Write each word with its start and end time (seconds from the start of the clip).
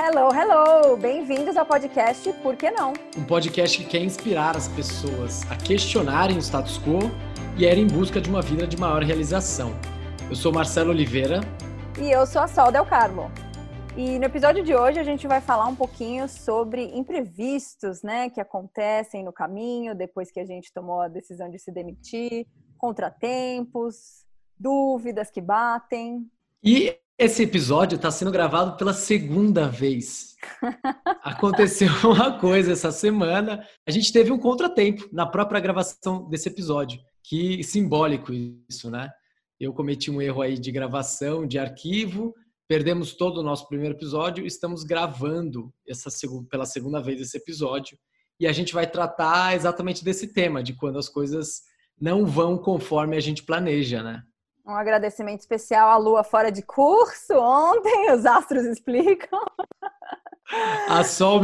Hello, 0.00 0.32
hello! 0.32 0.96
Bem-vindos 0.96 1.56
ao 1.56 1.66
podcast 1.66 2.32
Por 2.34 2.54
que 2.54 2.70
Não? 2.70 2.92
Um 3.16 3.24
podcast 3.24 3.76
que 3.76 3.84
quer 3.84 4.00
inspirar 4.00 4.56
as 4.56 4.68
pessoas 4.68 5.42
a 5.50 5.56
questionarem 5.56 6.36
o 6.36 6.38
status 6.38 6.78
quo 6.78 7.00
e 7.56 7.64
ir 7.64 7.76
em 7.76 7.88
busca 7.88 8.20
de 8.20 8.30
uma 8.30 8.40
vida 8.40 8.64
de 8.64 8.76
maior 8.76 9.02
realização. 9.02 9.72
Eu 10.30 10.36
sou 10.36 10.52
Marcelo 10.52 10.90
Oliveira. 10.90 11.40
E 12.00 12.12
eu 12.12 12.24
sou 12.28 12.40
a 12.40 12.46
Sol 12.46 12.70
Del 12.70 12.86
Carmo. 12.86 13.28
E 13.96 14.20
no 14.20 14.26
episódio 14.26 14.62
de 14.62 14.72
hoje 14.72 15.00
a 15.00 15.02
gente 15.02 15.26
vai 15.26 15.40
falar 15.40 15.66
um 15.66 15.74
pouquinho 15.74 16.28
sobre 16.28 16.96
imprevistos, 16.96 18.00
né, 18.00 18.30
que 18.30 18.40
acontecem 18.40 19.24
no 19.24 19.32
caminho 19.32 19.96
depois 19.96 20.30
que 20.30 20.38
a 20.38 20.46
gente 20.46 20.72
tomou 20.72 21.00
a 21.00 21.08
decisão 21.08 21.50
de 21.50 21.58
se 21.58 21.72
demitir, 21.72 22.46
contratempos, 22.76 24.24
dúvidas 24.56 25.28
que 25.28 25.40
batem. 25.40 26.24
E 26.62 26.96
esse 27.18 27.42
episódio 27.42 27.96
está 27.96 28.12
sendo 28.12 28.30
gravado 28.30 28.76
pela 28.76 28.92
segunda 28.92 29.68
vez. 29.68 30.36
Aconteceu 31.22 31.88
uma 32.04 32.38
coisa 32.38 32.72
essa 32.72 32.92
semana. 32.92 33.66
A 33.84 33.90
gente 33.90 34.12
teve 34.12 34.30
um 34.30 34.38
contratempo 34.38 35.08
na 35.12 35.26
própria 35.26 35.60
gravação 35.60 36.28
desse 36.28 36.48
episódio. 36.48 37.00
Que 37.24 37.62
simbólico 37.64 38.32
isso, 38.32 38.88
né? 38.88 39.10
Eu 39.58 39.74
cometi 39.74 40.12
um 40.12 40.22
erro 40.22 40.42
aí 40.42 40.56
de 40.56 40.70
gravação, 40.70 41.44
de 41.44 41.58
arquivo, 41.58 42.32
perdemos 42.68 43.14
todo 43.14 43.38
o 43.38 43.42
nosso 43.42 43.66
primeiro 43.66 43.96
episódio, 43.96 44.46
estamos 44.46 44.84
gravando 44.84 45.72
essa 45.88 46.10
pela 46.48 46.64
segunda 46.64 47.00
vez 47.00 47.20
esse 47.20 47.36
episódio 47.36 47.98
e 48.38 48.46
a 48.46 48.52
gente 48.52 48.72
vai 48.72 48.86
tratar 48.86 49.56
exatamente 49.56 50.04
desse 50.04 50.32
tema, 50.32 50.62
de 50.62 50.74
quando 50.74 50.96
as 50.96 51.08
coisas 51.08 51.62
não 52.00 52.24
vão 52.24 52.56
conforme 52.56 53.16
a 53.16 53.20
gente 53.20 53.42
planeja, 53.42 54.00
né? 54.04 54.22
Um 54.68 54.74
agradecimento 54.74 55.40
especial 55.40 55.88
à 55.88 55.96
Lua 55.96 56.22
fora 56.22 56.52
de 56.52 56.60
curso 56.60 57.32
ontem, 57.32 58.12
os 58.12 58.26
astros 58.26 58.66
explicam. 58.66 59.40
A 60.88 61.02
Sol 61.02 61.40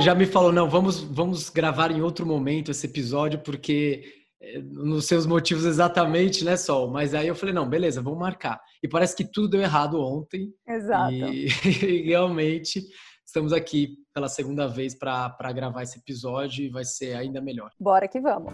já 0.00 0.14
me 0.16 0.26
falou, 0.26 0.52
não, 0.52 0.68
vamos, 0.68 1.00
vamos 1.00 1.48
gravar 1.48 1.92
em 1.92 2.02
outro 2.02 2.26
momento 2.26 2.72
esse 2.72 2.86
episódio, 2.86 3.38
porque 3.38 4.04
eh, 4.40 4.60
nos 4.62 5.06
seus 5.06 5.26
motivos 5.26 5.64
exatamente, 5.64 6.44
né, 6.44 6.56
Sol? 6.56 6.90
Mas 6.90 7.14
aí 7.14 7.28
eu 7.28 7.36
falei, 7.36 7.54
não, 7.54 7.68
beleza, 7.68 8.02
vamos 8.02 8.18
marcar. 8.18 8.60
E 8.82 8.88
parece 8.88 9.16
que 9.16 9.24
tudo 9.24 9.50
deu 9.50 9.60
errado 9.60 10.00
ontem. 10.00 10.52
Exato. 10.66 11.12
E, 11.12 11.46
e 11.86 12.02
realmente 12.02 12.82
estamos 13.24 13.52
aqui 13.52 13.96
pela 14.12 14.28
segunda 14.28 14.66
vez 14.66 14.92
para 14.92 15.52
gravar 15.52 15.84
esse 15.84 15.98
episódio 15.98 16.64
e 16.64 16.68
vai 16.68 16.84
ser 16.84 17.14
ainda 17.14 17.40
melhor. 17.40 17.70
Bora 17.78 18.08
que 18.08 18.20
vamos. 18.20 18.52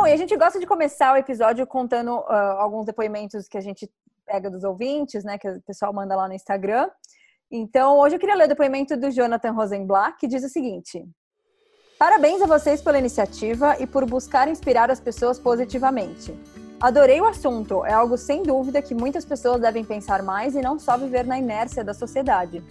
Bom, 0.00 0.06
e 0.06 0.14
a 0.14 0.16
gente 0.16 0.34
gosta 0.34 0.58
de 0.58 0.66
começar 0.66 1.12
o 1.12 1.16
episódio 1.18 1.66
contando 1.66 2.16
uh, 2.20 2.32
alguns 2.56 2.86
depoimentos 2.86 3.46
que 3.46 3.58
a 3.58 3.60
gente 3.60 3.86
pega 4.24 4.48
dos 4.48 4.64
ouvintes, 4.64 5.22
né? 5.24 5.36
Que 5.36 5.46
o 5.46 5.60
pessoal 5.60 5.92
manda 5.92 6.16
lá 6.16 6.26
no 6.26 6.32
Instagram. 6.32 6.88
Então, 7.50 7.98
hoje 7.98 8.16
eu 8.16 8.18
queria 8.18 8.34
ler 8.34 8.46
o 8.46 8.48
depoimento 8.48 8.96
do 8.96 9.10
Jonathan 9.10 9.50
Rosenblatt, 9.50 10.16
que 10.18 10.26
diz 10.26 10.42
o 10.42 10.48
seguinte: 10.48 11.06
Parabéns 11.98 12.40
a 12.40 12.46
vocês 12.46 12.80
pela 12.80 12.98
iniciativa 12.98 13.76
e 13.78 13.86
por 13.86 14.06
buscar 14.06 14.48
inspirar 14.48 14.90
as 14.90 15.00
pessoas 15.00 15.38
positivamente. 15.38 16.34
Adorei 16.80 17.20
o 17.20 17.26
assunto, 17.26 17.84
é 17.84 17.92
algo 17.92 18.16
sem 18.16 18.42
dúvida 18.42 18.80
que 18.80 18.94
muitas 18.94 19.26
pessoas 19.26 19.60
devem 19.60 19.84
pensar 19.84 20.22
mais 20.22 20.54
e 20.54 20.62
não 20.62 20.78
só 20.78 20.96
viver 20.96 21.26
na 21.26 21.38
inércia 21.38 21.84
da 21.84 21.92
sociedade 21.92 22.64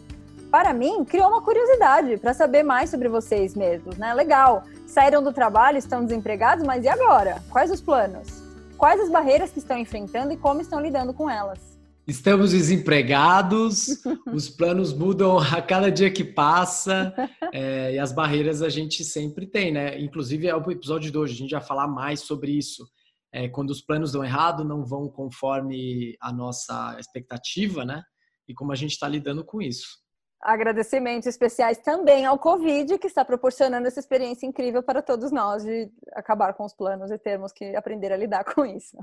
para 0.51 0.73
mim, 0.73 1.05
criou 1.05 1.27
uma 1.27 1.41
curiosidade 1.41 2.17
para 2.17 2.33
saber 2.33 2.63
mais 2.63 2.89
sobre 2.89 3.07
vocês 3.07 3.55
mesmos, 3.55 3.97
né? 3.97 4.13
Legal. 4.13 4.63
Saíram 4.87 5.21
do 5.21 5.31
trabalho, 5.31 5.77
estão 5.77 6.03
desempregados, 6.03 6.65
mas 6.65 6.83
e 6.83 6.87
agora? 6.87 7.43
Quais 7.49 7.69
os 7.69 7.81
planos? 7.81 8.41
Quais 8.77 8.99
as 8.99 9.09
barreiras 9.09 9.51
que 9.51 9.59
estão 9.59 9.77
enfrentando 9.77 10.33
e 10.33 10.37
como 10.37 10.61
estão 10.61 10.79
lidando 10.79 11.13
com 11.13 11.29
elas? 11.29 11.77
Estamos 12.07 12.51
desempregados, 12.51 14.01
os 14.33 14.49
planos 14.49 14.91
mudam 14.91 15.37
a 15.37 15.61
cada 15.61 15.91
dia 15.91 16.09
que 16.09 16.23
passa 16.23 17.13
é, 17.53 17.93
e 17.93 17.99
as 17.99 18.11
barreiras 18.11 18.63
a 18.63 18.69
gente 18.69 19.03
sempre 19.03 19.45
tem, 19.45 19.71
né? 19.71 19.99
Inclusive 20.01 20.47
é 20.47 20.55
o 20.55 20.71
episódio 20.71 21.11
de 21.11 21.17
hoje, 21.17 21.33
a 21.33 21.37
gente 21.37 21.51
vai 21.51 21.61
falar 21.61 21.87
mais 21.87 22.21
sobre 22.21 22.51
isso. 22.51 22.87
É, 23.31 23.47
quando 23.47 23.69
os 23.69 23.81
planos 23.81 24.11
dão 24.11 24.23
errado, 24.25 24.63
não 24.63 24.83
vão 24.83 25.07
conforme 25.07 26.17
a 26.19 26.33
nossa 26.33 26.97
expectativa, 26.99 27.85
né? 27.85 28.01
E 28.47 28.55
como 28.55 28.71
a 28.71 28.75
gente 28.75 28.93
está 28.93 29.07
lidando 29.07 29.45
com 29.45 29.61
isso. 29.61 29.99
Agradecimentos 30.41 31.27
especiais 31.27 31.77
também 31.79 32.25
ao 32.25 32.39
Covid, 32.39 32.97
que 32.97 33.07
está 33.07 33.25
proporcionando 33.25 33.87
essa 33.87 33.99
experiência 33.99 34.45
incrível 34.45 34.81
para 34.81 35.01
todos 35.01 35.33
nós 35.33 35.63
de 35.63 35.91
acabar 36.13 36.53
com 36.53 36.63
os 36.63 36.73
planos 36.73 37.11
e 37.11 37.17
termos 37.17 37.51
que 37.51 37.75
aprender 37.75 38.13
a 38.13 38.17
lidar 38.17 38.45
com 38.45 38.65
isso. 38.65 38.97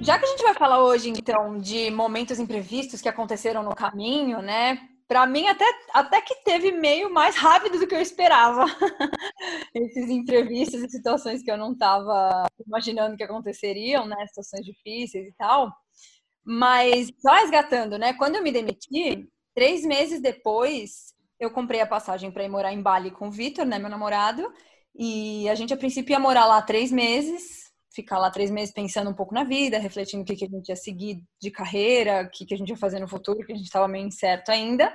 Já 0.00 0.20
que 0.20 0.24
a 0.24 0.28
gente 0.28 0.42
vai 0.44 0.54
falar 0.54 0.84
hoje, 0.84 1.08
então, 1.10 1.58
de 1.58 1.90
momentos 1.90 2.38
imprevistos 2.38 3.00
que 3.00 3.08
aconteceram 3.08 3.64
no 3.64 3.74
caminho, 3.74 4.40
né? 4.40 4.78
Para 5.08 5.26
mim 5.26 5.46
até, 5.46 5.64
até 5.94 6.20
que 6.20 6.34
teve 6.44 6.72
meio 6.72 7.12
mais 7.12 7.36
rápido 7.36 7.78
do 7.78 7.86
que 7.86 7.94
eu 7.94 8.00
esperava. 8.00 8.64
Esses 9.74 10.10
imprevistos 10.10 10.82
e 10.82 10.88
situações 10.88 11.42
que 11.42 11.50
eu 11.50 11.56
não 11.56 11.72
estava 11.72 12.46
imaginando 12.66 13.16
que 13.16 13.22
aconteceriam, 13.22 14.06
né? 14.06 14.26
Situações 14.26 14.64
difíceis 14.64 15.28
e 15.28 15.32
tal. 15.32 15.72
Mas 16.44 17.10
só 17.18 17.34
resgatando, 17.34 17.98
né? 17.98 18.14
Quando 18.14 18.36
eu 18.36 18.42
me 18.42 18.52
demiti, 18.52 19.28
três 19.54 19.84
meses 19.84 20.20
depois, 20.20 21.14
eu 21.38 21.50
comprei 21.50 21.80
a 21.80 21.86
passagem 21.86 22.30
para 22.30 22.44
ir 22.44 22.48
morar 22.48 22.72
em 22.72 22.82
Bali 22.82 23.10
com 23.10 23.28
o 23.28 23.30
Vitor, 23.32 23.64
né? 23.64 23.78
Meu 23.78 23.90
namorado. 23.90 24.52
E 24.94 25.48
a 25.48 25.54
gente, 25.54 25.74
a 25.74 25.76
princípio, 25.76 26.12
ia 26.12 26.18
morar 26.18 26.46
lá 26.46 26.62
três 26.62 26.90
meses 26.90 27.65
ficar 27.96 28.18
lá 28.18 28.30
três 28.30 28.50
meses 28.50 28.72
pensando 28.72 29.10
um 29.10 29.14
pouco 29.14 29.34
na 29.34 29.42
vida, 29.42 29.78
refletindo 29.78 30.22
o 30.22 30.26
que, 30.26 30.36
que 30.36 30.44
a 30.44 30.48
gente 30.48 30.68
ia 30.68 30.76
seguir 30.76 31.22
de 31.40 31.50
carreira, 31.50 32.22
o 32.22 32.30
que, 32.30 32.44
que 32.44 32.54
a 32.54 32.56
gente 32.56 32.68
ia 32.68 32.76
fazer 32.76 33.00
no 33.00 33.08
futuro, 33.08 33.44
que 33.44 33.52
a 33.52 33.56
gente 33.56 33.64
estava 33.64 33.88
meio 33.88 34.06
incerto 34.06 34.50
ainda. 34.50 34.92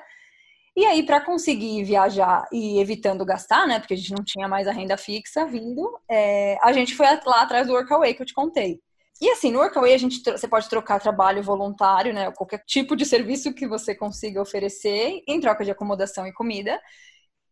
E 0.76 0.86
aí, 0.86 1.04
para 1.04 1.20
conseguir 1.20 1.84
viajar 1.84 2.48
e 2.52 2.80
evitando 2.80 3.26
gastar, 3.26 3.68
né? 3.68 3.80
Porque 3.80 3.96
a 3.96 3.98
gente 3.98 4.14
não 4.14 4.24
tinha 4.24 4.48
mais 4.48 4.68
a 4.68 4.72
renda 4.72 4.96
fixa 4.96 5.46
vindo, 5.46 6.00
é, 6.10 6.58
a 6.62 6.72
gente 6.72 6.96
foi 6.96 7.08
lá 7.26 7.42
atrás 7.42 7.68
do 7.68 7.74
Workaway 7.74 8.14
que 8.14 8.22
eu 8.22 8.26
te 8.26 8.34
contei. 8.34 8.80
E 9.20 9.30
assim, 9.30 9.52
no 9.52 9.60
Workaway 9.60 9.94
a 9.94 9.98
gente, 9.98 10.24
você 10.24 10.48
pode 10.48 10.70
trocar 10.70 11.00
trabalho 11.00 11.44
voluntário, 11.44 12.14
né? 12.14 12.32
Qualquer 12.32 12.64
tipo 12.66 12.96
de 12.96 13.06
serviço 13.06 13.54
que 13.54 13.68
você 13.68 13.94
consiga 13.94 14.42
oferecer 14.42 15.22
em 15.28 15.40
troca 15.40 15.66
de 15.66 15.72
acomodação 15.72 16.26
e 16.26 16.34
comida. 16.34 16.80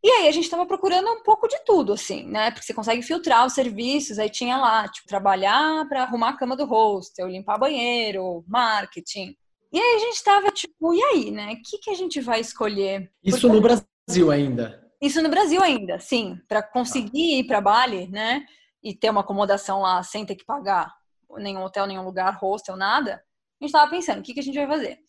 E 0.02 0.10
aí 0.10 0.28
a 0.28 0.32
gente 0.32 0.46
estava 0.46 0.66
procurando 0.66 1.10
um 1.10 1.22
pouco 1.24 1.48
de 1.48 1.58
tudo, 1.66 1.94
assim, 1.94 2.24
né? 2.24 2.52
Porque 2.52 2.66
você 2.66 2.74
consegue 2.74 3.02
filtrar 3.02 3.46
os 3.46 3.54
serviços, 3.54 4.18
aí 4.18 4.30
tinha 4.30 4.58
lá, 4.58 4.88
tipo, 4.88 5.08
trabalhar 5.08 5.88
para 5.90 6.04
arrumar 6.04 6.30
a 6.30 6.38
cama 6.38 6.56
do 6.56 6.66
hostel, 6.66 7.28
limpar 7.28 7.58
banheiro, 7.58 8.44
marketing. 8.48 9.36
E 9.72 9.80
aí 9.80 9.96
a 9.96 10.00
gente 10.00 10.16
estava 10.16 10.52
tipo, 10.52 10.94
e 10.94 11.04
aí, 11.04 11.32
né? 11.32 11.54
O 11.54 11.62
que, 11.62 11.78
que 11.80 11.90
a 11.90 11.96
gente 11.96 12.22
vai 12.22 12.40
escolher? 12.40 13.12
Isso 13.24 13.42
Porque... 13.42 13.56
no 13.56 13.62
Brasil 13.62 14.32
ainda. 14.32 14.90
Isso 15.02 15.22
no 15.22 15.30
Brasil 15.30 15.62
ainda, 15.62 16.00
sim. 16.00 16.40
Para 16.48 16.64
conseguir 16.64 17.40
ir 17.40 17.44
para 17.46 17.62
Bali, 17.62 18.08
né? 18.08 18.46
E 18.82 18.96
ter 18.96 19.10
uma 19.10 19.22
acomodação 19.22 19.82
lá 19.82 20.02
sem 20.02 20.26
ter 20.26 20.36
que 20.36 20.46
pagar 20.46 20.94
nenhum 21.38 21.64
hotel, 21.64 21.86
nenhum 21.86 22.04
lugar, 22.04 22.38
hostel, 22.42 22.76
nada. 22.76 23.16
A 23.62 23.64
gente 23.64 23.74
estava 23.74 23.92
pensando, 23.92 24.20
o 24.20 24.24
que, 24.24 24.34
que 24.34 24.40
a 24.40 24.44
gente 24.44 24.58
vai 24.58 24.68
fazer? 24.68 25.00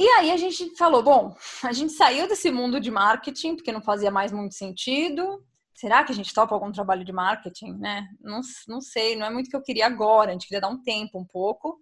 E 0.00 0.08
aí 0.12 0.30
a 0.30 0.36
gente 0.38 0.74
falou, 0.76 1.02
bom, 1.02 1.36
a 1.62 1.74
gente 1.74 1.92
saiu 1.92 2.26
desse 2.26 2.50
mundo 2.50 2.80
de 2.80 2.90
marketing, 2.90 3.54
porque 3.54 3.70
não 3.70 3.82
fazia 3.82 4.10
mais 4.10 4.32
muito 4.32 4.54
sentido. 4.54 5.44
Será 5.74 6.02
que 6.02 6.10
a 6.10 6.14
gente 6.14 6.32
topa 6.32 6.54
algum 6.54 6.72
trabalho 6.72 7.04
de 7.04 7.12
marketing, 7.12 7.72
né? 7.74 8.08
Não, 8.18 8.40
não 8.66 8.80
sei, 8.80 9.14
não 9.14 9.26
é 9.26 9.30
muito 9.30 9.48
o 9.48 9.50
que 9.50 9.56
eu 9.56 9.62
queria 9.62 9.84
agora, 9.84 10.30
a 10.30 10.32
gente 10.32 10.46
queria 10.46 10.62
dar 10.62 10.70
um 10.70 10.82
tempo 10.82 11.20
um 11.20 11.26
pouco. 11.26 11.78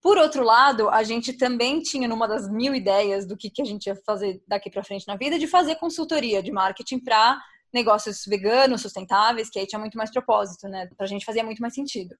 Por 0.00 0.16
outro 0.16 0.42
lado, 0.42 0.88
a 0.88 1.02
gente 1.02 1.34
também 1.34 1.82
tinha 1.82 2.08
numa 2.08 2.26
das 2.26 2.50
mil 2.50 2.74
ideias 2.74 3.26
do 3.26 3.36
que, 3.36 3.50
que 3.50 3.60
a 3.60 3.66
gente 3.66 3.88
ia 3.88 3.96
fazer 4.06 4.42
daqui 4.48 4.70
para 4.70 4.82
frente 4.82 5.06
na 5.06 5.16
vida, 5.16 5.38
de 5.38 5.46
fazer 5.46 5.74
consultoria 5.74 6.42
de 6.42 6.50
marketing 6.50 7.00
para 7.00 7.38
negócios 7.74 8.24
veganos, 8.26 8.80
sustentáveis, 8.80 9.50
que 9.50 9.58
aí 9.58 9.66
tinha 9.66 9.78
muito 9.78 9.98
mais 9.98 10.10
propósito, 10.10 10.66
né? 10.66 10.88
Pra 10.96 11.06
gente 11.06 11.26
fazia 11.26 11.44
muito 11.44 11.60
mais 11.60 11.74
sentido. 11.74 12.16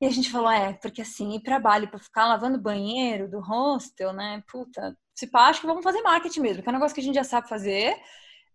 E 0.00 0.06
a 0.06 0.10
gente 0.10 0.30
falou, 0.30 0.50
é, 0.50 0.72
porque 0.74 1.02
assim, 1.02 1.34
ir 1.34 1.40
para 1.40 1.60
Bali 1.60 1.88
ficar 1.98 2.26
lavando 2.26 2.60
banheiro 2.60 3.30
do 3.30 3.40
hostel, 3.40 4.12
né? 4.12 4.42
Puta, 4.50 4.96
se 5.14 5.26
pá, 5.28 5.48
acho 5.48 5.60
que 5.60 5.66
vamos 5.66 5.84
fazer 5.84 6.02
marketing 6.02 6.40
mesmo, 6.40 6.62
que 6.62 6.68
é 6.68 6.70
um 6.70 6.74
negócio 6.74 6.94
que 6.94 7.00
a 7.00 7.04
gente 7.04 7.14
já 7.14 7.24
sabe 7.24 7.48
fazer 7.48 7.96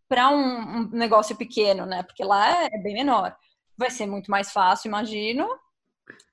para 0.07 0.29
um, 0.29 0.35
um, 0.35 0.89
negócio 0.89 1.35
pequeno, 1.35 1.85
né? 1.85 2.03
Porque 2.03 2.23
lá 2.23 2.65
é 2.65 2.77
bem 2.81 2.93
menor. 2.93 3.35
Vai 3.77 3.89
ser 3.89 4.07
muito 4.07 4.29
mais 4.29 4.51
fácil, 4.51 4.89
imagino. 4.89 5.47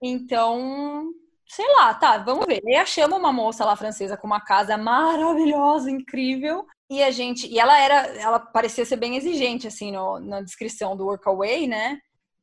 Então, 0.03 1.13
sei 1.47 1.67
lá, 1.75 1.95
tá, 1.95 2.19
vamos 2.19 2.47
ver. 2.47 2.61
E 2.65 2.75
achamos 2.75 3.19
uma 3.19 3.33
moça 3.33 3.65
lá 3.65 3.77
francesa 3.77 4.17
com 4.17 4.27
uma 4.27 4.41
casa 4.41 4.77
maravilhosa, 4.77 5.91
incrível. 5.91 6.67
E 6.91 7.03
a 7.03 7.11
gente, 7.11 7.47
e 7.47 7.59
ela 7.59 7.79
era, 7.79 7.95
ela 8.19 8.39
parecia 8.41 8.85
ser 8.85 8.97
bem 8.97 9.17
exigente 9.17 9.67
assim 9.67 9.93
no, 9.93 10.19
na 10.21 10.41
descrição 10.41 10.97
do 10.97 11.05
Workaway, 11.05 11.67
né? 11.67 12.01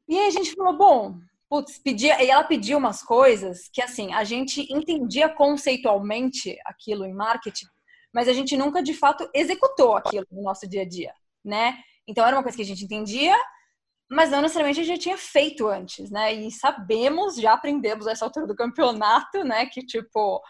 E 0.07 0.17
aí 0.17 0.27
a 0.27 0.31
gente 0.31 0.53
falou, 0.53 0.77
bom, 0.77 1.19
putz, 1.53 1.77
pedia, 1.77 2.19
e 2.23 2.31
ela 2.31 2.43
pediu 2.43 2.79
umas 2.79 3.03
coisas 3.03 3.69
que, 3.71 3.79
assim, 3.79 4.11
a 4.11 4.23
gente 4.23 4.65
entendia 4.73 5.29
conceitualmente 5.29 6.57
aquilo 6.65 7.05
em 7.05 7.13
marketing, 7.13 7.67
mas 8.11 8.27
a 8.27 8.33
gente 8.33 8.57
nunca, 8.57 8.81
de 8.81 8.91
fato, 8.91 9.29
executou 9.35 9.95
aquilo 9.95 10.25
no 10.31 10.41
nosso 10.41 10.67
dia 10.67 10.81
a 10.81 10.89
dia, 10.89 11.13
né? 11.45 11.77
Então, 12.07 12.25
era 12.25 12.35
uma 12.35 12.41
coisa 12.41 12.55
que 12.55 12.63
a 12.63 12.65
gente 12.65 12.83
entendia, 12.83 13.37
mas 14.09 14.31
não 14.31 14.41
necessariamente 14.41 14.79
a 14.79 14.83
gente 14.83 15.01
tinha 15.01 15.15
feito 15.15 15.67
antes, 15.67 16.09
né? 16.09 16.33
E 16.33 16.51
sabemos, 16.51 17.35
já 17.35 17.53
aprendemos 17.53 18.07
nessa 18.07 18.25
altura 18.25 18.47
do 18.47 18.55
campeonato, 18.55 19.43
né, 19.43 19.67
que, 19.67 19.85
tipo, 19.85 20.41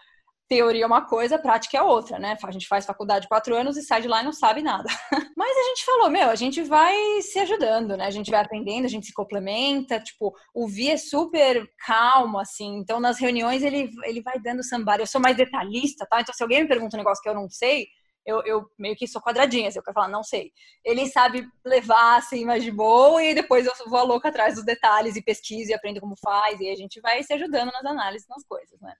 teoria 0.48 0.84
é 0.84 0.86
uma 0.86 1.06
coisa, 1.06 1.38
prática 1.38 1.78
é 1.78 1.82
outra, 1.82 2.18
né? 2.18 2.36
A 2.42 2.50
gente 2.50 2.66
faz 2.66 2.84
faculdade 2.84 3.28
quatro 3.28 3.54
anos 3.56 3.76
e 3.76 3.82
sai 3.82 4.02
de 4.02 4.08
lá 4.08 4.20
e 4.20 4.24
não 4.24 4.32
sabe 4.32 4.62
nada. 4.62 4.84
Mas 5.36 5.56
a 5.56 5.62
gente 5.68 5.84
falou, 5.84 6.10
meu, 6.10 6.28
a 6.28 6.34
gente 6.34 6.62
vai 6.62 6.94
se 7.22 7.38
ajudando, 7.38 7.96
né? 7.96 8.06
A 8.06 8.10
gente 8.10 8.30
vai 8.30 8.40
aprendendo, 8.40 8.84
a 8.84 8.88
gente 8.88 9.06
se 9.06 9.12
complementa. 9.12 10.00
Tipo, 10.00 10.34
o 10.54 10.68
Vi 10.68 10.90
é 10.90 10.96
super 10.96 11.66
calmo, 11.86 12.38
assim. 12.38 12.76
Então, 12.76 13.00
nas 13.00 13.18
reuniões, 13.18 13.62
ele, 13.62 13.90
ele 14.04 14.22
vai 14.22 14.38
dando 14.38 14.62
sambar. 14.62 15.00
Eu 15.00 15.06
sou 15.06 15.20
mais 15.20 15.36
detalhista, 15.36 16.06
tá? 16.06 16.20
Então, 16.20 16.34
se 16.34 16.42
alguém 16.42 16.62
me 16.62 16.68
pergunta 16.68 16.96
um 16.96 17.00
negócio 17.00 17.22
que 17.22 17.28
eu 17.28 17.34
não 17.34 17.48
sei, 17.48 17.86
eu, 18.26 18.42
eu 18.44 18.66
meio 18.78 18.96
que 18.96 19.06
sou 19.06 19.20
quadradinha, 19.20 19.68
assim, 19.68 19.78
eu 19.78 19.82
quero 19.82 19.94
falar, 19.94 20.08
não 20.08 20.22
sei. 20.22 20.50
Ele 20.84 21.06
sabe 21.06 21.46
levar, 21.64 22.16
assim, 22.16 22.44
mais 22.44 22.62
de 22.64 22.70
boa, 22.70 23.22
e 23.22 23.34
depois 23.34 23.66
eu 23.66 23.72
vou 23.86 24.04
louca 24.04 24.28
atrás 24.28 24.54
dos 24.54 24.64
detalhes 24.64 25.16
e 25.16 25.22
pesquiso 25.22 25.70
e 25.70 25.74
aprendo 25.74 26.00
como 26.00 26.16
faz, 26.22 26.58
e 26.60 26.70
a 26.70 26.74
gente 26.74 27.00
vai 27.00 27.22
se 27.22 27.32
ajudando 27.34 27.70
nas 27.72 27.84
análises, 27.84 28.26
nas 28.28 28.44
coisas, 28.44 28.80
né? 28.80 28.94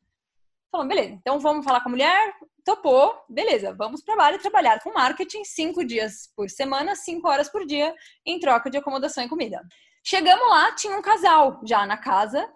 Falou, 0.75 0.89
beleza, 0.89 1.11
então 1.13 1.39
vamos 1.39 1.65
falar 1.65 1.83
com 1.83 1.89
a 1.89 1.93
mulher, 1.93 2.35
topou, 2.65 3.15
beleza, 3.29 3.73
vamos 3.73 4.03
para 4.03 4.17
Bali 4.17 4.39
trabalhar 4.41 4.83
com 4.83 4.93
marketing 4.93 5.45
cinco 5.45 5.85
dias 5.85 6.33
por 6.35 6.51
semana, 6.51 6.97
cinco 6.97 7.29
horas 7.29 7.49
por 7.49 7.65
dia, 7.65 7.95
em 8.27 8.41
troca 8.41 8.69
de 8.69 8.77
acomodação 8.77 9.23
e 9.23 9.29
comida. 9.29 9.65
Chegamos 10.03 10.49
lá, 10.49 10.73
tinha 10.73 10.99
um 10.99 11.01
casal 11.01 11.61
já 11.65 11.87
na 11.87 11.97
casa, 11.97 12.53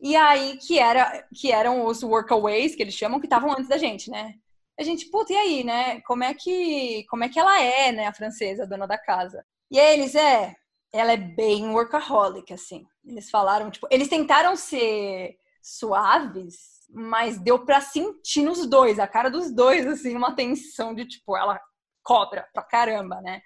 e 0.00 0.16
aí 0.16 0.56
que 0.56 0.76
era 0.76 1.24
que 1.32 1.52
eram 1.52 1.86
os 1.86 2.02
workaways 2.02 2.74
que 2.74 2.82
eles 2.82 2.94
chamam 2.94 3.20
que 3.20 3.26
estavam 3.26 3.52
antes 3.52 3.68
da 3.68 3.78
gente, 3.78 4.10
né? 4.10 4.34
A 4.76 4.82
gente, 4.82 5.08
puta, 5.08 5.32
e 5.32 5.36
aí, 5.36 5.62
né? 5.62 6.00
Como 6.00 6.24
é 6.24 6.34
que 6.34 7.04
como 7.08 7.22
é 7.22 7.28
que 7.28 7.38
ela 7.38 7.62
é, 7.62 7.92
né, 7.92 8.08
a 8.08 8.12
francesa, 8.12 8.64
a 8.64 8.66
dona 8.66 8.88
da 8.88 8.98
casa? 8.98 9.46
E 9.70 9.78
aí 9.78 10.00
eles 10.00 10.16
é, 10.16 10.52
ela 10.92 11.12
é 11.12 11.16
bem 11.16 11.68
workaholic 11.68 12.52
assim. 12.52 12.84
Eles 13.04 13.30
falaram, 13.30 13.70
tipo, 13.70 13.86
eles 13.88 14.08
tentaram 14.08 14.56
ser 14.56 15.36
suaves, 15.62 16.71
mas 16.92 17.38
deu 17.38 17.64
para 17.64 17.80
sentir 17.80 18.42
nos 18.42 18.66
dois, 18.66 18.98
a 18.98 19.06
cara 19.06 19.30
dos 19.30 19.50
dois, 19.50 19.86
assim, 19.86 20.14
uma 20.14 20.34
tensão 20.34 20.94
de 20.94 21.06
tipo, 21.06 21.36
ela 21.36 21.58
cobra 22.02 22.46
pra 22.52 22.62
caramba, 22.62 23.20
né? 23.22 23.40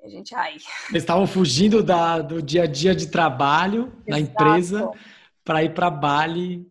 E 0.00 0.06
a 0.06 0.08
gente, 0.08 0.34
ai. 0.34 0.56
Eles 0.90 1.02
estavam 1.02 1.26
fugindo 1.26 1.82
da, 1.82 2.20
do 2.20 2.42
dia 2.42 2.62
a 2.62 2.66
dia 2.66 2.94
de 2.94 3.08
trabalho 3.08 3.92
Exato. 4.06 4.10
na 4.10 4.18
empresa 4.20 4.90
para 5.44 5.62
ir 5.62 5.74
para 5.74 5.90
Bali 5.90 6.66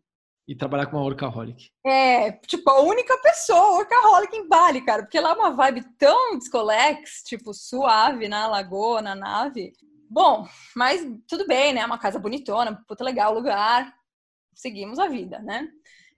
e 0.47 0.55
trabalhar 0.55 0.87
com 0.87 0.97
uma 0.97 1.03
workaholic. 1.03 1.69
É, 1.85 2.31
tipo, 2.31 2.69
a 2.69 2.81
única 2.81 3.17
pessoa 3.19 3.77
workaholic 3.77 4.35
em 4.35 4.47
Bali, 4.47 4.81
cara, 4.81 5.03
porque 5.03 5.19
lá 5.19 5.29
é 5.29 5.33
uma 5.33 5.51
vibe 5.51 5.85
tão 5.97 6.37
descolex, 6.37 7.23
tipo, 7.23 7.53
suave 7.53 8.27
na 8.27 8.47
lagoa, 8.47 9.01
na 9.01 9.15
nave. 9.15 9.71
Bom, 10.09 10.45
mas 10.75 11.07
tudo 11.27 11.47
bem, 11.47 11.73
né? 11.73 11.85
Uma 11.85 11.97
casa 11.97 12.19
bonitona, 12.19 12.83
puta 12.85 13.03
legal 13.03 13.33
lugar. 13.33 13.93
Seguimos 14.53 14.99
a 14.99 15.07
vida, 15.07 15.39
né? 15.39 15.67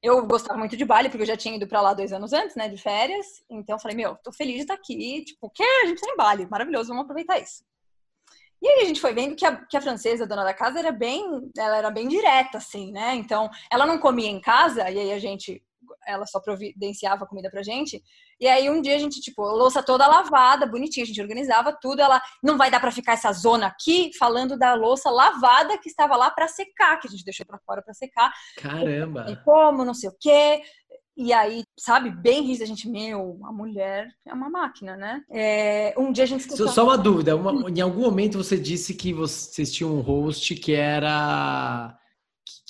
Eu 0.01 0.25
gostava 0.27 0.59
muito 0.59 0.75
de 0.75 0.83
Bali, 0.83 1.09
porque 1.09 1.23
eu 1.23 1.27
já 1.27 1.37
tinha 1.37 1.55
ido 1.55 1.65
para 1.65 1.79
lá 1.79 1.93
dois 1.93 2.11
anos 2.11 2.33
antes, 2.33 2.55
né, 2.57 2.67
de 2.67 2.77
férias. 2.77 3.25
Então, 3.49 3.79
falei, 3.79 3.95
meu, 3.95 4.17
tô 4.17 4.33
feliz 4.33 4.55
de 4.55 4.61
estar 4.63 4.73
aqui. 4.73 5.23
Tipo, 5.23 5.49
que 5.49 5.63
a 5.63 5.85
gente 5.85 6.01
tá 6.01 6.11
em 6.11 6.17
Bali, 6.17 6.45
maravilhoso, 6.49 6.89
vamos 6.89 7.03
aproveitar 7.03 7.39
isso. 7.39 7.63
E 8.61 8.67
aí 8.67 8.81
a 8.81 8.85
gente 8.85 8.99
foi 9.01 9.13
vendo 9.13 9.35
que 9.35 9.45
a, 9.45 9.55
que 9.65 9.77
a 9.77 9.81
francesa, 9.81 10.23
a 10.23 10.27
dona 10.27 10.43
da 10.43 10.53
casa, 10.53 10.79
era 10.79 10.91
bem, 10.91 11.49
ela 11.57 11.77
era 11.77 11.91
bem 11.91 12.07
direta, 12.07 12.57
assim, 12.57 12.91
né? 12.91 13.15
Então, 13.15 13.49
ela 13.71 13.85
não 13.85 13.97
comia 13.97 14.29
em 14.29 14.39
casa, 14.39 14.89
e 14.89 14.99
aí 14.99 15.11
a 15.11 15.19
gente 15.19 15.61
ela 16.07 16.25
só 16.25 16.39
providenciava 16.39 17.25
comida 17.25 17.49
pra 17.49 17.63
gente. 17.63 18.01
E 18.39 18.47
aí 18.47 18.69
um 18.69 18.81
dia 18.81 18.95
a 18.95 18.99
gente, 18.99 19.21
tipo, 19.21 19.41
louça 19.41 19.81
toda 19.81 20.07
lavada, 20.07 20.65
bonitinha, 20.65 21.03
a 21.03 21.07
gente 21.07 21.21
organizava 21.21 21.77
tudo. 21.79 22.01
Ela 22.01 22.21
não 22.43 22.57
vai 22.57 22.69
dar 22.69 22.79
para 22.79 22.91
ficar 22.91 23.13
essa 23.13 23.31
zona 23.31 23.67
aqui 23.67 24.11
falando 24.17 24.57
da 24.57 24.73
louça 24.73 25.09
lavada 25.09 25.77
que 25.77 25.89
estava 25.89 26.15
lá 26.15 26.29
para 26.29 26.47
secar, 26.47 26.99
que 26.99 27.07
a 27.07 27.11
gente 27.11 27.23
deixou 27.23 27.45
para 27.45 27.59
fora 27.59 27.81
para 27.81 27.93
secar. 27.93 28.31
Caramba. 28.57 29.25
E 29.29 29.35
como, 29.43 29.85
não 29.85 29.93
sei 29.93 30.09
o 30.09 30.15
quê. 30.19 30.61
E 31.15 31.31
aí, 31.31 31.63
sabe, 31.79 32.09
bem 32.09 32.41
rígida, 32.41 32.63
a 32.63 32.67
gente, 32.67 32.89
meu, 32.89 33.39
a 33.43 33.51
mulher 33.51 34.07
é 34.25 34.33
uma 34.33 34.49
máquina, 34.49 34.97
né? 34.97 35.21
É, 35.31 35.93
um 35.95 36.11
dia 36.11 36.23
a 36.23 36.27
gente 36.27 36.51
Só, 36.55 36.67
só 36.67 36.83
uma 36.83 36.97
dúvida, 36.97 37.35
uma, 37.35 37.69
em 37.69 37.81
algum 37.81 38.01
momento 38.01 38.39
você 38.39 38.57
disse 38.57 38.95
que 38.95 39.13
vocês 39.13 39.71
tinham 39.71 39.95
um 39.95 40.01
host 40.01 40.55
que 40.55 40.73
era 40.73 41.95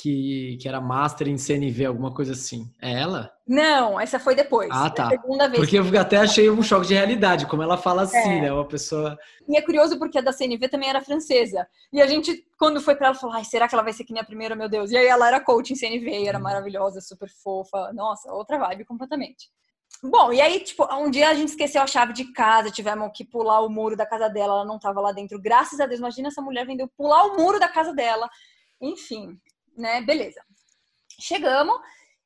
que, 0.04 0.58
que 0.60 0.68
era 0.68 0.82
master 0.82 1.30
em 1.30 1.38
CNV, 1.38 1.86
alguma 1.86 2.14
coisa 2.14 2.34
assim. 2.34 2.70
É 2.82 2.92
ela? 2.92 3.32
Não, 3.48 3.98
essa 3.98 4.20
foi 4.20 4.36
depois. 4.36 4.68
Ah, 4.70 4.90
tá. 4.90 5.08
segunda 5.08 5.48
vez. 5.48 5.62
Porque 5.62 5.80
eu 5.80 6.02
até 6.02 6.18
achei 6.18 6.50
um 6.50 6.62
choque 6.62 6.88
de 6.88 6.94
realidade, 6.94 7.46
como 7.46 7.64
ela 7.64 7.78
fala 7.78 8.02
assim, 8.02 8.18
é. 8.18 8.42
né? 8.42 8.52
Uma 8.52 8.68
pessoa. 8.68 9.18
E 9.48 9.58
é 9.58 9.62
curioso 9.62 9.98
porque 9.98 10.18
a 10.18 10.22
da 10.22 10.34
CNV 10.34 10.68
também 10.68 10.90
era 10.90 11.00
francesa. 11.00 11.66
E 11.94 12.02
a 12.02 12.06
gente, 12.06 12.46
quando 12.60 12.82
foi 12.82 12.98
pra 12.98 13.08
ela, 13.08 13.16
falou: 13.16 13.34
ai, 13.34 13.46
será 13.46 13.66
que 13.66 13.74
ela 13.74 13.84
vai 13.84 13.94
ser 13.94 14.04
que 14.04 14.12
nem 14.12 14.22
a 14.22 14.26
primeira, 14.26 14.58
meu 14.58 14.68
Deus? 14.68 14.92
E 14.92 14.98
aí 14.98 15.08
ela 15.08 15.26
era 15.26 15.40
coach 15.40 15.72
em 15.72 15.76
CNV, 15.78 16.28
era 16.28 16.38
hum. 16.38 16.42
maravilhosa, 16.42 17.00
super 17.00 17.30
fofa. 17.42 17.94
Nossa, 17.94 18.30
outra 18.34 18.58
vibe 18.58 18.84
completamente. 18.84 19.48
Bom, 20.04 20.34
e 20.34 20.42
aí, 20.42 20.60
tipo, 20.60 20.86
um 20.96 21.10
dia 21.10 21.30
a 21.30 21.34
gente 21.34 21.50
esqueceu 21.50 21.82
a 21.82 21.88
chave 21.88 22.12
de 22.12 22.34
casa, 22.34 22.70
tivemos 22.70 23.10
que 23.16 23.24
pular 23.24 23.62
o 23.62 23.70
muro 23.70 23.96
da 23.96 24.06
casa 24.06 24.28
dela, 24.28 24.56
ela 24.56 24.66
não 24.66 24.78
tava 24.78 25.00
lá 25.00 25.14
dentro. 25.14 25.42
Graças 25.42 25.80
a 25.80 25.86
Deus, 25.86 26.00
imagina 26.00 26.28
essa 26.28 26.42
mulher 26.42 26.66
vendeu 26.66 26.90
pular 26.98 27.24
o 27.28 27.38
muro 27.38 27.58
da 27.58 27.70
casa 27.70 27.94
dela. 27.94 28.30
Enfim, 28.82 29.40
né? 29.78 30.02
Beleza. 30.02 30.42
Chegamos. 31.20 31.80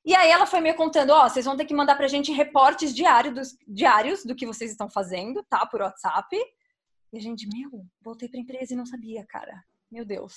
E 0.06 0.16
aí 0.16 0.30
ela 0.30 0.46
foi 0.46 0.62
me 0.62 0.74
contando, 0.74 1.10
ó, 1.10 1.26
oh, 1.26 1.30
vocês 1.30 1.46
vão 1.46 1.58
ter 1.58 1.66
que 1.66 1.74
mandar 1.74 1.96
pra 1.96 2.08
gente 2.08 2.32
reportes 2.32 2.96
diários, 2.96 3.34
dos, 3.34 3.58
diários 3.68 4.24
do 4.24 4.36
que 4.36 4.46
vocês 4.46 4.72
estão 4.72 4.90
fazendo, 4.90 5.44
tá? 5.50 5.66
Por 5.66 5.82
WhatsApp. 5.82 6.38
E 7.12 7.18
a 7.18 7.22
gente, 7.22 7.48
meu, 7.48 7.86
voltei 8.02 8.30
pra 8.30 8.40
empresa 8.40 8.74
e 8.74 8.78
não 8.78 8.86
sabia, 8.86 9.26
cara. 9.28 9.64
Meu 9.92 10.06
Deus. 10.06 10.36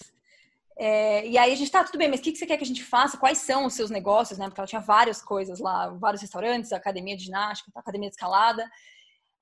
É, 0.77 1.27
e 1.27 1.37
aí 1.37 1.53
a 1.53 1.55
gente, 1.55 1.71
tá, 1.71 1.85
tudo 1.85 1.99
bem, 1.99 2.09
mas 2.09 2.21
o 2.21 2.23
que, 2.23 2.33
que 2.33 2.39
você 2.39 2.47
quer 2.47 2.57
que 2.57 2.65
a 2.65 2.67
gente 2.67 2.83
faça? 2.83 3.19
Quais 3.19 3.39
são 3.39 3.67
os 3.67 3.75
seus 3.75 3.91
negócios, 3.91 4.39
né? 4.39 4.47
Porque 4.47 4.61
ela 4.61 4.67
tinha 4.67 4.81
várias 4.81 5.23
coisas 5.23 5.61
lá, 5.61 5.89
vários 5.91 6.23
restaurantes, 6.23 6.73
academia 6.73 7.17
de 7.17 7.25
ginástica, 7.25 7.71
academia 7.75 8.09
de 8.09 8.15
escalada. 8.15 8.69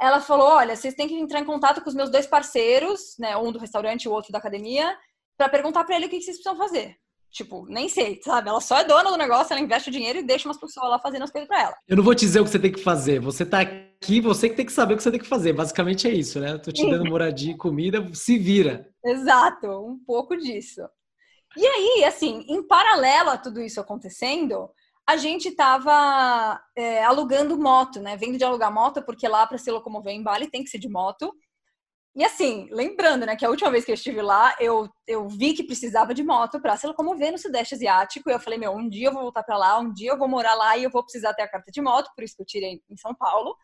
Ela 0.01 0.21
falou, 0.21 0.49
olha, 0.49 0.77
vocês 0.77 0.95
têm 0.95 1.09
que 1.09 1.15
entrar 1.15 1.41
em 1.41 1.45
contato 1.45 1.81
com 1.81 1.89
os 1.89 1.95
meus 1.95 2.11
dois 2.11 2.27
parceiros, 2.27 3.17
né? 3.19 3.37
Um 3.37 3.51
do 3.51 3.59
restaurante 3.59 4.05
e 4.05 4.09
o 4.09 4.13
outro 4.13 4.33
da 4.33 4.39
academia, 4.39 4.95
para 5.37 5.49
perguntar 5.49 5.85
para 5.85 5.97
ele 5.97 6.07
o 6.07 6.09
que, 6.09 6.19
que 6.19 6.25
vocês 6.25 6.37
precisam 6.37 6.57
fazer. 6.57 6.99
Tipo, 7.31 7.67
nem 7.69 7.89
sei, 7.89 8.21
sabe? 8.23 8.49
Ela 8.49 8.61
só 8.61 8.79
é 8.79 8.85
dona 8.85 9.11
do 9.11 9.17
negócio, 9.17 9.53
ela 9.53 9.61
investe 9.61 9.91
o 9.91 9.93
dinheiro 9.93 10.19
e 10.19 10.23
deixa 10.23 10.49
umas 10.49 10.59
pessoas 10.59 10.91
lá 10.91 10.99
fazendo 10.99 11.25
as 11.25 11.31
coisas 11.31 11.47
pra 11.47 11.63
ela. 11.63 11.75
Eu 11.87 11.97
não 11.97 12.05
vou 12.05 12.15
te 12.15 12.21
dizer 12.21 12.41
o 12.41 12.45
que 12.45 12.51
você 12.51 12.59
tem 12.59 12.73
que 12.73 12.83
fazer. 12.83 13.21
Você 13.21 13.45
tá 13.45 13.61
aqui, 13.61 14.21
você 14.21 14.49
que 14.49 14.57
tem 14.57 14.67
que 14.67 14.73
saber 14.73 14.95
o 14.95 14.97
que 14.97 15.03
você 15.03 15.11
tem 15.11 15.21
que 15.21 15.27
fazer. 15.27 15.53
Basicamente 15.53 16.09
é 16.09 16.11
isso, 16.11 16.41
né? 16.41 16.53
Eu 16.53 16.63
tô 16.63 16.73
te 16.73 16.81
Sim. 16.81 16.91
dando 16.91 17.11
moradia 17.11 17.53
e 17.53 17.57
comida, 17.57 18.09
se 18.15 18.39
vira. 18.39 18.89
Exato, 19.05 19.67
um 19.67 19.99
pouco 20.07 20.37
disso. 20.37 20.81
E 21.57 21.67
aí, 21.67 22.05
assim, 22.05 22.45
em 22.49 22.63
paralelo 22.67 23.31
a 23.31 23.39
tudo 23.39 23.61
isso 23.61 23.81
acontecendo, 23.81 24.71
a 25.07 25.17
gente 25.17 25.51
tava 25.53 26.61
é, 26.77 27.03
alugando 27.03 27.59
moto, 27.59 28.01
né? 28.01 28.17
Vendo 28.17 28.37
de 28.37 28.45
alugar 28.45 28.73
moto, 28.73 29.03
porque 29.03 29.27
lá 29.27 29.47
para 29.47 29.59
se 29.59 29.71
locomover 29.71 30.13
em 30.13 30.23
Bali 30.23 30.51
tem 30.51 30.63
que 30.63 30.71
ser 30.71 30.79
de 30.79 30.89
moto. 30.89 31.33
E 32.19 32.25
assim, 32.25 32.69
lembrando, 32.73 33.25
né, 33.25 33.37
que 33.37 33.47
a 33.47 33.49
última 33.49 33.71
vez 33.71 33.85
que 33.85 33.93
eu 33.93 33.95
estive 33.95 34.21
lá, 34.21 34.53
eu, 34.59 34.91
eu 35.07 35.29
vi 35.29 35.55
que 35.55 35.63
precisava 35.63 36.13
de 36.13 36.25
moto 36.25 36.61
para 36.61 36.77
se 36.77 36.85
locomover 36.85 37.31
no 37.31 37.39
Sudeste 37.39 37.77
Asiático. 37.77 38.29
E 38.29 38.33
eu 38.33 38.41
falei, 38.41 38.59
meu, 38.59 38.73
um 38.73 38.89
dia 38.89 39.07
eu 39.07 39.13
vou 39.13 39.23
voltar 39.23 39.45
para 39.45 39.57
lá, 39.57 39.79
um 39.79 39.93
dia 39.93 40.11
eu 40.11 40.19
vou 40.19 40.27
morar 40.27 40.55
lá 40.55 40.77
e 40.77 40.83
eu 40.83 40.91
vou 40.91 41.05
precisar 41.05 41.33
ter 41.33 41.43
a 41.43 41.49
carta 41.49 41.71
de 41.71 41.81
moto, 41.81 42.11
por 42.17 42.25
isso 42.25 42.35
que 42.35 42.43
eu 42.43 42.47
tirei 42.47 42.83
em 42.91 42.97
São 42.97 43.15
Paulo. 43.15 43.57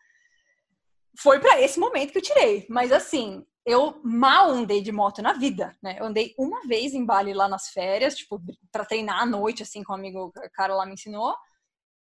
Foi 1.19 1.37
para 1.41 1.59
esse 1.59 1.77
momento 1.77 2.13
que 2.13 2.19
eu 2.19 2.21
tirei. 2.21 2.65
Mas 2.69 2.93
assim, 2.93 3.45
eu 3.65 3.99
mal 4.01 4.51
andei 4.51 4.81
de 4.81 4.91
moto 4.93 5.21
na 5.21 5.33
vida, 5.33 5.75
né? 5.83 5.97
Eu 5.99 6.05
andei 6.05 6.33
uma 6.39 6.61
vez 6.65 6.93
em 6.93 7.05
Bali 7.05 7.33
lá 7.33 7.49
nas 7.49 7.67
férias, 7.71 8.15
tipo, 8.15 8.41
para 8.71 8.85
treinar 8.85 9.21
à 9.21 9.25
noite, 9.25 9.63
assim, 9.63 9.83
com 9.83 9.91
um 9.91 9.97
amigo, 9.97 10.31
cara 10.53 10.73
lá 10.73 10.85
me 10.85 10.93
ensinou. 10.93 11.35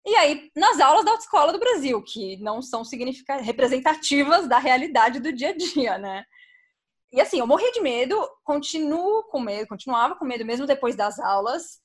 E 0.06 0.16
aí, 0.16 0.52
nas 0.54 0.82
aulas 0.82 1.06
da 1.06 1.12
autoescola 1.12 1.54
do 1.54 1.60
Brasil, 1.60 2.04
que 2.04 2.36
não 2.42 2.62
são 2.62 2.84
representativas 3.42 4.50
da 4.50 4.58
realidade 4.58 5.22
do 5.22 5.32
dia 5.32 5.52
a 5.52 5.56
dia, 5.56 5.98
né? 5.98 6.26
E 7.12 7.20
assim, 7.20 7.40
eu 7.40 7.48
morri 7.48 7.70
de 7.72 7.82
medo, 7.82 8.18
continuo 8.44 9.24
com 9.24 9.40
medo, 9.40 9.68
continuava 9.68 10.16
com 10.16 10.24
medo 10.24 10.46
mesmo 10.46 10.66
depois 10.66 10.96
das 10.96 11.20
aulas. 11.20 11.82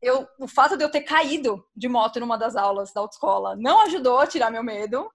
Eu, 0.00 0.28
o 0.38 0.46
fato 0.46 0.76
de 0.76 0.84
eu 0.84 0.90
ter 0.90 1.00
caído 1.00 1.64
de 1.74 1.88
moto 1.88 2.20
numa 2.20 2.38
das 2.38 2.54
aulas 2.54 2.92
da 2.92 3.00
autoescola 3.00 3.56
não 3.56 3.82
ajudou 3.82 4.18
a 4.18 4.26
tirar 4.26 4.50
meu 4.50 4.62
medo. 4.62 5.10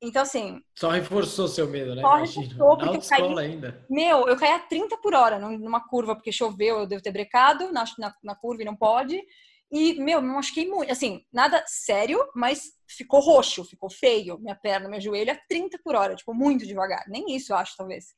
Então, 0.00 0.22
assim. 0.22 0.60
Só 0.78 0.90
reforçou 0.90 1.48
seu 1.48 1.66
medo, 1.66 1.94
né? 1.94 2.02
Só 2.02 2.14
reforçou, 2.14 2.78
porque 2.78 2.96
eu 2.96 3.02
caí, 3.08 3.38
ainda. 3.38 3.84
Meu, 3.90 4.28
eu 4.28 4.36
caí 4.36 4.52
a 4.52 4.58
30 4.60 4.98
por 4.98 5.14
hora 5.14 5.38
numa 5.38 5.80
curva, 5.88 6.14
porque 6.14 6.30
choveu, 6.30 6.78
eu 6.78 6.86
devo 6.86 7.02
ter 7.02 7.10
brecado 7.10 7.72
na, 7.72 7.84
na, 7.98 8.14
na 8.22 8.34
curva 8.36 8.62
e 8.62 8.66
não 8.66 8.76
pode. 8.76 9.20
E, 9.72 9.94
meu, 9.94 10.22
me 10.22 10.28
machuquei 10.28 10.68
muito. 10.68 10.92
Assim, 10.92 11.24
nada 11.32 11.64
sério, 11.66 12.24
mas 12.34 12.74
ficou 12.86 13.18
roxo, 13.18 13.64
ficou 13.64 13.90
feio. 13.90 14.38
Minha 14.38 14.54
perna, 14.54 14.88
meu 14.88 15.00
joelho 15.00 15.32
a 15.32 15.38
30 15.48 15.78
por 15.82 15.96
hora, 15.96 16.14
tipo, 16.14 16.32
muito 16.32 16.66
devagar. 16.66 17.02
Nem 17.08 17.34
isso, 17.34 17.52
eu 17.52 17.56
acho, 17.56 17.76
talvez. 17.76 18.14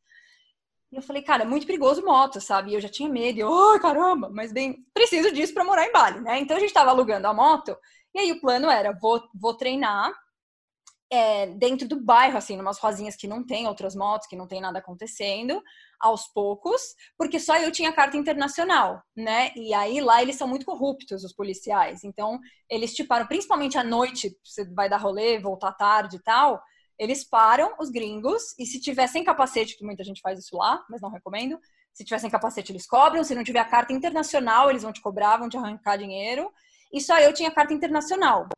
E 0.92 0.96
eu 0.96 1.02
falei, 1.02 1.22
cara, 1.22 1.42
é 1.42 1.46
muito 1.46 1.66
perigoso 1.66 2.04
moto, 2.04 2.40
sabe? 2.40 2.70
E 2.70 2.74
eu 2.74 2.80
já 2.80 2.88
tinha 2.88 3.08
medo. 3.08 3.40
Ai, 3.42 3.76
oh, 3.76 3.80
caramba, 3.80 4.30
mas 4.30 4.52
bem, 4.52 4.84
preciso 4.94 5.32
disso 5.32 5.52
para 5.52 5.64
morar 5.64 5.86
em 5.86 5.92
Bali, 5.92 6.20
né? 6.20 6.38
Então 6.38 6.56
a 6.56 6.60
gente 6.60 6.72
tava 6.72 6.90
alugando 6.90 7.26
a 7.26 7.34
moto. 7.34 7.76
E 8.14 8.18
aí 8.20 8.32
o 8.32 8.40
plano 8.40 8.70
era, 8.70 8.92
vou, 8.92 9.22
vou 9.34 9.54
treinar 9.54 10.12
é, 11.10 11.46
dentro 11.46 11.86
do 11.86 12.00
bairro, 12.02 12.36
assim, 12.36 12.56
numas 12.56 12.78
rosinhas 12.78 13.16
que 13.16 13.28
não 13.28 13.44
tem 13.44 13.66
outras 13.66 13.94
motos, 13.94 14.26
que 14.26 14.36
não 14.36 14.46
tem 14.46 14.60
nada 14.60 14.78
acontecendo, 14.78 15.62
aos 16.00 16.26
poucos, 16.28 16.80
porque 17.16 17.38
só 17.38 17.56
eu 17.56 17.72
tinha 17.72 17.92
carta 17.92 18.16
internacional, 18.16 19.02
né? 19.16 19.50
E 19.56 19.72
aí 19.72 20.00
lá 20.00 20.20
eles 20.20 20.36
são 20.36 20.48
muito 20.48 20.66
corruptos, 20.66 21.24
os 21.24 21.32
policiais. 21.32 22.04
Então, 22.04 22.40
eles 22.68 22.94
te 22.94 23.04
param, 23.04 23.26
principalmente 23.26 23.78
à 23.78 23.84
noite, 23.84 24.36
você 24.44 24.64
vai 24.74 24.88
dar 24.88 24.98
rolê, 24.98 25.38
voltar 25.38 25.72
tarde 25.72 26.16
e 26.16 26.22
tal, 26.22 26.60
eles 26.98 27.28
param 27.28 27.74
os 27.78 27.90
gringos, 27.90 28.54
e 28.58 28.66
se 28.66 28.80
tiver 28.80 29.06
sem 29.06 29.24
capacete, 29.24 29.76
que 29.76 29.84
muita 29.84 30.04
gente 30.04 30.20
faz 30.20 30.38
isso 30.38 30.56
lá, 30.56 30.84
mas 30.88 31.00
não 31.00 31.10
recomendo, 31.10 31.58
se 31.92 32.04
tiver 32.04 32.18
sem 32.18 32.30
capacete, 32.30 32.72
eles 32.72 32.86
cobram, 32.86 33.24
se 33.24 33.34
não 33.34 33.42
tiver 33.42 33.60
a 33.60 33.64
carta 33.64 33.92
internacional, 33.92 34.68
eles 34.68 34.82
vão 34.82 34.92
te 34.92 35.00
cobrar, 35.00 35.38
vão 35.38 35.48
te 35.48 35.56
arrancar 35.56 35.96
dinheiro. 35.96 36.52
E 36.92 37.00
só 37.00 37.18
eu 37.18 37.32
tinha 37.32 37.50
carta 37.50 37.72
internacional. 37.72 38.48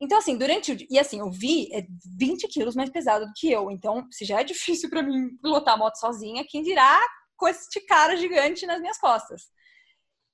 Então, 0.00 0.18
assim, 0.18 0.36
durante 0.36 0.72
o 0.72 0.76
dia. 0.76 0.86
E 0.90 0.98
assim, 0.98 1.20
o 1.20 1.30
Vi 1.30 1.72
é 1.72 1.86
20 2.18 2.48
quilos 2.48 2.74
mais 2.74 2.90
pesado 2.90 3.26
do 3.26 3.32
que 3.36 3.50
eu. 3.52 3.70
Então, 3.70 4.06
se 4.10 4.24
já 4.24 4.40
é 4.40 4.44
difícil 4.44 4.90
para 4.90 5.02
mim 5.02 5.36
pilotar 5.42 5.74
a 5.74 5.76
moto 5.76 5.96
sozinha, 5.96 6.44
quem 6.48 6.62
dirá 6.62 6.98
com 7.36 7.46
este 7.46 7.80
cara 7.80 8.16
gigante 8.16 8.66
nas 8.66 8.80
minhas 8.80 8.98
costas. 8.98 9.42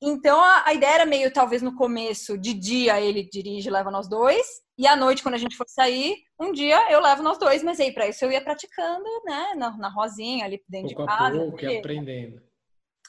Então, 0.01 0.41
a, 0.41 0.65
a, 0.67 0.75
ideia 0.75 0.95
era 0.95 1.07
meio, 1.07 1.33
talvez 1.33 1.63
no 1.63 1.75
começo, 1.75 2.39
de 2.39 2.55
dia 2.55 3.01
ele 3.01 3.29
dirige, 3.31 3.71
leva 3.71 3.91
nós 3.91 4.09
dois. 4.09 4.47
E 4.79 4.87
à 4.87 4.95
noite, 4.95 5.23
quando 5.23 5.37
a 5.37 5.39
gente 5.39 5.57
for 5.57 5.67
sair, 5.69 6.25
um 6.39 6.53
dia 6.53 6.91
eu 6.93 7.01
levo 7.01 7.23
nós 7.23 7.39
dois. 7.39 7.63
Mas 7.63 7.81
aí, 7.81 7.93
para 7.93 8.09
isso, 8.09 8.25
eu 8.25 8.31
ia 8.31 8.43
praticando, 8.43 9.05
né, 9.25 9.55
na, 9.57 9.77
na 9.77 9.89
rosinha, 9.89 10.45
ali 10.45 10.63
dentro 10.69 10.95
pouco 10.95 11.11
de 11.11 11.19
casa. 11.19 11.37
Pouco, 11.37 11.51
porque... 11.53 11.79
aprendendo. 11.79 12.43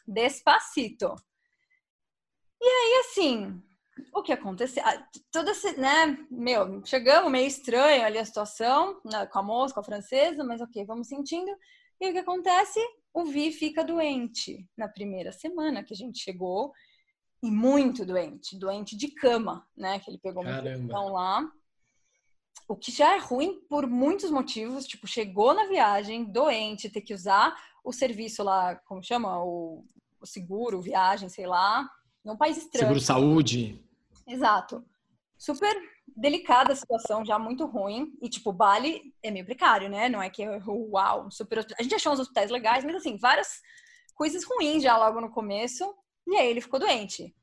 Despacito. 0.07 1.13
E 2.61 2.65
aí, 2.65 3.01
assim, 3.01 3.61
o 4.13 4.23
que 4.23 4.31
aconteceu? 4.31 4.81
Ah, 4.85 5.07
Todo 5.31 5.49
esse, 5.51 5.77
né? 5.77 6.17
Meu, 6.31 6.83
chegamos 6.85 7.31
meio 7.31 7.47
estranho 7.47 8.05
ali 8.05 8.17
a 8.17 8.25
situação, 8.25 9.01
né, 9.03 9.25
com 9.27 9.39
a 9.39 9.43
moça, 9.43 9.73
com 9.73 9.81
a 9.81 9.83
francesa, 9.83 10.43
mas 10.43 10.61
ok, 10.61 10.85
vamos 10.85 11.07
sentindo. 11.07 11.51
E 11.99 12.09
o 12.09 12.13
que 12.13 12.19
acontece? 12.19 12.79
O 13.13 13.25
Vi 13.25 13.51
fica 13.51 13.83
doente 13.83 14.67
na 14.77 14.87
primeira 14.87 15.31
semana 15.31 15.83
que 15.83 15.93
a 15.93 15.97
gente 15.97 16.19
chegou 16.19 16.71
e 17.41 17.51
muito 17.51 18.05
doente, 18.05 18.57
doente 18.57 18.95
de 18.97 19.09
cama, 19.09 19.67
né? 19.75 19.99
Que 19.99 20.09
ele 20.09 20.17
pegou 20.17 20.43
uma 20.43 20.59
infecção 20.59 21.13
lá. 21.13 21.47
O 22.67 22.75
que 22.75 22.91
já 22.91 23.15
é 23.15 23.19
ruim 23.19 23.61
por 23.69 23.87
muitos 23.87 24.29
motivos, 24.29 24.85
tipo, 24.85 25.07
chegou 25.07 25.53
na 25.53 25.67
viagem 25.67 26.25
doente, 26.25 26.89
ter 26.89 27.01
que 27.01 27.13
usar 27.13 27.55
o 27.83 27.93
serviço 27.93 28.43
lá, 28.43 28.75
como 28.85 29.03
chama? 29.03 29.41
O, 29.43 29.85
o 30.19 30.25
seguro, 30.25 30.81
viagem, 30.81 31.29
sei 31.29 31.45
lá, 31.45 31.89
num 32.25 32.35
país 32.35 32.57
estranho. 32.57 32.87
Seguro 32.87 32.99
saúde. 32.99 33.81
Exato. 34.27 34.83
Super 35.37 35.73
delicada 36.15 36.73
a 36.73 36.75
situação, 36.75 37.23
já 37.23 37.37
muito 37.37 37.65
ruim. 37.65 38.11
E, 38.21 38.27
tipo, 38.27 38.51
Bali 38.51 39.13
é 39.21 39.29
meio 39.29 39.45
precário, 39.45 39.87
né? 39.87 40.09
Não 40.09 40.21
é 40.21 40.29
que 40.29 40.43
é 40.43 40.59
uau, 40.65 41.29
super. 41.31 41.65
A 41.79 41.83
gente 41.83 41.95
achou 41.95 42.11
uns 42.11 42.19
hospitais 42.19 42.49
legais, 42.49 42.83
mas, 42.83 42.95
assim, 42.95 43.17
várias 43.17 43.61
coisas 44.15 44.43
ruins 44.43 44.81
já 44.83 44.97
logo 44.97 45.21
no 45.21 45.29
começo. 45.29 45.85
E 46.27 46.35
aí 46.35 46.49
ele 46.49 46.61
ficou 46.61 46.79
doente. 46.79 47.33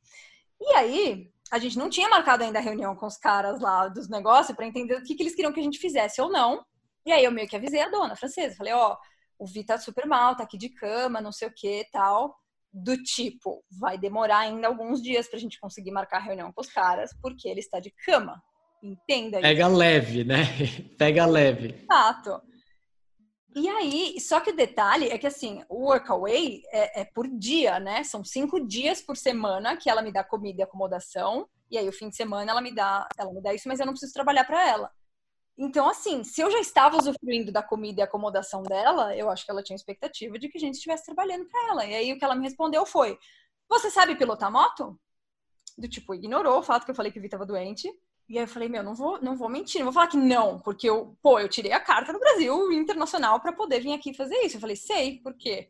E 0.61 0.75
aí, 0.76 1.31
a 1.50 1.59
gente 1.59 1.79
não 1.79 1.91
tinha 1.91 2.09
marcado 2.09 2.45
ainda 2.45 2.59
a 2.59 2.62
reunião 2.62 2.95
com 2.95 3.07
os 3.07 3.17
caras 3.17 3.61
lá 3.61 3.88
dos 3.88 4.09
negócios 4.09 4.55
para 4.57 4.67
entender 4.67 4.95
o 4.95 5.03
que, 5.03 5.14
que 5.14 5.23
eles 5.23 5.35
queriam 5.35 5.53
que 5.53 5.61
a 5.61 5.64
gente 5.64 5.79
fizesse 5.79 6.21
ou 6.21 6.31
não. 6.31 6.64
E 7.07 7.12
aí 7.12 7.25
eu 7.25 7.33
meio 7.33 7.49
que 7.49 7.57
avisei 7.57 7.81
a 7.81 7.88
dona 7.88 8.17
francesa. 8.17 8.57
Falei, 8.57 8.73
ó, 8.73 8.93
oh, 8.93 9.45
o 9.45 9.47
Vi 9.47 9.64
tá 9.64 9.79
super 9.79 10.07
mal, 10.07 10.37
tá 10.37 10.45
aqui 10.45 10.57
de 10.57 10.69
cama, 10.69 11.21
não 11.21 11.33
sei 11.33 11.49
o 11.49 11.55
que 11.55 11.87
tal 11.91 12.35
do 12.75 13.00
tipo, 13.00 13.64
vai 13.71 13.97
demorar 13.97 14.38
ainda 14.38 14.67
alguns 14.67 15.00
dias 15.00 15.29
pra 15.29 15.38
gente 15.38 15.61
conseguir 15.61 15.93
marcar 15.93 16.19
reunião 16.19 16.53
com 16.53 16.61
os 16.61 16.69
caras, 16.69 17.14
porque 17.23 17.49
ele 17.49 17.61
está 17.61 17.79
de 17.79 17.93
cama. 18.05 18.43
Entenda 18.83 19.38
isso. 19.38 19.43
Pega 19.43 19.69
leve, 19.69 20.25
né? 20.25 20.43
Pega 20.99 21.25
leve. 21.25 21.87
Exato. 21.88 22.43
E 23.54 23.68
aí, 23.68 24.20
só 24.20 24.40
que 24.40 24.50
o 24.50 24.56
detalhe 24.56 25.08
é 25.11 25.16
que 25.16 25.28
assim, 25.28 25.62
o 25.68 25.87
workaway 25.87 26.62
é, 26.73 27.02
é 27.02 27.04
por 27.04 27.28
dia, 27.28 27.78
né? 27.78 28.02
São 28.02 28.25
cinco 28.25 28.58
dias 28.66 29.00
por 29.00 29.16
semana 29.16 29.76
que 29.76 29.88
ela 29.88 30.02
me 30.02 30.12
dá 30.12 30.25
comida 30.25 30.61
e 30.61 30.64
acomodação. 30.64 31.49
E 31.70 31.78
aí, 31.78 31.88
o 31.88 31.92
fim 31.92 32.08
de 32.08 32.16
semana, 32.16 32.50
ela 32.50 32.61
me 32.61 32.75
dá, 32.75 33.08
ela 33.16 33.32
me 33.32 33.40
dá 33.40 33.54
isso, 33.54 33.68
mas 33.68 33.78
eu 33.78 33.87
não 33.87 33.92
preciso 33.92 34.12
trabalhar 34.12 34.44
para 34.44 34.68
ela. 34.68 34.90
Então, 35.56 35.88
assim, 35.88 36.25
se 36.25 36.40
eu 36.40 36.50
já 36.50 36.58
estava 36.58 36.96
usufruindo 36.96 37.52
da 37.52 37.62
comida 37.62 38.00
e 38.00 38.04
acomodação 38.04 38.62
dela, 38.64 39.16
eu 39.16 39.30
acho 39.30 39.44
que 39.44 39.50
ela 39.52 39.62
tinha 39.62 39.76
expectativa 39.76 40.37
de 40.37 40.49
que 40.49 40.58
a 40.58 40.61
gente 40.61 40.75
estivesse 40.75 41.04
trabalhando 41.04 41.46
para 41.46 41.68
ela. 41.68 41.87
E 41.87 41.94
aí 41.94 42.12
o 42.12 42.18
que 42.18 42.25
ela 42.25 42.34
me 42.34 42.42
respondeu 42.42 42.84
foi: 42.84 43.16
Você 43.68 43.90
sabe 43.90 44.16
pilotar 44.16 44.50
moto? 44.50 44.99
Do 45.78 45.88
tipo, 45.88 46.14
ignorou 46.14 46.58
o 46.58 46.62
fato 46.62 46.84
que 46.84 46.90
eu 46.90 46.94
falei 46.94 47.12
que 47.12 47.18
o 47.18 47.23
Vi 47.23 47.28
estava 47.28 47.46
doente. 47.46 47.88
E 48.28 48.38
aí 48.38 48.45
eu 48.45 48.49
falei, 48.49 48.69
meu, 48.69 48.83
não 48.83 48.95
vou, 48.95 49.21
não 49.21 49.37
vou 49.37 49.49
mentir, 49.49 49.81
não 49.81 49.87
vou 49.87 49.93
falar 49.93 50.07
que 50.07 50.16
não, 50.16 50.59
porque 50.61 50.88
eu, 50.88 51.14
pô, 51.23 51.38
eu 51.38 51.49
tirei 51.49 51.73
a 51.73 51.81
carta 51.81 52.12
no 52.12 52.19
Brasil 52.19 52.73
internacional 52.73 53.38
para 53.40 53.52
poder 53.52 53.81
vir 53.81 53.93
aqui 53.93 54.14
fazer 54.14 54.37
isso. 54.45 54.57
Eu 54.57 54.61
falei, 54.61 54.76
sei, 54.76 55.21
por 55.21 55.35
quê? 55.35 55.69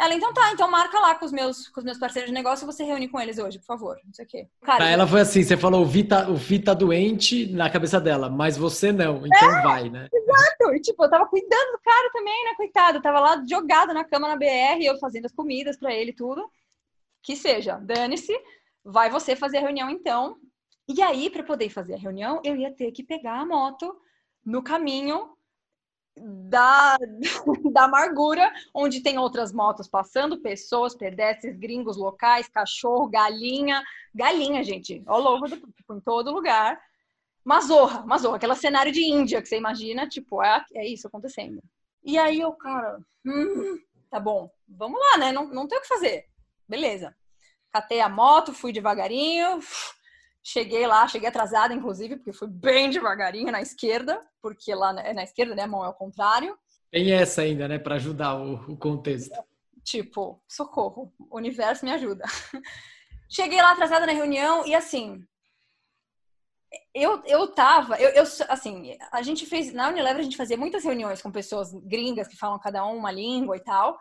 Ela, 0.00 0.14
então 0.14 0.32
tá, 0.32 0.52
então 0.52 0.70
marca 0.70 0.96
lá 1.00 1.16
com 1.16 1.24
os 1.24 1.32
meus, 1.32 1.68
com 1.68 1.80
os 1.80 1.84
meus 1.84 1.98
parceiros 1.98 2.30
de 2.30 2.34
negócio, 2.34 2.64
você 2.64 2.84
reúne 2.84 3.08
com 3.08 3.20
eles 3.20 3.36
hoje, 3.36 3.58
por 3.58 3.66
favor. 3.66 3.96
Não 4.04 4.12
sei 4.12 4.24
o 4.24 4.28
quê. 4.28 4.48
Cara, 4.62 4.76
pra 4.76 4.90
ela 4.90 5.06
foi 5.08 5.22
assim, 5.22 5.42
você 5.42 5.56
falou, 5.56 5.82
o 5.82 5.84
Vi, 5.84 6.04
tá, 6.04 6.28
o 6.28 6.36
Vi 6.36 6.60
tá 6.60 6.72
doente 6.72 7.52
na 7.52 7.68
cabeça 7.68 8.00
dela, 8.00 8.30
mas 8.30 8.56
você 8.56 8.92
não, 8.92 9.26
então 9.26 9.58
é, 9.58 9.62
vai, 9.62 9.90
né? 9.90 10.06
Exato! 10.14 10.72
E, 10.72 10.80
tipo, 10.80 11.02
eu 11.02 11.10
tava 11.10 11.26
cuidando 11.26 11.72
do 11.72 11.80
cara 11.80 12.10
também, 12.12 12.44
né, 12.44 12.54
coitado. 12.56 12.98
Eu 12.98 13.02
tava 13.02 13.18
lá 13.18 13.44
jogado 13.50 13.92
na 13.92 14.04
cama 14.04 14.28
na 14.28 14.36
BR, 14.36 14.80
eu 14.82 14.96
fazendo 15.00 15.26
as 15.26 15.32
comidas 15.32 15.76
para 15.76 15.92
ele 15.92 16.12
tudo. 16.12 16.48
Que 17.20 17.34
seja, 17.34 17.74
dane-se, 17.78 18.38
vai 18.84 19.10
você 19.10 19.34
fazer 19.34 19.58
a 19.58 19.62
reunião 19.62 19.90
então. 19.90 20.36
E 20.88 21.02
aí, 21.02 21.28
para 21.28 21.42
poder 21.42 21.68
fazer 21.68 21.94
a 21.94 21.98
reunião, 21.98 22.40
eu 22.42 22.56
ia 22.56 22.72
ter 22.72 22.90
que 22.92 23.02
pegar 23.02 23.40
a 23.40 23.46
moto 23.46 23.94
no 24.44 24.62
caminho 24.62 25.36
da, 26.16 26.96
da 27.72 27.84
amargura, 27.84 28.50
onde 28.74 29.02
tem 29.02 29.18
outras 29.18 29.52
motos 29.52 29.86
passando, 29.86 30.40
pessoas, 30.40 30.94
pedestres, 30.94 31.58
gringos, 31.58 31.96
locais, 31.96 32.48
cachorro, 32.48 33.08
galinha, 33.08 33.82
galinha, 34.14 34.64
gente, 34.64 35.02
all 35.06 35.26
over, 35.26 35.50
tipo, 35.76 35.94
em 35.94 36.00
todo 36.00 36.32
lugar. 36.32 36.80
Mazorra, 37.44 38.04
mazorra, 38.04 38.36
aquele 38.36 38.54
cenário 38.56 38.92
de 38.92 39.02
Índia 39.02 39.40
que 39.40 39.48
você 39.48 39.56
imagina, 39.56 40.08
tipo, 40.08 40.42
é, 40.42 40.64
é 40.74 40.86
isso 40.86 41.06
acontecendo. 41.06 41.62
E 42.02 42.18
aí 42.18 42.40
eu, 42.40 42.52
cara, 42.52 42.98
hum, 43.24 43.78
tá 44.10 44.18
bom, 44.18 44.50
vamos 44.66 44.98
lá, 44.98 45.18
né? 45.18 45.32
Não, 45.32 45.46
não 45.48 45.66
tem 45.66 45.78
o 45.78 45.82
que 45.82 45.88
fazer. 45.88 46.26
Beleza. 46.68 47.14
Catei 47.70 48.00
a 48.00 48.08
moto, 48.08 48.52
fui 48.52 48.72
devagarinho, 48.72 49.60
Cheguei 50.42 50.86
lá, 50.86 51.06
cheguei 51.06 51.28
atrasada, 51.28 51.74
inclusive, 51.74 52.16
porque 52.16 52.32
fui 52.32 52.48
bem 52.48 52.90
devagarinho 52.90 53.52
na 53.52 53.60
esquerda, 53.60 54.24
porque 54.40 54.74
lá 54.74 54.98
é 55.00 55.12
na 55.12 55.22
esquerda, 55.22 55.54
né? 55.54 55.62
A 55.62 55.68
mão 55.68 55.84
é 55.84 55.86
ao 55.86 55.94
contrário. 55.94 56.58
Tem 56.90 57.12
essa 57.12 57.42
ainda, 57.42 57.68
né? 57.68 57.78
Para 57.78 57.96
ajudar 57.96 58.36
o, 58.36 58.54
o 58.72 58.76
contexto. 58.76 59.34
Tipo, 59.84 60.42
socorro, 60.48 61.12
o 61.18 61.36
universo 61.36 61.84
me 61.84 61.90
ajuda. 61.90 62.24
Cheguei 63.28 63.60
lá 63.60 63.72
atrasada 63.72 64.06
na 64.06 64.12
reunião 64.12 64.66
e 64.66 64.74
assim, 64.74 65.22
eu, 66.94 67.22
eu 67.26 67.46
tava, 67.48 67.96
eu, 68.00 68.10
eu, 68.10 68.22
assim, 68.48 68.96
a 69.12 69.22
gente 69.22 69.46
fez, 69.46 69.72
na 69.72 69.88
Unilever 69.88 70.20
a 70.20 70.22
gente 70.22 70.36
fazia 70.36 70.56
muitas 70.56 70.84
reuniões 70.84 71.22
com 71.22 71.30
pessoas 71.30 71.72
gringas 71.84 72.26
que 72.26 72.36
falam 72.36 72.58
cada 72.58 72.84
um 72.86 72.96
uma 72.96 73.10
língua 73.10 73.56
e 73.56 73.60
tal, 73.60 73.98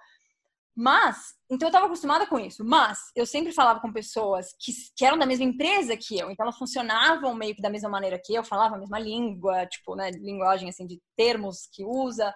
mas, 0.79 1.33
então 1.49 1.65
eu 1.65 1.69
estava 1.69 1.87
acostumada 1.87 2.27
com 2.27 2.37
isso. 2.37 2.63
Mas 2.63 2.99
eu 3.15 3.25
sempre 3.25 3.51
falava 3.51 3.79
com 3.79 3.91
pessoas 3.91 4.53
que, 4.59 4.71
que 4.95 5.03
eram 5.03 5.17
da 5.17 5.25
mesma 5.25 5.43
empresa 5.43 5.97
que 5.97 6.19
eu, 6.19 6.29
então 6.29 6.43
elas 6.43 6.57
funcionavam 6.57 7.33
meio 7.33 7.55
que 7.55 7.63
da 7.63 7.69
mesma 7.69 7.89
maneira 7.89 8.21
que 8.23 8.35
eu, 8.35 8.43
falava 8.43 8.75
a 8.75 8.77
mesma 8.77 8.99
língua, 8.99 9.65
tipo, 9.65 9.95
né, 9.95 10.11
linguagem 10.11 10.69
assim 10.69 10.85
de 10.85 11.01
termos 11.15 11.67
que 11.73 11.83
usa. 11.83 12.31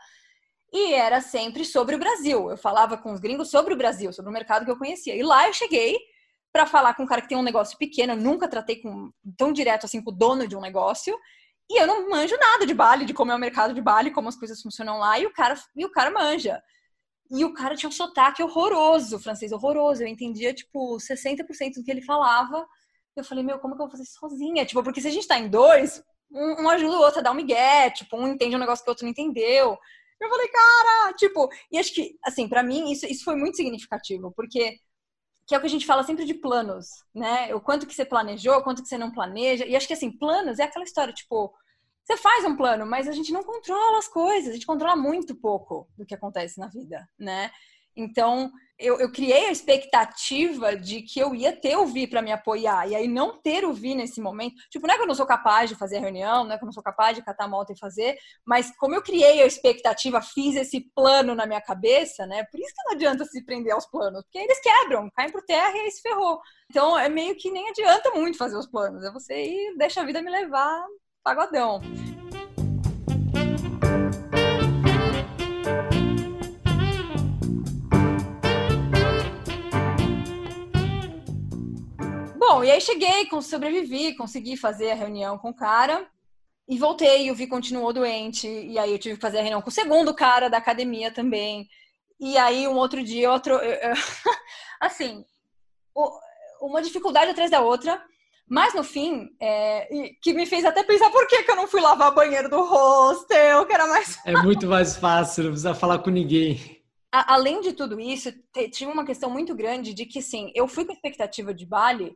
E 0.73 0.91
era 0.91 1.21
sempre 1.21 1.63
sobre 1.63 1.95
o 1.95 1.99
Brasil. 1.99 2.49
Eu 2.49 2.57
falava 2.57 2.97
com 2.97 3.13
os 3.13 3.19
gringos 3.19 3.51
sobre 3.51 3.75
o 3.75 3.77
Brasil, 3.77 4.11
sobre 4.11 4.31
o 4.31 4.33
mercado 4.33 4.65
que 4.65 4.71
eu 4.71 4.77
conhecia. 4.77 5.15
E 5.15 5.21
lá 5.21 5.47
eu 5.47 5.53
cheguei 5.53 5.99
para 6.51 6.65
falar 6.65 6.95
com 6.95 7.03
um 7.03 7.07
cara 7.07 7.21
que 7.21 7.29
tem 7.29 7.37
um 7.37 7.43
negócio 7.43 7.77
pequeno, 7.77 8.13
eu 8.13 8.17
nunca 8.17 8.47
tratei 8.47 8.81
com 8.81 9.11
tão 9.37 9.53
direto 9.53 9.85
assim 9.85 10.01
com 10.01 10.09
o 10.09 10.15
dono 10.15 10.47
de 10.47 10.55
um 10.57 10.61
negócio. 10.61 11.15
E 11.69 11.79
eu 11.79 11.85
não 11.85 12.09
manjo 12.09 12.35
nada 12.39 12.65
de 12.65 12.73
Bali, 12.73 13.05
de 13.05 13.13
como 13.13 13.31
é 13.31 13.35
o 13.35 13.39
mercado 13.39 13.71
de 13.75 13.81
Bali, 13.81 14.09
como 14.09 14.29
as 14.29 14.35
coisas 14.35 14.59
funcionam 14.61 14.97
lá, 14.97 15.19
e 15.19 15.27
o 15.27 15.31
cara, 15.31 15.53
e 15.75 15.85
o 15.85 15.91
cara 15.91 16.09
manja. 16.09 16.59
E 17.31 17.45
o 17.45 17.53
cara 17.53 17.75
tinha 17.75 17.89
um 17.89 17.93
sotaque 17.93 18.43
horroroso, 18.43 19.19
francês 19.19 19.51
horroroso. 19.51 20.03
Eu 20.03 20.07
entendia, 20.07 20.53
tipo, 20.53 20.99
60% 20.99 21.75
do 21.75 21.83
que 21.83 21.91
ele 21.91 22.01
falava. 22.01 22.67
Eu 23.15 23.23
falei, 23.23 23.43
meu, 23.43 23.59
como 23.59 23.75
que 23.75 23.81
eu 23.81 23.85
vou 23.85 23.91
fazer 23.91 24.03
isso 24.03 24.19
sozinha? 24.19 24.65
Tipo, 24.65 24.83
porque 24.83 25.01
se 25.01 25.07
a 25.07 25.11
gente 25.11 25.27
tá 25.27 25.39
em 25.39 25.49
dois, 25.49 26.03
um, 26.31 26.63
um 26.63 26.69
ajuda 26.69 26.97
o 26.97 27.01
outro 27.01 27.19
a 27.19 27.23
dar 27.23 27.31
um 27.31 27.35
migué, 27.35 27.89
tipo, 27.91 28.17
um 28.17 28.27
entende 28.27 28.55
um 28.55 28.59
negócio 28.59 28.83
que 28.83 28.89
o 28.89 28.91
outro 28.91 29.05
não 29.05 29.11
entendeu. 29.11 29.77
Eu 30.19 30.29
falei, 30.29 30.47
cara, 30.49 31.13
tipo, 31.13 31.49
e 31.71 31.77
acho 31.79 31.93
que, 31.93 32.17
assim, 32.23 32.47
para 32.47 32.63
mim 32.63 32.91
isso, 32.91 33.05
isso 33.07 33.23
foi 33.23 33.35
muito 33.35 33.57
significativo, 33.57 34.31
porque 34.35 34.77
que 35.47 35.55
é 35.55 35.57
o 35.57 35.61
que 35.61 35.67
a 35.67 35.69
gente 35.69 35.85
fala 35.85 36.03
sempre 36.03 36.25
de 36.25 36.33
planos, 36.33 36.87
né? 37.13 37.53
O 37.55 37.61
quanto 37.61 37.87
que 37.87 37.93
você 37.93 38.05
planejou, 38.05 38.55
o 38.57 38.63
quanto 38.63 38.81
que 38.81 38.87
você 38.87 38.97
não 38.97 39.11
planeja. 39.11 39.65
E 39.65 39.75
acho 39.75 39.87
que, 39.87 39.93
assim, 39.93 40.11
planos 40.11 40.59
é 40.59 40.63
aquela 40.63 40.85
história, 40.85 41.13
tipo, 41.13 41.53
você 42.03 42.17
faz 42.17 42.45
um 42.45 42.55
plano, 42.55 42.85
mas 42.85 43.07
a 43.07 43.11
gente 43.11 43.31
não 43.31 43.43
controla 43.43 43.99
as 43.99 44.07
coisas, 44.07 44.49
a 44.49 44.53
gente 44.53 44.65
controla 44.65 44.95
muito 44.95 45.35
pouco 45.35 45.87
do 45.97 46.05
que 46.05 46.15
acontece 46.15 46.59
na 46.59 46.67
vida, 46.67 47.07
né? 47.17 47.51
Então, 47.95 48.51
eu, 48.79 48.99
eu, 48.99 49.11
criei 49.11 49.47
a 49.47 49.51
expectativa 49.51 50.75
de 50.75 51.01
que 51.01 51.19
eu 51.19 51.35
ia 51.35 51.55
ter 51.55 51.75
o 51.75 51.85
Vi 51.85 52.07
para 52.07 52.21
me 52.21 52.31
apoiar. 52.31 52.87
E 52.87 52.95
aí, 52.95 53.07
não 53.07 53.39
ter 53.39 53.65
o 53.65 53.73
Vi 53.73 53.93
nesse 53.93 54.21
momento. 54.21 54.55
Tipo, 54.69 54.87
não 54.87 54.93
é 54.93 54.97
que 54.97 55.03
eu 55.03 55.07
não 55.07 55.13
sou 55.13 55.25
capaz 55.25 55.69
de 55.69 55.75
fazer 55.75 55.97
a 55.97 55.99
reunião, 55.99 56.43
não 56.43 56.53
é 56.53 56.57
que 56.57 56.63
eu 56.63 56.65
não 56.65 56.73
sou 56.73 56.81
capaz 56.81 57.15
de 57.15 57.23
catar 57.23 57.45
a 57.45 57.47
moto 57.47 57.71
e 57.71 57.77
fazer, 57.77 58.17
mas 58.45 58.75
como 58.77 58.95
eu 58.95 59.03
criei 59.03 59.41
a 59.41 59.45
expectativa, 59.45 60.21
fiz 60.21 60.55
esse 60.55 60.89
plano 60.95 61.35
na 61.35 61.45
minha 61.45 61.61
cabeça, 61.61 62.25
né? 62.25 62.43
Por 62.45 62.59
isso 62.59 62.73
que 62.73 62.83
não 62.85 62.93
adianta 62.93 63.25
se 63.25 63.43
prender 63.45 63.73
aos 63.73 63.85
planos, 63.85 64.23
porque 64.23 64.39
eles 64.39 64.59
quebram, 64.61 65.09
caem 65.11 65.31
por 65.31 65.43
terra 65.43 65.75
e 65.75 65.81
aí 65.81 65.91
se 65.91 66.01
ferrou. 66.01 66.39
Então, 66.69 66.97
é 66.97 67.09
meio 67.09 67.35
que 67.35 67.51
nem 67.51 67.69
adianta 67.69 68.11
muito 68.11 68.37
fazer 68.37 68.57
os 68.57 68.67
planos. 68.67 69.03
É 69.03 69.11
você 69.11 69.43
ir, 69.43 69.77
deixa 69.77 70.01
a 70.01 70.05
vida 70.05 70.21
me 70.21 70.31
levar 70.31 70.85
pagodão. 71.23 71.81
Bom, 82.37 82.63
e 82.63 82.71
aí 82.71 82.81
cheguei, 82.81 83.27
sobrevivi, 83.41 84.15
consegui 84.15 84.57
fazer 84.57 84.91
a 84.91 84.95
reunião 84.95 85.37
com 85.37 85.49
o 85.49 85.53
cara 85.53 86.05
e 86.67 86.77
voltei. 86.77 87.27
E 87.27 87.31
o 87.31 87.35
Vi 87.35 87.47
continuou 87.47 87.93
doente, 87.93 88.47
e 88.47 88.77
aí 88.77 88.91
eu 88.91 88.99
tive 88.99 89.15
que 89.15 89.21
fazer 89.21 89.39
a 89.39 89.41
reunião 89.41 89.61
com 89.61 89.69
o 89.69 89.73
segundo 89.73 90.13
cara 90.13 90.49
da 90.49 90.57
academia 90.57 91.11
também. 91.11 91.67
E 92.19 92.37
aí, 92.37 92.67
um 92.67 92.75
outro 92.75 93.03
dia, 93.03 93.31
outro. 93.31 93.57
assim, 94.79 95.23
uma 96.61 96.81
dificuldade 96.81 97.31
atrás 97.31 97.49
da 97.49 97.61
outra. 97.61 98.03
Mas 98.51 98.73
no 98.73 98.83
fim, 98.83 99.33
é, 99.39 100.13
que 100.21 100.33
me 100.33 100.45
fez 100.45 100.65
até 100.65 100.83
pensar 100.83 101.09
por 101.09 101.25
que, 101.25 101.41
que 101.41 101.51
eu 101.51 101.55
não 101.55 101.69
fui 101.69 101.79
lavar 101.79 102.13
banheiro 102.13 102.49
do 102.49 102.61
hostel, 102.61 103.65
que 103.65 103.73
era 103.73 103.87
mais. 103.87 104.19
É 104.25 104.33
muito 104.41 104.67
mais 104.67 104.97
fácil, 104.97 105.45
não 105.45 105.51
precisa 105.51 105.73
falar 105.73 105.99
com 105.99 106.09
ninguém. 106.09 106.83
A, 107.09 107.35
além 107.35 107.61
de 107.61 107.71
tudo 107.71 107.97
isso, 107.97 108.29
tinha 108.73 108.89
uma 108.89 109.05
questão 109.05 109.29
muito 109.29 109.55
grande 109.55 109.93
de 109.93 110.05
que, 110.05 110.21
sim, 110.21 110.51
eu 110.53 110.67
fui 110.67 110.83
com 110.83 110.91
expectativa 110.91 111.53
de 111.53 111.65
Bali 111.65 112.13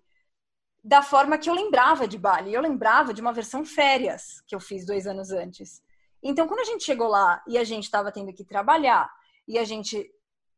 da 0.83 1.01
forma 1.01 1.37
que 1.37 1.49
eu 1.49 1.53
lembrava 1.53 2.05
de 2.05 2.17
Bali. 2.17 2.53
Eu 2.53 2.61
lembrava 2.61 3.13
de 3.13 3.21
uma 3.21 3.31
versão 3.31 3.63
férias 3.63 4.43
que 4.45 4.53
eu 4.53 4.59
fiz 4.59 4.85
dois 4.85 5.07
anos 5.07 5.31
antes. 5.31 5.81
Então, 6.21 6.49
quando 6.49 6.59
a 6.59 6.65
gente 6.65 6.83
chegou 6.83 7.07
lá 7.07 7.41
e 7.47 7.57
a 7.57 7.63
gente 7.63 7.85
estava 7.85 8.11
tendo 8.11 8.33
que 8.33 8.43
trabalhar 8.43 9.09
e 9.47 9.57
a 9.57 9.63
gente 9.63 10.11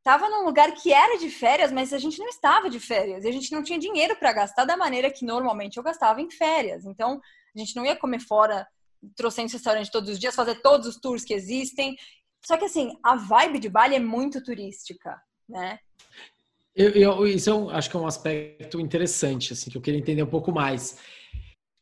estava 0.08 0.30
num 0.30 0.46
lugar 0.46 0.74
que 0.74 0.94
era 0.94 1.18
de 1.18 1.30
férias, 1.30 1.70
mas 1.70 1.92
a 1.92 1.98
gente 1.98 2.18
não 2.18 2.30
estava 2.30 2.70
de 2.70 2.80
férias 2.80 3.26
e 3.26 3.28
a 3.28 3.32
gente 3.32 3.52
não 3.52 3.62
tinha 3.62 3.78
dinheiro 3.78 4.16
para 4.16 4.32
gastar 4.32 4.64
da 4.64 4.78
maneira 4.78 5.12
que 5.12 5.26
normalmente 5.26 5.76
eu 5.76 5.84
gastava 5.84 6.22
em 6.22 6.32
férias. 6.32 6.86
Então, 6.86 7.20
a 7.54 7.60
gente 7.60 7.76
não 7.76 7.86
ia 7.86 7.94
comer 7.94 8.22
fora, 8.22 8.66
trouxendo 9.18 9.52
restaurante 9.52 9.92
todos 9.92 10.10
os 10.10 10.18
dias, 10.18 10.34
fazer 10.34 10.62
todos 10.62 10.88
os 10.88 10.96
tours 10.96 11.26
que 11.26 11.34
existem. 11.34 11.98
Só 12.46 12.56
que 12.56 12.64
assim, 12.64 12.98
a 13.04 13.18
vibe 13.18 13.60
de 13.60 13.68
Bali 13.68 13.96
é 13.96 14.00
muito 14.00 14.42
turística, 14.42 15.22
né? 15.48 15.78
Eu, 16.74 16.92
eu, 16.92 17.28
isso 17.28 17.50
é 17.50 17.54
um, 17.54 17.70
acho 17.70 17.90
que 17.90 17.98
é 17.98 18.00
um 18.00 18.08
aspecto 18.08 18.80
interessante, 18.80 19.52
assim, 19.52 19.70
que 19.70 19.78
eu 19.78 19.82
queria 19.82 20.00
entender 20.00 20.24
um 20.24 20.28
pouco 20.28 20.54
mais. 20.54 21.00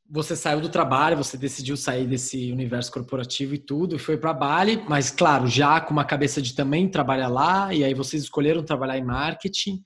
Você 0.09 0.35
saiu 0.35 0.61
do 0.61 0.69
trabalho, 0.69 1.17
você 1.17 1.35
decidiu 1.35 1.75
sair 1.75 2.05
desse 2.05 2.51
universo 2.51 2.91
corporativo 2.91 3.55
e 3.55 3.57
tudo, 3.57 3.95
e 3.95 3.99
foi 3.99 4.17
para 4.17 4.33
Bali, 4.33 4.77
mas 4.87 5.09
claro, 5.09 5.47
já 5.47 5.81
com 5.81 5.91
uma 5.91 6.05
cabeça 6.05 6.41
de 6.41 6.53
também 6.53 6.87
trabalhar 6.87 7.27
lá, 7.27 7.73
e 7.73 7.83
aí 7.83 7.93
vocês 7.93 8.23
escolheram 8.23 8.63
trabalhar 8.63 8.97
em 8.97 9.03
marketing. 9.03 9.83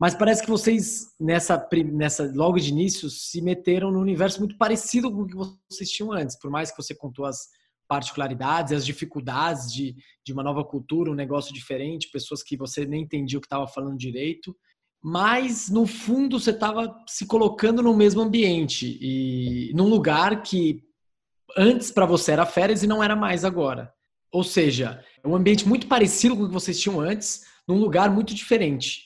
Mas 0.00 0.16
parece 0.16 0.42
que 0.42 0.50
vocês, 0.50 1.14
nessa, 1.20 1.64
nessa 1.92 2.30
logo 2.34 2.58
de 2.58 2.70
início, 2.70 3.08
se 3.08 3.40
meteram 3.40 3.92
num 3.92 4.00
universo 4.00 4.40
muito 4.40 4.58
parecido 4.58 5.12
com 5.12 5.22
o 5.22 5.26
que 5.26 5.36
vocês 5.70 5.88
tinham 5.90 6.10
antes. 6.10 6.36
Por 6.36 6.50
mais 6.50 6.72
que 6.72 6.82
você 6.82 6.92
contou 6.92 7.24
as, 7.24 7.46
particularidades, 7.88 8.72
as 8.72 8.84
dificuldades 8.84 9.72
de, 9.72 9.94
de 10.24 10.32
uma 10.32 10.42
nova 10.42 10.64
cultura, 10.64 11.10
um 11.10 11.14
negócio 11.14 11.52
diferente, 11.54 12.10
pessoas 12.10 12.42
que 12.42 12.56
você 12.56 12.84
nem 12.84 13.02
entendia 13.02 13.38
o 13.38 13.40
que 13.40 13.46
estava 13.46 13.66
falando 13.66 13.96
direito, 13.96 14.56
mas 15.08 15.70
no 15.70 15.86
fundo 15.86 16.36
você 16.36 16.50
estava 16.50 17.00
se 17.06 17.26
colocando 17.26 17.80
no 17.80 17.96
mesmo 17.96 18.22
ambiente 18.22 18.98
e 19.00 19.70
num 19.72 19.88
lugar 19.88 20.42
que 20.42 20.82
antes 21.56 21.92
para 21.92 22.04
você 22.04 22.32
era 22.32 22.44
férias 22.44 22.82
e 22.82 22.88
não 22.88 23.00
era 23.00 23.14
mais 23.14 23.44
agora. 23.44 23.94
Ou 24.32 24.42
seja, 24.42 25.00
é 25.22 25.28
um 25.28 25.36
ambiente 25.36 25.68
muito 25.68 25.86
parecido 25.86 26.36
com 26.36 26.42
o 26.42 26.46
que 26.48 26.52
vocês 26.52 26.80
tinham 26.80 26.98
antes, 26.98 27.44
num 27.68 27.78
lugar 27.78 28.10
muito 28.10 28.34
diferente. 28.34 29.04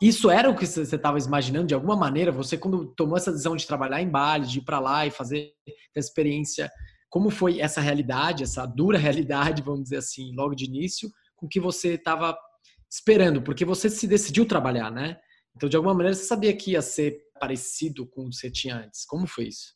Isso 0.00 0.30
era 0.30 0.48
o 0.48 0.56
que 0.56 0.64
você 0.64 0.80
estava 0.80 1.18
imaginando 1.18 1.66
de 1.66 1.74
alguma 1.74 1.96
maneira? 1.96 2.32
Você, 2.32 2.56
quando 2.56 2.86
tomou 2.96 3.18
essa 3.18 3.30
decisão 3.30 3.54
de 3.54 3.66
trabalhar 3.66 4.00
em 4.00 4.08
Bali, 4.08 4.46
de 4.46 4.58
ir 4.58 4.62
para 4.62 4.80
lá 4.80 5.06
e 5.06 5.10
fazer 5.10 5.52
essa 5.94 6.08
experiência 6.08 6.72
como 7.10 7.28
foi 7.28 7.60
essa 7.60 7.82
realidade, 7.82 8.42
essa 8.42 8.64
dura 8.64 8.96
realidade, 8.96 9.60
vamos 9.60 9.82
dizer 9.82 9.98
assim, 9.98 10.34
logo 10.34 10.54
de 10.54 10.64
início, 10.64 11.10
com 11.36 11.46
que 11.46 11.60
você 11.60 11.92
estava 11.92 12.34
esperando, 12.90 13.42
porque 13.42 13.66
você 13.66 13.90
se 13.90 14.06
decidiu 14.06 14.46
trabalhar, 14.46 14.90
né? 14.90 15.18
Então, 15.54 15.68
de 15.68 15.76
alguma 15.76 15.94
maneira, 15.94 16.14
você 16.14 16.24
sabia 16.24 16.56
que 16.56 16.72
ia 16.72 16.82
ser 16.82 17.26
parecido 17.38 18.06
com 18.06 18.26
o 18.26 18.30
que 18.30 18.36
você 18.36 18.50
tinha 18.50 18.76
antes. 18.76 19.04
Como 19.04 19.26
foi 19.26 19.48
isso? 19.48 19.74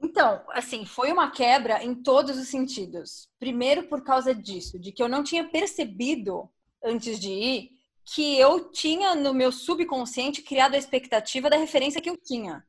Então, 0.00 0.44
assim, 0.50 0.86
foi 0.86 1.10
uma 1.10 1.30
quebra 1.30 1.82
em 1.82 1.94
todos 1.94 2.38
os 2.38 2.48
sentidos. 2.48 3.28
Primeiro, 3.38 3.88
por 3.88 4.04
causa 4.04 4.34
disso, 4.34 4.78
de 4.78 4.92
que 4.92 5.02
eu 5.02 5.08
não 5.08 5.24
tinha 5.24 5.48
percebido 5.48 6.48
antes 6.84 7.18
de 7.18 7.30
ir 7.30 7.70
que 8.04 8.38
eu 8.38 8.70
tinha 8.70 9.14
no 9.14 9.34
meu 9.34 9.52
subconsciente 9.52 10.40
criado 10.40 10.74
a 10.74 10.78
expectativa 10.78 11.50
da 11.50 11.58
referência 11.58 12.00
que 12.00 12.08
eu 12.08 12.16
tinha 12.16 12.64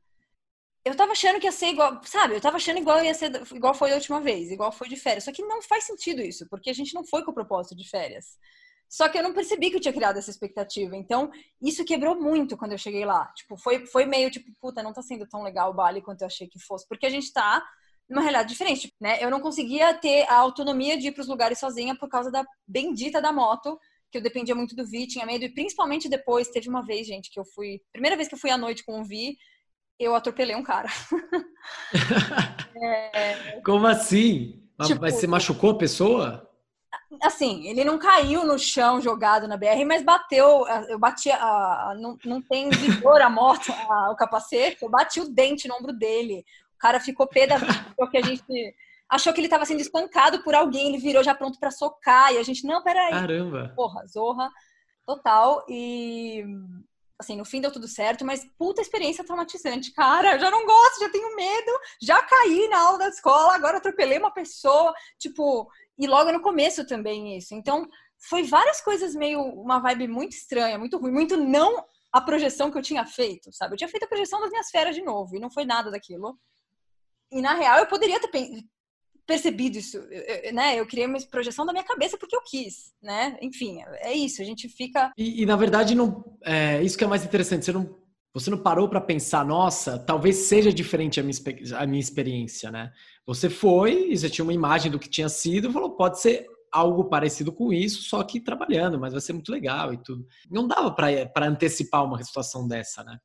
eu 0.84 0.96
tava 0.96 1.12
achando 1.12 1.38
que 1.38 1.46
ia 1.46 1.52
ser 1.52 1.68
igual, 1.68 2.00
sabe? 2.04 2.34
Eu 2.34 2.40
tava 2.40 2.56
achando 2.56 2.78
igual 2.78 3.04
ia 3.04 3.14
ser 3.14 3.30
igual 3.54 3.74
foi 3.74 3.92
a 3.92 3.96
última 3.96 4.20
vez, 4.20 4.50
igual 4.50 4.72
foi 4.72 4.88
de 4.88 4.96
férias. 4.96 5.24
Só 5.24 5.32
que 5.32 5.42
não 5.42 5.60
faz 5.62 5.84
sentido 5.84 6.22
isso, 6.22 6.46
porque 6.48 6.70
a 6.70 6.72
gente 6.72 6.94
não 6.94 7.04
foi 7.04 7.22
com 7.22 7.30
o 7.30 7.34
propósito 7.34 7.76
de 7.76 7.88
férias. 7.88 8.38
Só 8.90 9.08
que 9.08 9.16
eu 9.16 9.22
não 9.22 9.32
percebi 9.32 9.70
que 9.70 9.76
eu 9.76 9.80
tinha 9.80 9.94
criado 9.94 10.18
essa 10.18 10.32
expectativa. 10.32 10.96
Então, 10.96 11.30
isso 11.62 11.84
quebrou 11.84 12.20
muito 12.20 12.56
quando 12.56 12.72
eu 12.72 12.78
cheguei 12.78 13.04
lá. 13.04 13.32
Tipo, 13.36 13.56
foi, 13.56 13.86
foi 13.86 14.04
meio 14.04 14.28
tipo, 14.32 14.50
puta, 14.60 14.82
não 14.82 14.92
tá 14.92 15.00
sendo 15.00 15.28
tão 15.28 15.44
legal 15.44 15.70
o 15.70 15.74
Bali 15.74 16.02
quanto 16.02 16.22
eu 16.22 16.26
achei 16.26 16.48
que 16.48 16.58
fosse. 16.58 16.88
Porque 16.88 17.06
a 17.06 17.10
gente 17.10 17.32
tá 17.32 17.64
numa 18.08 18.20
realidade 18.20 18.48
diferente, 18.48 18.92
né? 19.00 19.22
Eu 19.22 19.30
não 19.30 19.40
conseguia 19.40 19.94
ter 19.94 20.28
a 20.28 20.34
autonomia 20.34 20.98
de 20.98 21.06
ir 21.06 21.12
pros 21.12 21.28
lugares 21.28 21.60
sozinha 21.60 21.96
por 21.96 22.08
causa 22.08 22.32
da 22.32 22.44
bendita 22.66 23.22
da 23.22 23.32
moto, 23.32 23.78
que 24.10 24.18
eu 24.18 24.22
dependia 24.22 24.56
muito 24.56 24.74
do 24.74 24.84
Vi, 24.84 25.06
tinha 25.06 25.24
medo. 25.24 25.44
E 25.44 25.54
principalmente 25.54 26.08
depois, 26.08 26.48
teve 26.48 26.68
uma 26.68 26.84
vez, 26.84 27.06
gente, 27.06 27.30
que 27.30 27.38
eu 27.38 27.44
fui... 27.44 27.80
Primeira 27.92 28.16
vez 28.16 28.28
que 28.28 28.34
eu 28.34 28.38
fui 28.40 28.50
à 28.50 28.58
noite 28.58 28.84
com 28.84 29.00
o 29.00 29.04
Vi, 29.04 29.36
eu 30.00 30.16
atropelei 30.16 30.56
um 30.56 30.64
cara. 30.64 30.88
é... 32.74 33.60
Como 33.64 33.86
assim? 33.86 34.68
Tipo, 34.84 35.00
mas 35.00 35.14
você 35.14 35.28
machucou 35.28 35.70
a 35.70 35.78
pessoa? 35.78 36.49
Assim, 37.22 37.66
ele 37.66 37.84
não 37.84 37.98
caiu 37.98 38.44
no 38.44 38.58
chão 38.58 39.00
jogado 39.00 39.48
na 39.48 39.56
BR, 39.56 39.84
mas 39.86 40.02
bateu. 40.02 40.66
Eu 40.88 40.98
bati 40.98 41.30
a. 41.30 41.94
Não, 41.98 42.16
não 42.24 42.40
tem 42.40 42.70
vigor 42.70 43.20
a 43.20 43.28
moto, 43.28 43.72
a, 43.72 44.10
o 44.12 44.16
capacete. 44.16 44.82
Eu 44.82 44.88
bati 44.88 45.20
o 45.20 45.28
dente 45.28 45.66
no 45.66 45.74
ombro 45.74 45.92
dele. 45.92 46.44
O 46.76 46.78
cara 46.78 47.00
ficou 47.00 47.26
pé 47.26 47.46
da 47.46 47.56
vida 47.58 47.94
porque 47.96 48.18
a 48.18 48.22
gente 48.22 48.74
achou 49.08 49.32
que 49.32 49.40
ele 49.40 49.48
estava 49.48 49.64
sendo 49.64 49.80
espancado 49.80 50.42
por 50.44 50.54
alguém. 50.54 50.88
Ele 50.88 50.98
virou 50.98 51.24
já 51.24 51.34
pronto 51.34 51.58
para 51.58 51.72
socar. 51.72 52.32
E 52.32 52.38
a 52.38 52.42
gente, 52.44 52.64
não, 52.64 52.82
peraí. 52.82 53.10
Caramba. 53.10 53.72
Porra, 53.74 54.06
zorra 54.06 54.48
total. 55.04 55.64
E 55.68 56.44
assim, 57.20 57.36
no 57.36 57.44
fim 57.44 57.60
deu 57.60 57.70
tudo 57.70 57.86
certo, 57.86 58.24
mas 58.24 58.46
puta 58.58 58.80
experiência 58.80 59.24
traumatizante. 59.24 59.92
Cara, 59.92 60.34
eu 60.34 60.40
já 60.40 60.50
não 60.50 60.64
gosto, 60.64 61.00
já 61.00 61.10
tenho 61.10 61.36
medo, 61.36 61.72
já 62.00 62.22
caí 62.22 62.66
na 62.68 62.80
aula 62.80 62.98
da 62.98 63.08
escola, 63.08 63.54
agora 63.54 63.76
atropelei 63.76 64.18
uma 64.18 64.30
pessoa, 64.30 64.94
tipo, 65.18 65.70
e 66.00 66.06
logo 66.06 66.32
no 66.32 66.40
começo 66.40 66.86
também 66.86 67.36
isso. 67.36 67.54
Então, 67.54 67.86
foi 68.18 68.42
várias 68.42 68.80
coisas 68.80 69.14
meio, 69.14 69.40
uma 69.42 69.78
vibe 69.80 70.08
muito 70.08 70.32
estranha, 70.32 70.78
muito 70.78 70.96
ruim, 70.98 71.12
muito 71.12 71.36
não 71.36 71.84
a 72.10 72.20
projeção 72.22 72.70
que 72.70 72.78
eu 72.78 72.82
tinha 72.82 73.04
feito, 73.04 73.52
sabe? 73.52 73.74
Eu 73.74 73.78
tinha 73.78 73.88
feito 73.88 74.04
a 74.04 74.08
projeção 74.08 74.40
das 74.40 74.50
minhas 74.50 74.70
férias 74.70 74.96
de 74.96 75.02
novo, 75.02 75.36
e 75.36 75.38
não 75.38 75.50
foi 75.50 75.66
nada 75.66 75.90
daquilo. 75.90 76.38
E 77.30 77.42
na 77.42 77.52
real, 77.52 77.78
eu 77.78 77.86
poderia 77.86 78.18
ter 78.18 78.30
percebido 79.26 79.78
isso, 79.78 80.00
né? 80.52 80.80
Eu 80.80 80.86
criei 80.86 81.06
uma 81.06 81.20
projeção 81.20 81.66
da 81.66 81.72
minha 81.72 81.84
cabeça 81.84 82.16
porque 82.18 82.34
eu 82.34 82.42
quis, 82.42 82.92
né? 83.00 83.38
Enfim, 83.42 83.80
é 83.98 84.12
isso. 84.12 84.40
A 84.40 84.44
gente 84.44 84.68
fica. 84.68 85.12
E, 85.16 85.42
e 85.42 85.46
na 85.46 85.54
verdade, 85.54 85.94
não, 85.94 86.36
é, 86.42 86.82
isso 86.82 86.96
que 86.98 87.04
é 87.04 87.06
mais 87.06 87.24
interessante. 87.24 87.64
Você 87.64 87.72
não, 87.72 87.99
você 88.32 88.50
não 88.50 88.58
parou 88.58 88.88
para 88.88 89.00
pensar, 89.00 89.44
nossa, 89.44 89.98
talvez 89.98 90.36
seja 90.36 90.72
diferente 90.72 91.18
a 91.18 91.22
minha, 91.22 91.36
a 91.78 91.86
minha 91.86 92.00
experiência, 92.00 92.70
né? 92.70 92.92
Você 93.26 93.50
foi 93.50 94.10
e 94.10 94.16
você 94.16 94.30
tinha 94.30 94.44
uma 94.44 94.52
imagem 94.52 94.90
do 94.90 94.98
que 94.98 95.08
tinha 95.08 95.28
sido 95.28 95.72
falou, 95.72 95.96
pode 95.96 96.20
ser 96.20 96.46
algo 96.72 97.04
parecido 97.04 97.52
com 97.52 97.72
isso, 97.72 98.02
só 98.02 98.22
que 98.22 98.40
trabalhando, 98.40 98.98
mas 98.98 99.12
vai 99.12 99.20
ser 99.20 99.32
muito 99.32 99.50
legal 99.50 99.92
e 99.92 99.98
tudo. 99.98 100.24
Não 100.48 100.68
dava 100.68 100.92
para 100.92 101.46
antecipar 101.46 102.04
uma 102.04 102.22
situação 102.22 102.68
dessa, 102.68 103.02
né? 103.02 103.18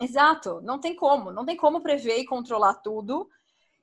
Exato, 0.00 0.60
não 0.62 0.78
tem 0.78 0.94
como, 0.94 1.32
não 1.32 1.44
tem 1.44 1.56
como 1.56 1.82
prever 1.82 2.18
e 2.18 2.26
controlar 2.26 2.74
tudo. 2.74 3.28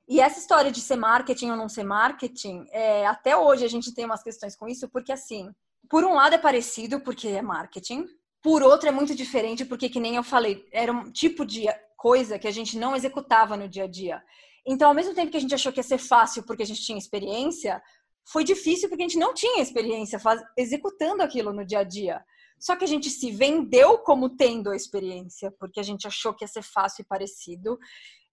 E 0.08 0.20
essa 0.20 0.38
história 0.38 0.70
de 0.70 0.80
ser 0.80 0.96
marketing 0.96 1.50
ou 1.50 1.56
não 1.56 1.68
ser 1.68 1.84
marketing, 1.84 2.64
é, 2.70 3.06
até 3.06 3.36
hoje 3.36 3.64
a 3.64 3.68
gente 3.68 3.94
tem 3.94 4.04
umas 4.04 4.22
questões 4.22 4.56
com 4.56 4.66
isso, 4.66 4.88
porque 4.88 5.12
assim, 5.12 5.50
por 5.88 6.04
um 6.04 6.14
lado 6.14 6.34
é 6.34 6.38
parecido, 6.38 7.00
porque 7.00 7.28
é 7.28 7.42
marketing, 7.42 8.06
por 8.42 8.62
outro 8.62 8.88
é 8.88 8.92
muito 8.92 9.14
diferente, 9.14 9.64
porque, 9.64 9.88
que 9.88 10.00
nem 10.00 10.16
eu 10.16 10.24
falei, 10.24 10.66
era 10.72 10.92
um 10.92 11.10
tipo 11.10 11.46
de 11.46 11.66
coisa 11.96 12.38
que 12.38 12.48
a 12.48 12.50
gente 12.50 12.76
não 12.76 12.96
executava 12.96 13.56
no 13.56 13.68
dia 13.68 13.84
a 13.84 13.86
dia. 13.86 14.22
Então, 14.66 14.88
ao 14.88 14.94
mesmo 14.94 15.14
tempo 15.14 15.30
que 15.30 15.36
a 15.36 15.40
gente 15.40 15.54
achou 15.54 15.72
que 15.72 15.78
ia 15.78 15.84
ser 15.84 15.98
fácil 15.98 16.42
porque 16.42 16.62
a 16.62 16.66
gente 16.66 16.82
tinha 16.82 16.98
experiência, 16.98 17.80
foi 18.24 18.44
difícil 18.44 18.88
porque 18.88 19.02
a 19.02 19.08
gente 19.08 19.18
não 19.18 19.32
tinha 19.34 19.62
experiência 19.62 20.18
faz... 20.18 20.42
executando 20.56 21.22
aquilo 21.22 21.52
no 21.52 21.64
dia 21.64 21.80
a 21.80 21.84
dia. 21.84 22.24
Só 22.58 22.76
que 22.76 22.84
a 22.84 22.88
gente 22.88 23.10
se 23.10 23.30
vendeu 23.30 23.98
como 23.98 24.30
tendo 24.30 24.70
a 24.70 24.76
experiência, 24.76 25.52
porque 25.58 25.80
a 25.80 25.82
gente 25.82 26.06
achou 26.06 26.32
que 26.32 26.44
ia 26.44 26.48
ser 26.48 26.62
fácil 26.62 27.02
e 27.02 27.06
parecido. 27.06 27.78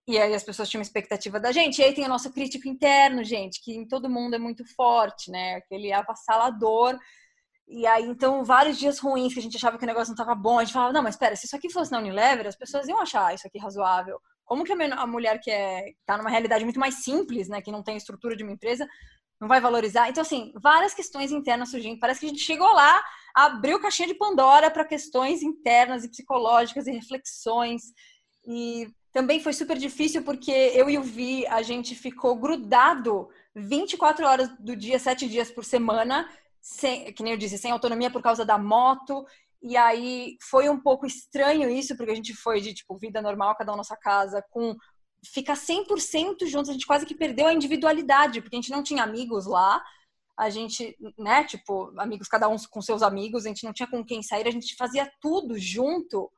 E 0.08 0.20
aí 0.20 0.34
as 0.34 0.44
pessoas 0.44 0.70
tinham 0.70 0.82
expectativa 0.82 1.40
da 1.40 1.52
gente. 1.52 1.80
E 1.80 1.84
aí 1.84 1.94
tem 1.94 2.06
o 2.06 2.10
nosso 2.10 2.32
crítico 2.32 2.68
interno, 2.68 3.24
gente, 3.24 3.62
que 3.62 3.74
em 3.74 3.88
todo 3.88 4.10
mundo 4.10 4.36
é 4.36 4.40
muito 4.40 4.64
forte, 4.76 5.32
né? 5.32 5.56
Aquele 5.56 5.92
avassalador. 5.92 6.98
E 7.72 7.86
aí, 7.86 8.04
então, 8.04 8.44
vários 8.44 8.80
dias 8.80 8.98
ruins 8.98 9.32
que 9.32 9.40
a 9.40 9.44
gente 9.44 9.56
achava 9.56 9.78
que 9.78 9.84
o 9.84 9.88
negócio 9.88 10.10
não 10.10 10.16
estava 10.16 10.34
bom, 10.34 10.58
a 10.58 10.64
gente 10.64 10.74
falava, 10.74 10.92
não, 10.92 11.04
mas 11.04 11.14
espera, 11.14 11.36
se 11.36 11.46
isso 11.46 11.56
aqui 11.56 11.72
fosse 11.72 11.92
na 11.92 12.00
Unilever, 12.00 12.48
as 12.48 12.56
pessoas 12.56 12.88
iam 12.88 13.00
achar 13.00 13.36
isso 13.36 13.46
aqui 13.46 13.60
razoável. 13.60 14.20
Como 14.44 14.64
que 14.64 14.74
a 14.74 15.06
mulher 15.08 15.40
que 15.40 15.52
é, 15.52 15.92
tá 16.04 16.18
numa 16.18 16.32
realidade 16.32 16.64
muito 16.64 16.80
mais 16.80 17.04
simples, 17.04 17.48
né, 17.48 17.62
que 17.62 17.72
não 17.72 17.84
tem 17.84 17.96
estrutura 17.96 18.36
de 18.36 18.44
uma 18.44 18.54
empresa, 18.54 18.88
não 19.40 19.48
vai 19.48 19.62
valorizar? 19.62 20.10
Então, 20.10 20.24
assim, 20.24 20.52
várias 20.60 20.96
questões 20.96 21.32
internas 21.32 21.70
surgindo. 21.70 22.00
Parece 22.00 22.22
que 22.22 22.26
a 22.26 22.30
gente 22.30 22.42
chegou 22.42 22.74
lá, 22.74 23.04
abriu 23.36 23.80
caixinha 23.80 24.08
de 24.08 24.16
Pandora 24.16 24.72
para 24.72 24.84
questões 24.84 25.44
internas 25.44 26.04
e 26.04 26.10
psicológicas 26.10 26.88
e 26.88 26.92
reflexões. 26.92 27.84
E 28.48 28.88
também 29.14 29.40
foi 29.40 29.54
super 29.54 29.78
difícil 29.78 30.24
porque 30.24 30.52
eu 30.52 30.90
e 30.90 30.98
o 30.98 31.04
Vi, 31.04 31.46
a 31.46 31.62
gente 31.62 31.94
ficou 31.94 32.36
grudado 32.36 33.30
24 33.56 34.26
horas 34.26 34.50
do 34.60 34.76
dia, 34.76 34.98
7 34.98 35.30
dias 35.30 35.52
por 35.52 35.64
semana, 35.64 36.28
sem, 36.70 37.12
que 37.12 37.24
nem 37.24 37.34
eu 37.34 37.38
disse, 37.38 37.58
sem 37.58 37.72
autonomia 37.72 38.12
por 38.12 38.22
causa 38.22 38.46
da 38.46 38.58
moto. 38.58 39.26
E 39.62 39.76
aí 39.76 40.38
foi 40.50 40.70
um 40.70 40.80
pouco 40.80 41.06
estranho 41.06 41.70
isso, 41.70 41.98
porque 41.98 42.12
a 42.12 42.16
gente 42.16 42.34
foi 42.34 42.62
de 42.62 42.74
tipo 42.74 42.96
vida 42.98 43.22
normal, 43.22 43.56
cada 43.56 43.74
um 43.74 43.76
na 43.76 43.84
sua 43.84 43.98
casa, 43.98 44.46
com 44.52 44.76
ficar 45.26 45.56
100% 45.56 46.46
juntos, 46.46 46.70
a 46.70 46.74
gente 46.74 46.86
quase 46.86 47.06
que 47.06 47.16
perdeu 47.16 47.48
a 47.48 47.54
individualidade, 47.54 48.40
porque 48.40 48.56
a 48.56 48.62
gente 48.62 48.72
não 48.72 48.84
tinha 48.84 49.04
amigos 49.04 49.48
lá. 49.48 49.84
A 50.38 50.50
gente, 50.50 50.96
né, 51.18 51.44
tipo, 51.44 51.92
amigos 52.00 52.28
cada 52.30 52.48
um 52.48 52.56
com 52.70 52.82
seus 52.82 53.02
amigos, 53.02 53.46
a 53.46 53.50
gente 53.50 53.66
não 53.66 53.74
tinha 53.74 53.90
com 53.90 54.06
quem 54.06 54.24
sair, 54.24 54.48
a 54.48 54.52
gente 54.52 54.76
fazia 54.78 55.12
tudo 55.20 55.58
junto 55.58 56.32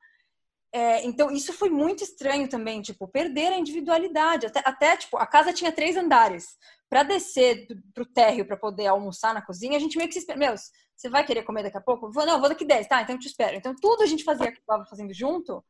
é, 0.73 1.05
então, 1.05 1.29
isso 1.29 1.51
foi 1.51 1.69
muito 1.69 2.03
estranho 2.03 2.47
também, 2.47 2.81
tipo, 2.81 3.07
perder 3.07 3.51
a 3.51 3.57
individualidade. 3.57 4.45
Até, 4.45 4.61
até 4.63 4.97
tipo, 4.97 5.17
a 5.17 5.27
casa 5.27 5.51
tinha 5.51 5.71
três 5.71 5.97
andares. 5.97 6.57
Para 6.89 7.03
descer 7.03 7.67
pro 7.93 8.05
térreo 8.05 8.45
para 8.45 8.57
poder 8.57 8.87
almoçar 8.87 9.33
na 9.33 9.41
cozinha, 9.41 9.77
a 9.77 9.79
gente 9.79 9.97
meio 9.97 10.07
que 10.07 10.13
se 10.13 10.19
espera. 10.19 10.39
Meu, 10.39 10.55
você 10.95 11.09
vai 11.09 11.25
querer 11.25 11.43
comer 11.43 11.63
daqui 11.63 11.77
a 11.77 11.81
pouco? 11.81 12.11
Vou, 12.11 12.25
não, 12.25 12.39
vou 12.39 12.49
daqui 12.49 12.65
10, 12.65 12.87
tá? 12.87 13.01
Então 13.01 13.15
eu 13.15 13.19
te 13.19 13.27
espero. 13.27 13.55
Então, 13.55 13.75
tudo 13.81 14.03
a 14.03 14.05
gente 14.05 14.23
fazia 14.23 14.49
estava 14.49 14.85
fazendo 14.85 15.13
junto. 15.13 15.63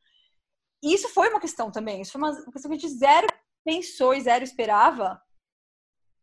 E 0.83 0.93
isso 0.93 1.09
foi 1.09 1.29
uma 1.29 1.39
questão 1.39 1.71
também. 1.71 2.01
Isso 2.01 2.11
foi 2.11 2.21
uma, 2.21 2.31
uma 2.31 2.51
questão 2.51 2.69
que 2.69 2.77
a 2.77 2.79
gente 2.79 2.89
zero 2.89 3.27
pensou 3.63 4.13
e 4.13 4.21
zero 4.21 4.43
esperava 4.43 5.19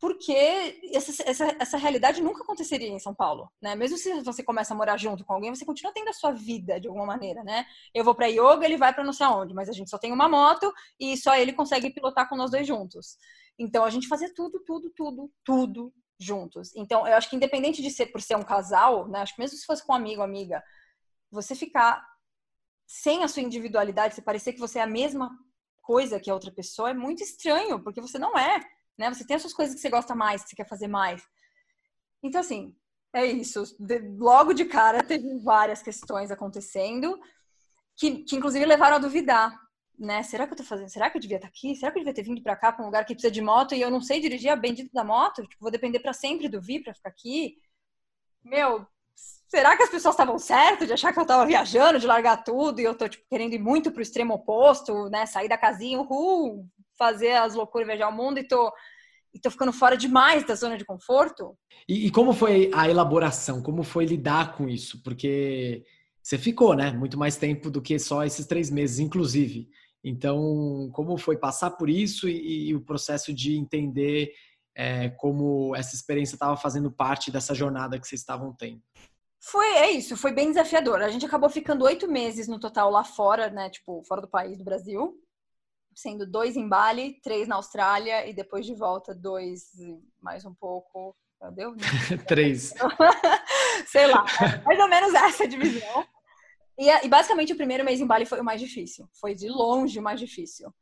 porque 0.00 0.80
essa, 0.94 1.22
essa, 1.28 1.56
essa 1.58 1.76
realidade 1.76 2.22
nunca 2.22 2.42
aconteceria 2.42 2.88
em 2.88 3.00
São 3.00 3.14
Paulo, 3.14 3.50
né? 3.60 3.74
Mesmo 3.74 3.98
se 3.98 4.20
você 4.22 4.42
começa 4.42 4.72
a 4.72 4.76
morar 4.76 4.96
junto 4.96 5.24
com 5.24 5.32
alguém, 5.32 5.52
você 5.52 5.64
continua 5.64 5.92
tendo 5.92 6.08
a 6.08 6.12
sua 6.12 6.32
vida 6.32 6.80
de 6.80 6.86
alguma 6.86 7.04
maneira, 7.04 7.42
né? 7.42 7.66
Eu 7.92 8.04
vou 8.04 8.14
para 8.14 8.26
yoga, 8.26 8.64
ele 8.64 8.76
vai 8.76 8.94
para 8.94 9.02
não 9.02 9.12
sei 9.12 9.26
aonde, 9.26 9.54
mas 9.54 9.68
a 9.68 9.72
gente 9.72 9.90
só 9.90 9.98
tem 9.98 10.12
uma 10.12 10.28
moto 10.28 10.72
e 11.00 11.16
só 11.16 11.34
ele 11.34 11.52
consegue 11.52 11.90
pilotar 11.90 12.28
com 12.28 12.36
nós 12.36 12.50
dois 12.50 12.66
juntos. 12.66 13.16
Então 13.58 13.84
a 13.84 13.90
gente 13.90 14.06
fazia 14.06 14.32
tudo, 14.32 14.60
tudo, 14.64 14.90
tudo, 14.90 15.32
tudo 15.44 15.92
juntos. 16.20 16.70
Então 16.76 17.06
eu 17.06 17.16
acho 17.16 17.28
que 17.28 17.36
independente 17.36 17.82
de 17.82 17.90
ser 17.90 18.06
por 18.06 18.20
ser 18.20 18.36
um 18.36 18.44
casal, 18.44 19.08
né? 19.08 19.20
Acho 19.20 19.34
que 19.34 19.40
mesmo 19.40 19.58
se 19.58 19.66
fosse 19.66 19.84
com 19.84 19.92
um 19.92 19.96
amigo, 19.96 20.22
amiga, 20.22 20.62
você 21.30 21.56
ficar 21.56 22.06
sem 22.86 23.24
a 23.24 23.28
sua 23.28 23.42
individualidade, 23.42 24.14
se 24.14 24.22
parecer 24.22 24.52
que 24.52 24.60
você 24.60 24.78
é 24.78 24.82
a 24.82 24.86
mesma 24.86 25.30
coisa 25.82 26.20
que 26.20 26.30
a 26.30 26.34
outra 26.34 26.52
pessoa, 26.52 26.90
é 26.90 26.94
muito 26.94 27.22
estranho, 27.22 27.82
porque 27.82 28.00
você 28.00 28.18
não 28.18 28.36
é 28.38 28.60
né? 28.98 29.12
Você 29.14 29.24
tem 29.24 29.36
as 29.36 29.42
suas 29.42 29.54
coisas 29.54 29.74
que 29.74 29.80
você 29.80 29.88
gosta 29.88 30.14
mais, 30.14 30.42
que 30.42 30.50
você 30.50 30.56
quer 30.56 30.68
fazer 30.68 30.88
mais. 30.88 31.22
Então, 32.22 32.40
assim, 32.40 32.74
é 33.12 33.24
isso. 33.24 33.76
De, 33.78 34.00
logo 34.00 34.52
de 34.52 34.64
cara, 34.64 35.02
teve 35.02 35.38
várias 35.38 35.82
questões 35.82 36.30
acontecendo 36.30 37.18
que, 37.96 38.24
que, 38.24 38.36
inclusive, 38.36 38.66
levaram 38.66 38.96
a 38.96 39.00
duvidar. 39.00 39.56
Né? 39.98 40.22
Será 40.22 40.46
que 40.46 40.52
eu 40.52 40.56
tô 40.56 40.62
fazendo? 40.62 40.88
Será 40.88 41.10
que 41.10 41.16
eu 41.16 41.20
devia 41.20 41.38
estar 41.38 41.48
aqui? 41.48 41.74
Será 41.74 41.90
que 41.90 41.98
eu 41.98 42.02
devia 42.02 42.14
ter 42.14 42.22
vindo 42.22 42.42
para 42.42 42.54
cá, 42.54 42.70
para 42.70 42.82
um 42.82 42.86
lugar 42.86 43.04
que 43.04 43.14
precisa 43.14 43.32
de 43.32 43.40
moto 43.40 43.74
e 43.74 43.80
eu 43.80 43.90
não 43.90 44.00
sei 44.00 44.20
dirigir 44.20 44.50
a 44.50 44.56
bendita 44.56 44.90
da 44.92 45.02
moto? 45.02 45.42
Tipo, 45.42 45.56
vou 45.60 45.72
depender 45.72 45.98
para 45.98 46.12
sempre 46.12 46.48
do 46.48 46.60
Vi 46.60 46.80
para 46.80 46.94
ficar 46.94 47.08
aqui? 47.08 47.56
Meu, 48.44 48.86
será 49.48 49.76
que 49.76 49.82
as 49.82 49.90
pessoas 49.90 50.14
estavam 50.14 50.38
certas 50.38 50.86
de 50.86 50.94
achar 50.94 51.12
que 51.12 51.18
eu 51.18 51.22
estava 51.22 51.44
viajando, 51.44 51.98
de 51.98 52.06
largar 52.06 52.44
tudo 52.44 52.80
e 52.80 52.84
eu 52.84 52.94
tô 52.94 53.08
tipo, 53.08 53.26
querendo 53.28 53.54
ir 53.54 53.58
muito 53.58 53.90
pro 53.90 54.00
extremo 54.00 54.34
oposto, 54.34 55.08
né? 55.08 55.26
Sair 55.26 55.48
da 55.48 55.58
casinha, 55.58 56.00
uhul, 56.00 56.64
fazer 56.98 57.32
as 57.32 57.54
loucuras, 57.54 57.86
viajar 57.86 58.08
o 58.08 58.12
mundo 58.12 58.38
e 58.38 58.46
tô, 58.46 58.72
e 59.32 59.38
tô 59.38 59.50
ficando 59.50 59.72
fora 59.72 59.96
demais 59.96 60.44
da 60.44 60.54
zona 60.54 60.76
de 60.76 60.84
conforto. 60.84 61.56
E, 61.88 62.06
e 62.06 62.10
como 62.10 62.32
foi 62.32 62.70
a 62.74 62.88
elaboração? 62.88 63.62
Como 63.62 63.82
foi 63.82 64.04
lidar 64.04 64.56
com 64.56 64.68
isso? 64.68 65.02
Porque 65.02 65.84
você 66.22 66.36
ficou, 66.36 66.74
né? 66.74 66.90
Muito 66.90 67.16
mais 67.16 67.36
tempo 67.36 67.70
do 67.70 67.80
que 67.80 67.98
só 67.98 68.24
esses 68.24 68.46
três 68.46 68.70
meses, 68.70 68.98
inclusive. 68.98 69.68
Então, 70.02 70.90
como 70.92 71.16
foi 71.16 71.36
passar 71.36 71.70
por 71.72 71.88
isso 71.88 72.28
e, 72.28 72.68
e 72.68 72.74
o 72.74 72.84
processo 72.84 73.32
de 73.32 73.56
entender 73.56 74.32
é, 74.76 75.10
como 75.10 75.74
essa 75.74 75.94
experiência 75.94 76.34
estava 76.34 76.56
fazendo 76.56 76.90
parte 76.90 77.30
dessa 77.30 77.54
jornada 77.54 77.98
que 77.98 78.06
vocês 78.06 78.20
estavam 78.20 78.54
tendo? 78.54 78.80
Foi, 79.40 79.66
é 79.66 79.90
isso, 79.92 80.16
foi 80.16 80.32
bem 80.32 80.48
desafiador. 80.48 81.00
A 81.00 81.08
gente 81.08 81.24
acabou 81.24 81.48
ficando 81.48 81.84
oito 81.84 82.10
meses 82.10 82.48
no 82.48 82.60
total 82.60 82.90
lá 82.90 83.04
fora, 83.04 83.50
né? 83.50 83.70
Tipo, 83.70 84.02
fora 84.04 84.20
do 84.20 84.28
país, 84.28 84.58
do 84.58 84.64
Brasil 84.64 85.16
sendo 85.98 86.24
dois 86.24 86.56
em 86.56 86.68
Bali, 86.68 87.20
três 87.22 87.48
na 87.48 87.56
Austrália 87.56 88.26
e 88.28 88.32
depois 88.32 88.64
de 88.64 88.74
volta 88.74 89.12
dois 89.12 89.72
mais 90.22 90.44
um 90.44 90.54
pouco. 90.54 91.16
Deu? 91.54 91.74
três. 92.26 92.72
Sei 93.86 94.06
lá, 94.06 94.24
mais 94.64 94.78
ou 94.78 94.88
menos 94.88 95.12
essa 95.14 95.46
divisão. 95.46 96.06
E, 96.78 96.88
e, 97.04 97.08
basicamente 97.08 97.52
o 97.52 97.56
primeiro 97.56 97.84
mês 97.84 98.00
em 98.00 98.06
Bali 98.06 98.26
foi 98.26 98.40
o 98.40 98.44
mais 98.44 98.60
difícil. 98.60 99.08
Foi 99.20 99.34
de 99.34 99.48
longe 99.48 99.98
o 99.98 100.02
mais 100.02 100.20
difícil. 100.20 100.72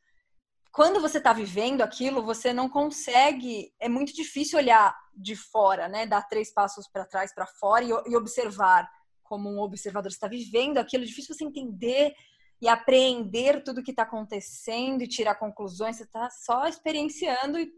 Quando 0.71 1.01
você 1.01 1.17
está 1.17 1.33
vivendo 1.33 1.81
aquilo, 1.81 2.23
você 2.23 2.53
não 2.53 2.69
consegue. 2.69 3.73
É 3.81 3.89
muito 3.89 4.15
difícil 4.15 4.59
olhar 4.59 4.95
de 5.15 5.35
fora, 5.35 5.89
né? 5.89 6.07
Dar 6.07 6.29
três 6.29 6.53
passos 6.53 6.87
para 6.89 7.07
trás, 7.07 7.35
para 7.35 7.47
fora 7.47 7.85
e, 7.85 7.89
e 7.89 8.17
observar 8.17 8.87
como 9.23 9.49
um 9.49 9.61
observador. 9.61 10.11
Está 10.11 10.29
vivendo 10.29 10.77
aquilo, 10.77 11.05
é 11.05 11.07
difícil 11.07 11.35
você 11.35 11.45
entender 11.45 12.15
e 12.61 12.69
apreender 12.69 13.63
tudo 13.63 13.83
que 13.83 13.91
está 13.91 14.03
acontecendo 14.03 15.03
e 15.03 15.09
tirar 15.09 15.35
conclusões, 15.35 15.97
você 15.97 16.05
está 16.05 16.31
só 16.31 16.67
experienciando 16.67 17.59
e 17.59 17.71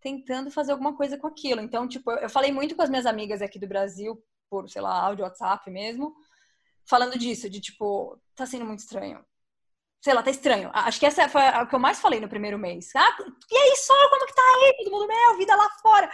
tentando 0.00 0.50
fazer 0.50 0.72
alguma 0.72 0.96
coisa 0.96 1.16
com 1.16 1.26
aquilo. 1.26 1.60
Então, 1.60 1.88
tipo, 1.88 2.10
eu 2.10 2.28
falei 2.28 2.52
muito 2.52 2.74
com 2.74 2.82
as 2.82 2.90
minhas 2.90 3.06
amigas 3.06 3.40
aqui 3.40 3.58
do 3.58 3.68
Brasil, 3.68 4.22
por, 4.50 4.68
sei 4.68 4.82
lá, 4.82 5.00
áudio, 5.00 5.24
WhatsApp 5.24 5.70
mesmo, 5.70 6.14
falando 6.84 7.18
disso, 7.18 7.48
de 7.48 7.60
tipo, 7.60 8.20
tá 8.34 8.44
sendo 8.44 8.64
muito 8.64 8.80
estranho. 8.80 9.24
Sei 10.02 10.12
lá, 10.12 10.22
tá 10.22 10.30
estranho. 10.30 10.70
Acho 10.74 11.00
que 11.00 11.06
essa 11.06 11.26
foi 11.28 11.40
o 11.40 11.66
que 11.66 11.74
eu 11.74 11.78
mais 11.78 11.98
falei 11.98 12.20
no 12.20 12.28
primeiro 12.28 12.58
mês. 12.58 12.90
Ah, 12.94 13.16
e 13.50 13.56
aí, 13.56 13.76
só 13.76 13.94
como 14.10 14.26
que 14.26 14.34
tá 14.34 14.42
aí? 14.42 14.76
Todo 14.78 14.92
mundo, 14.92 15.08
meu, 15.08 15.38
vida 15.38 15.56
lá 15.56 15.70
fora. 15.80 16.12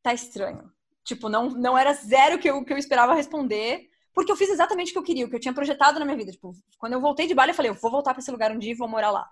Tá 0.00 0.14
estranho. 0.14 0.72
Tipo, 1.02 1.28
não, 1.28 1.50
não 1.50 1.76
era 1.76 1.92
zero 1.92 2.38
que 2.38 2.48
eu, 2.48 2.64
que 2.64 2.72
eu 2.72 2.78
esperava 2.78 3.14
responder 3.14 3.90
porque 4.14 4.30
eu 4.30 4.36
fiz 4.36 4.48
exatamente 4.48 4.90
o 4.90 4.92
que 4.92 4.98
eu 4.98 5.02
queria, 5.02 5.26
o 5.26 5.28
que 5.28 5.34
eu 5.34 5.40
tinha 5.40 5.52
projetado 5.52 5.98
na 5.98 6.04
minha 6.04 6.16
vida. 6.16 6.30
Tipo, 6.30 6.54
quando 6.78 6.92
eu 6.92 7.00
voltei 7.00 7.26
de 7.26 7.34
Bali, 7.34 7.50
eu 7.50 7.54
falei, 7.54 7.70
eu 7.70 7.74
vou 7.74 7.90
voltar 7.90 8.14
para 8.14 8.20
esse 8.20 8.30
lugar 8.30 8.52
um 8.52 8.58
dia 8.58 8.70
e 8.70 8.76
vou 8.76 8.88
morar 8.88 9.10
lá. 9.10 9.28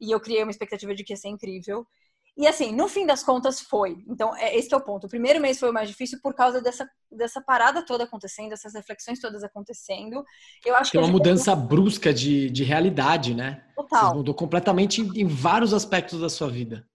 E 0.00 0.10
eu 0.10 0.18
criei 0.18 0.42
uma 0.42 0.50
expectativa 0.50 0.94
de 0.94 1.04
que 1.04 1.12
ia 1.12 1.16
ser 1.16 1.28
incrível. 1.28 1.86
E 2.34 2.46
assim, 2.46 2.74
no 2.74 2.88
fim 2.88 3.04
das 3.04 3.22
contas 3.22 3.60
foi. 3.60 4.02
Então, 4.08 4.34
é, 4.34 4.56
esse 4.56 4.72
é 4.72 4.76
o 4.76 4.80
ponto. 4.80 5.06
O 5.06 5.10
primeiro 5.10 5.38
mês 5.38 5.58
foi 5.58 5.68
o 5.68 5.72
mais 5.72 5.86
difícil 5.86 6.18
por 6.22 6.34
causa 6.34 6.62
dessa, 6.62 6.88
dessa 7.10 7.42
parada 7.42 7.84
toda 7.84 8.04
acontecendo, 8.04 8.52
essas 8.52 8.72
reflexões 8.72 9.20
todas 9.20 9.44
acontecendo. 9.44 10.24
Eu 10.64 10.74
acho 10.76 10.90
Tem 10.90 10.98
que 10.98 11.06
uma 11.06 11.12
mudança 11.12 11.54
brusca 11.54 12.12
de, 12.12 12.48
de 12.48 12.64
realidade, 12.64 13.34
né? 13.34 13.62
Total. 13.76 14.08
Você 14.08 14.16
mudou 14.16 14.34
completamente 14.34 15.02
em, 15.02 15.20
em, 15.20 15.26
vários 15.26 15.74
aspectos 15.74 16.22
da 16.22 16.30
sua 16.30 16.48
vida. 16.48 16.88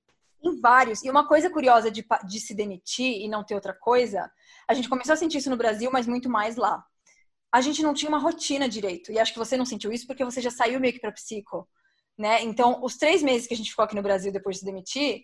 Em 0.44 0.60
vários. 0.60 1.04
E 1.04 1.10
uma 1.10 1.28
coisa 1.28 1.52
curiosa 1.52 1.92
de, 1.92 2.04
de 2.28 2.40
se 2.40 2.56
demitir 2.56 3.22
e 3.22 3.30
não 3.30 3.44
ter 3.44 3.54
outra 3.54 3.76
coisa, 3.76 4.32
a 4.68 4.74
gente 4.74 4.90
começou 4.90 5.14
a 5.14 5.18
sentir 5.18 5.38
isso 5.38 5.52
no 5.52 5.58
Brasil, 5.58 5.92
mas 5.94 6.08
muito 6.08 6.28
mais 6.28 6.56
lá 6.56 6.84
a 7.52 7.62
gente 7.62 7.82
não 7.82 7.94
tinha 7.94 8.10
uma 8.10 8.18
rotina 8.18 8.68
direito. 8.68 9.12
E 9.12 9.20
acho 9.20 9.34
que 9.34 9.40
você 9.40 9.58
não 9.58 9.66
sentiu 9.66 9.92
isso 9.92 10.06
porque 10.06 10.26
você 10.26 10.42
já 10.42 10.52
saiu 10.52 10.80
meio 10.80 10.94
que 10.94 11.00
para 11.00 11.12
psico, 11.12 11.68
né? 12.18 12.44
Então, 12.44 12.84
os 12.84 12.98
três 12.98 13.24
meses 13.24 13.48
que 13.48 13.54
a 13.54 13.58
gente 13.58 13.70
ficou 13.70 13.86
aqui 13.86 13.96
no 13.96 14.02
Brasil 14.02 14.32
depois 14.32 14.56
de 14.56 14.60
se 14.62 14.66
demitir, 14.66 15.24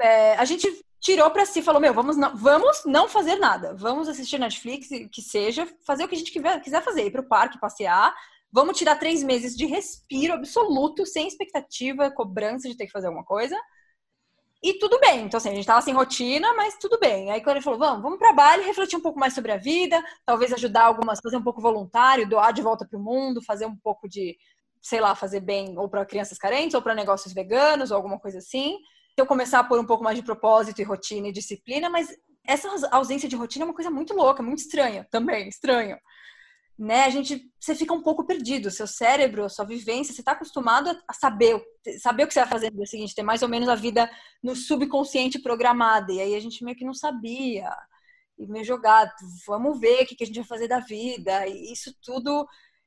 é, 0.00 0.34
a 0.34 0.44
gente 0.44 0.68
tirou 1.00 1.30
para 1.30 1.44
si, 1.44 1.62
falou: 1.62 1.80
meu, 1.80 1.92
vamos 1.92 2.16
não, 2.16 2.36
vamos 2.36 2.82
não 2.86 3.08
fazer 3.08 3.36
nada, 3.36 3.74
vamos 3.74 4.08
assistir 4.08 4.38
Netflix, 4.38 4.88
que 5.12 5.22
seja, 5.22 5.68
fazer 5.86 6.04
o 6.04 6.08
que 6.08 6.14
a 6.14 6.18
gente 6.18 6.32
quiser 6.32 6.82
fazer, 6.82 7.06
ir 7.06 7.10
para 7.10 7.20
o 7.20 7.28
parque, 7.28 7.60
passear. 7.60 8.14
Vamos 8.50 8.78
tirar 8.78 8.96
três 8.96 9.22
meses 9.22 9.56
de 9.56 9.66
respiro 9.66 10.34
absoluto, 10.34 11.04
sem 11.04 11.26
expectativa, 11.26 12.10
cobrança 12.10 12.68
de 12.68 12.76
ter 12.76 12.86
que 12.86 12.92
fazer 12.92 13.08
alguma 13.08 13.24
coisa. 13.24 13.60
E 14.64 14.78
tudo 14.78 14.98
bem. 14.98 15.26
Então, 15.26 15.36
assim, 15.36 15.50
a 15.50 15.54
gente 15.54 15.66
tava 15.66 15.82
sem 15.82 15.92
rotina, 15.92 16.54
mas 16.54 16.78
tudo 16.78 16.98
bem. 16.98 17.30
Aí, 17.30 17.42
quando 17.42 17.56
ele 17.56 17.64
falou, 17.64 17.78
vamos, 17.78 18.02
vamos 18.02 18.18
para 18.18 18.32
Bali, 18.32 18.62
refletir 18.64 18.96
um 18.96 19.00
pouco 19.02 19.20
mais 19.20 19.34
sobre 19.34 19.52
a 19.52 19.58
vida, 19.58 20.02
talvez 20.24 20.54
ajudar 20.54 20.84
algumas, 20.84 21.20
fazer 21.22 21.36
um 21.36 21.42
pouco 21.42 21.60
voluntário, 21.60 22.26
doar 22.26 22.50
de 22.50 22.62
volta 22.62 22.86
para 22.88 22.98
o 22.98 23.02
mundo, 23.02 23.42
fazer 23.42 23.66
um 23.66 23.76
pouco 23.76 24.08
de, 24.08 24.38
sei 24.80 25.02
lá, 25.02 25.14
fazer 25.14 25.40
bem 25.40 25.78
ou 25.78 25.86
para 25.86 26.06
crianças 26.06 26.38
carentes, 26.38 26.74
ou 26.74 26.80
para 26.80 26.94
negócios 26.94 27.34
veganos, 27.34 27.90
ou 27.90 27.96
alguma 27.98 28.18
coisa 28.18 28.38
assim. 28.38 28.78
Eu 29.18 29.26
começar 29.26 29.58
a 29.58 29.64
pôr 29.64 29.78
um 29.78 29.84
pouco 29.84 30.02
mais 30.02 30.16
de 30.16 30.24
propósito 30.24 30.80
e 30.80 30.84
rotina 30.84 31.28
e 31.28 31.32
disciplina, 31.32 31.90
mas 31.90 32.08
essa 32.46 32.70
ausência 32.90 33.28
de 33.28 33.36
rotina 33.36 33.66
é 33.66 33.68
uma 33.68 33.74
coisa 33.74 33.90
muito 33.90 34.14
louca, 34.14 34.42
muito 34.42 34.60
estranha 34.60 35.06
também, 35.10 35.46
estranho. 35.46 35.98
Né, 36.78 37.04
a 37.04 37.10
gente, 37.10 37.50
você 37.58 37.74
fica 37.74 37.94
um 37.94 38.02
pouco 38.02 38.26
perdido. 38.26 38.70
Seu 38.70 38.86
cérebro, 38.86 39.48
sua 39.48 39.64
vivência, 39.64 40.12
você 40.12 40.20
está 40.20 40.32
acostumado 40.32 40.90
a 41.06 41.12
saber, 41.12 41.62
saber 42.00 42.24
o 42.24 42.26
que 42.26 42.34
você 42.34 42.40
vai 42.40 42.48
fazer 42.48 42.70
no 42.70 42.78
dia 42.78 42.86
seguinte, 42.86 43.14
ter 43.14 43.22
mais 43.22 43.42
ou 43.42 43.48
menos 43.48 43.68
a 43.68 43.74
vida 43.74 44.10
no 44.42 44.56
subconsciente 44.56 45.38
programada. 45.38 46.12
E 46.12 46.20
aí 46.20 46.34
a 46.34 46.40
gente 46.40 46.64
meio 46.64 46.76
que 46.76 46.84
não 46.84 46.94
sabia. 46.94 47.70
E 48.36 48.46
meio 48.48 48.64
jogado, 48.64 49.12
vamos 49.46 49.78
ver 49.78 50.02
o 50.02 50.06
que 50.06 50.24
a 50.24 50.26
gente 50.26 50.40
vai 50.40 50.48
fazer 50.48 50.66
da 50.66 50.80
vida. 50.80 51.46
E 51.46 51.72
isso 51.72 51.94
tudo 52.02 52.46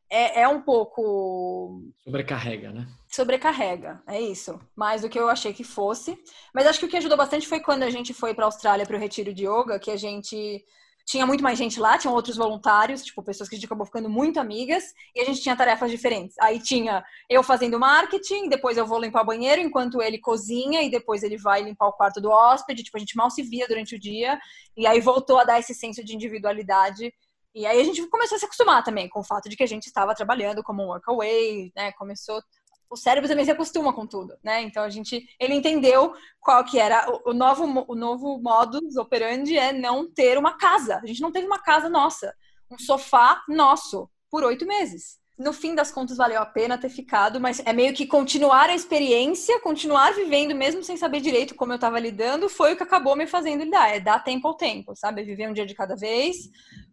é, 0.10 0.42
é 0.42 0.48
um 0.48 0.62
pouco. 0.62 1.82
Sobrecarrega, 2.04 2.72
né? 2.72 2.88
Sobrecarrega, 3.10 4.02
é 4.08 4.20
isso. 4.20 4.60
Mais 4.76 5.02
do 5.02 5.10
que 5.10 5.18
eu 5.18 5.30
achei 5.30 5.54
que 5.54 5.64
fosse. 5.64 6.18
Mas 6.54 6.66
acho 6.68 6.80
que 6.80 6.86
o 6.86 6.90
que 6.90 6.98
ajudou 6.98 7.18
bastante 7.18 7.48
foi 7.48 7.62
quando 7.62 7.84
a 7.84 7.90
gente 7.90 8.14
foi 8.14 8.34
para 8.34 8.44
a 8.44 8.48
Austrália 8.48 8.86
para 8.86 8.98
o 8.98 9.00
retiro 9.00 9.34
de 9.34 9.46
yoga, 9.46 9.80
que 9.80 9.92
a 9.92 9.98
gente 9.98 10.64
tinha 11.08 11.26
muito 11.26 11.42
mais 11.42 11.58
gente 11.58 11.80
lá, 11.80 11.98
tinham 11.98 12.14
outros 12.14 12.36
voluntários, 12.36 13.02
tipo, 13.02 13.24
pessoas 13.24 13.48
que 13.48 13.56
a 13.56 13.58
gente 13.58 13.66
acabou 13.66 13.86
ficando 13.86 14.10
muito 14.10 14.42
amigas, 14.42 14.84
e 15.16 15.22
a 15.22 15.24
gente 15.26 15.42
tinha 15.42 15.56
tarefas 15.56 15.90
diferentes. 15.90 16.36
Aí 16.38 16.60
tinha 16.60 17.02
eu 17.30 17.42
fazendo 17.42 17.80
marketing, 17.80 18.50
depois 18.50 18.78
eu 18.78 18.86
vou 18.86 19.00
limpar 19.00 19.24
o 19.24 19.26
banheiro 19.26 19.62
enquanto 19.62 20.02
ele 20.02 20.20
cozinha, 20.20 20.84
e 20.84 20.92
depois 20.92 21.24
ele 21.24 21.38
vai 21.38 21.64
limpar 21.64 21.88
o 21.88 21.94
quarto 21.94 22.20
do 22.20 22.30
hóspede, 22.30 22.84
tipo, 22.84 22.98
a 22.98 23.00
gente 23.00 23.16
mal 23.16 23.32
se 23.32 23.42
via 23.42 23.66
durante 23.70 23.96
o 23.96 24.00
dia, 24.00 24.38
e 24.76 24.86
aí 24.86 25.00
voltou 25.00 25.40
a 25.40 25.46
dar 25.46 25.58
esse 25.60 25.74
senso 25.74 26.04
de 26.04 26.14
individualidade. 26.14 27.14
E 27.56 27.66
aí 27.66 27.80
a 27.80 27.84
gente 27.86 28.06
começou 28.08 28.36
a 28.36 28.40
se 28.40 28.46
acostumar 28.46 28.84
também 28.84 29.08
com 29.08 29.22
o 29.22 29.24
fato 29.24 29.48
de 29.48 29.56
que 29.56 29.64
a 29.64 29.68
gente 29.68 29.88
estava 29.88 30.14
trabalhando 30.14 30.62
como 30.62 30.84
um 30.84 30.88
workaway, 30.88 31.72
né? 31.74 31.94
Começou 31.94 32.42
o 32.90 32.96
cérebro 32.96 33.30
também 33.30 33.46
se 33.46 33.52
acostuma 33.52 33.94
com 33.94 34.06
tudo, 34.06 34.38
né? 34.44 34.62
Então 34.62 34.84
a 34.84 34.90
gente, 34.90 35.28
ele 35.40 35.54
entendeu 35.54 36.14
qual 36.40 36.64
que 36.64 36.80
era 36.80 37.10
o, 37.10 37.32
o 37.32 37.34
novo, 37.34 37.86
o 37.88 37.96
novo 37.96 38.40
modus 38.40 38.96
operandi 38.96 39.58
é 39.58 39.74
não 39.74 40.10
ter 40.10 40.38
uma 40.38 40.58
casa. 40.58 41.00
A 41.04 41.06
gente 41.06 41.22
não 41.22 41.32
teve 41.32 41.46
uma 41.46 41.60
casa 41.60 41.90
nossa, 41.90 42.34
um 42.72 42.78
sofá 42.78 43.44
nosso 43.48 44.10
por 44.30 44.44
oito 44.44 44.66
meses. 44.66 45.18
No 45.38 45.54
fim 45.54 45.76
das 45.76 45.92
contas 45.92 46.18
valeu 46.18 46.42
a 46.42 46.46
pena 46.48 46.80
ter 46.80 46.90
ficado, 46.90 47.40
mas 47.40 47.62
é 47.64 47.72
meio 47.72 47.94
que 47.94 48.08
continuar 48.08 48.72
a 48.72 48.76
experiência, 48.76 49.60
continuar 49.62 50.12
vivendo 50.14 50.56
mesmo 50.56 50.82
sem 50.82 50.98
saber 50.98 51.22
direito 51.22 51.54
como 51.54 51.72
eu 51.72 51.76
estava 51.76 52.00
lidando, 52.00 52.50
foi 52.50 52.74
o 52.74 52.78
que 52.78 52.82
acabou 52.82 53.16
me 53.16 53.28
fazendo 53.28 53.64
lidar. 53.64 53.96
É 53.96 54.00
dar 54.00 54.24
tempo 54.24 54.48
ao 54.48 54.56
tempo, 54.56 54.96
sabe? 54.96 55.24
Viver 55.24 55.48
um 55.48 55.54
dia 55.54 55.66
de 55.66 55.76
cada 55.76 55.96
vez, 55.96 56.38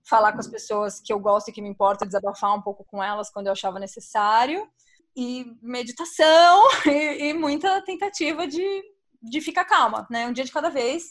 falar 0.07 0.33
com 0.33 0.41
as 0.41 0.49
pessoas 0.49 1.01
que 1.01 1.11
eu 1.11 1.19
gosto 1.19 1.49
e 1.49 1.53
que 1.53 1.63
me 1.63 1.71
importa, 1.71 2.05
desabafar 2.05 2.55
um 2.55 2.61
pouco 2.61 2.85
com 2.85 3.03
elas 3.03 3.31
quando 3.31 3.47
eu 3.47 3.53
achava 3.53 3.79
necessário 3.79 4.69
e 5.17 5.47
meditação 5.63 6.69
e, 6.87 7.29
e, 7.29 7.35
muita 7.35 7.83
tentativa 7.83 8.47
de, 8.47 8.83
de 9.23 9.41
ficar 9.41 9.65
calma, 9.65 10.07
né? 10.11 10.27
Um 10.27 10.33
dia 10.33 10.45
de 10.45 10.53
cada 10.53 10.69
vez, 10.69 11.05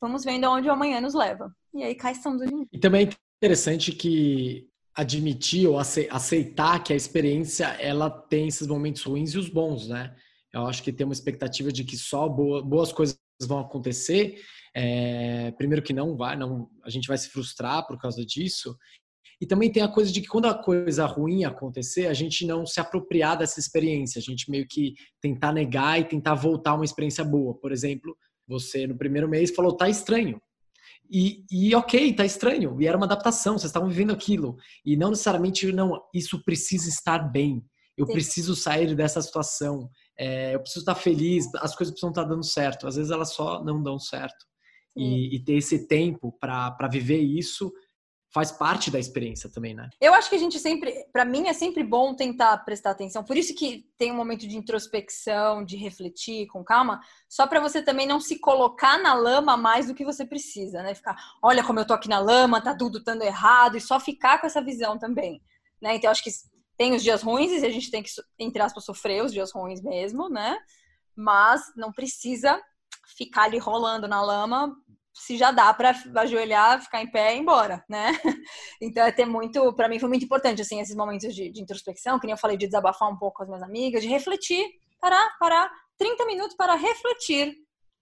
vamos 0.00 0.24
vendo 0.24 0.44
aonde 0.44 0.68
o 0.68 0.72
amanhã 0.72 1.00
nos 1.00 1.14
leva. 1.14 1.52
E 1.74 1.82
aí 1.82 1.94
cá 1.94 2.10
estamos 2.12 2.42
hoje. 2.42 2.52
E 2.72 2.78
também 2.78 3.06
é 3.06 3.10
interessante 3.42 3.92
que 3.92 4.68
admitir 4.94 5.66
ou 5.66 5.78
aceitar 5.78 6.82
que 6.82 6.92
a 6.92 6.96
experiência 6.96 7.66
ela 7.80 8.10
tem 8.10 8.48
esses 8.48 8.66
momentos 8.66 9.02
ruins 9.02 9.32
e 9.32 9.38
os 9.38 9.48
bons, 9.48 9.88
né? 9.88 10.14
Eu 10.52 10.66
acho 10.66 10.82
que 10.82 10.92
tem 10.92 11.04
uma 11.04 11.14
expectativa 11.14 11.72
de 11.72 11.84
que 11.84 11.96
só 11.96 12.28
boas 12.28 12.92
coisas 12.92 13.18
vão 13.42 13.60
acontecer. 13.60 14.40
É, 14.74 15.52
primeiro 15.52 15.82
que 15.82 15.92
não 15.92 16.16
vai, 16.16 16.36
não, 16.36 16.68
a 16.84 16.90
gente 16.90 17.08
vai 17.08 17.16
se 17.16 17.28
frustrar 17.28 17.86
por 17.86 17.98
causa 17.98 18.24
disso. 18.24 18.76
E 19.40 19.46
também 19.46 19.72
tem 19.72 19.82
a 19.82 19.88
coisa 19.88 20.12
de 20.12 20.20
que 20.20 20.28
quando 20.28 20.46
a 20.46 20.54
coisa 20.54 21.06
ruim 21.06 21.44
acontecer, 21.44 22.06
a 22.06 22.12
gente 22.12 22.46
não 22.46 22.66
se 22.66 22.78
apropriar 22.78 23.38
dessa 23.38 23.58
experiência, 23.58 24.18
a 24.18 24.22
gente 24.22 24.50
meio 24.50 24.66
que 24.68 24.94
tentar 25.20 25.52
negar 25.52 25.98
e 25.98 26.04
tentar 26.04 26.34
voltar 26.34 26.74
uma 26.74 26.84
experiência 26.84 27.24
boa. 27.24 27.54
Por 27.54 27.72
exemplo, 27.72 28.14
você 28.46 28.86
no 28.86 28.98
primeiro 28.98 29.28
mês 29.28 29.50
falou, 29.50 29.74
tá 29.74 29.88
estranho. 29.88 30.40
E, 31.10 31.44
e 31.50 31.74
ok, 31.74 32.12
tá 32.12 32.24
estranho. 32.24 32.80
E 32.80 32.86
era 32.86 32.96
uma 32.96 33.06
adaptação, 33.06 33.54
vocês 33.58 33.70
estavam 33.70 33.88
vivendo 33.88 34.12
aquilo. 34.12 34.56
E 34.84 34.96
não 34.96 35.10
necessariamente, 35.10 35.72
não, 35.72 36.00
isso 36.14 36.42
precisa 36.44 36.88
estar 36.88 37.18
bem. 37.20 37.64
Eu 37.96 38.06
Sim. 38.06 38.12
preciso 38.12 38.54
sair 38.54 38.94
dessa 38.94 39.22
situação. 39.22 39.88
É, 40.18 40.54
eu 40.54 40.60
preciso 40.60 40.80
estar 40.80 40.94
feliz, 40.94 41.46
as 41.56 41.74
coisas 41.74 41.92
precisam 41.92 42.10
estar 42.10 42.24
dando 42.24 42.44
certo. 42.44 42.86
Às 42.86 42.96
vezes 42.96 43.10
elas 43.10 43.32
só 43.32 43.64
não 43.64 43.82
dão 43.82 43.98
certo. 43.98 44.46
E, 44.96 45.36
e, 45.36 45.44
ter 45.44 45.54
esse 45.54 45.86
tempo 45.86 46.36
para 46.40 46.88
viver 46.90 47.20
isso 47.20 47.72
faz 48.32 48.52
parte 48.52 48.90
da 48.90 48.98
experiência 48.98 49.50
também, 49.50 49.74
né? 49.74 49.90
Eu 50.00 50.14
acho 50.14 50.30
que 50.30 50.36
a 50.36 50.38
gente 50.38 50.58
sempre, 50.58 51.04
para 51.12 51.24
mim 51.24 51.48
é 51.48 51.52
sempre 51.52 51.82
bom 51.82 52.14
tentar 52.14 52.56
prestar 52.58 52.92
atenção. 52.92 53.24
Por 53.24 53.36
isso 53.36 53.54
que 53.54 53.88
tem 53.98 54.12
um 54.12 54.16
momento 54.16 54.46
de 54.46 54.56
introspecção, 54.56 55.64
de 55.64 55.76
refletir 55.76 56.46
com 56.46 56.62
calma, 56.62 57.00
só 57.28 57.46
para 57.46 57.60
você 57.60 57.82
também 57.82 58.06
não 58.06 58.20
se 58.20 58.38
colocar 58.38 58.98
na 58.98 59.14
lama 59.14 59.56
mais 59.56 59.88
do 59.88 59.94
que 59.94 60.04
você 60.04 60.24
precisa, 60.24 60.82
né? 60.82 60.94
Ficar, 60.94 61.16
olha 61.42 61.64
como 61.64 61.80
eu 61.80 61.86
tô 61.86 61.92
aqui 61.92 62.08
na 62.08 62.20
lama, 62.20 62.62
tá 62.62 62.74
tudo 62.74 63.02
dando 63.02 63.22
errado 63.22 63.76
e 63.76 63.80
só 63.80 63.98
ficar 63.98 64.40
com 64.40 64.46
essa 64.46 64.62
visão 64.62 64.96
também, 64.96 65.42
né? 65.82 65.96
Então 65.96 66.10
acho 66.10 66.22
que 66.22 66.30
tem 66.78 66.94
os 66.94 67.02
dias 67.02 67.22
ruins 67.22 67.50
e 67.50 67.66
a 67.66 67.70
gente 67.70 67.90
tem 67.90 68.02
que 68.02 68.10
entre 68.38 68.62
aspas 68.62 68.84
sofrer 68.84 69.24
os 69.24 69.32
dias 69.32 69.52
ruins 69.52 69.82
mesmo, 69.82 70.28
né? 70.28 70.56
Mas 71.16 71.62
não 71.76 71.92
precisa 71.92 72.62
ficar 73.18 73.42
ali 73.42 73.58
rolando 73.58 74.06
na 74.06 74.22
lama 74.22 74.74
se 75.20 75.36
já 75.36 75.50
dá 75.50 75.72
para 75.74 75.94
ajoelhar, 76.16 76.82
ficar 76.82 77.02
em 77.02 77.10
pé 77.10 77.34
e 77.34 77.36
ir 77.36 77.40
embora, 77.40 77.84
né? 77.88 78.12
Então 78.80 79.04
é 79.04 79.12
ter 79.12 79.26
muito, 79.26 79.70
para 79.74 79.86
mim 79.86 79.98
foi 79.98 80.08
muito 80.08 80.24
importante 80.24 80.62
assim 80.62 80.80
esses 80.80 80.96
momentos 80.96 81.34
de, 81.34 81.50
de, 81.50 81.60
introspecção, 81.60 82.18
que 82.18 82.26
nem 82.26 82.32
eu 82.32 82.38
falei 82.38 82.56
de 82.56 82.66
desabafar 82.66 83.10
um 83.10 83.18
pouco 83.18 83.36
com 83.36 83.42
as 83.42 83.48
minhas 83.48 83.62
amigas, 83.62 84.02
de 84.02 84.08
refletir, 84.08 84.66
parar, 84.98 85.36
parar 85.38 85.70
30 85.98 86.24
minutos 86.24 86.56
para 86.56 86.74
refletir 86.74 87.54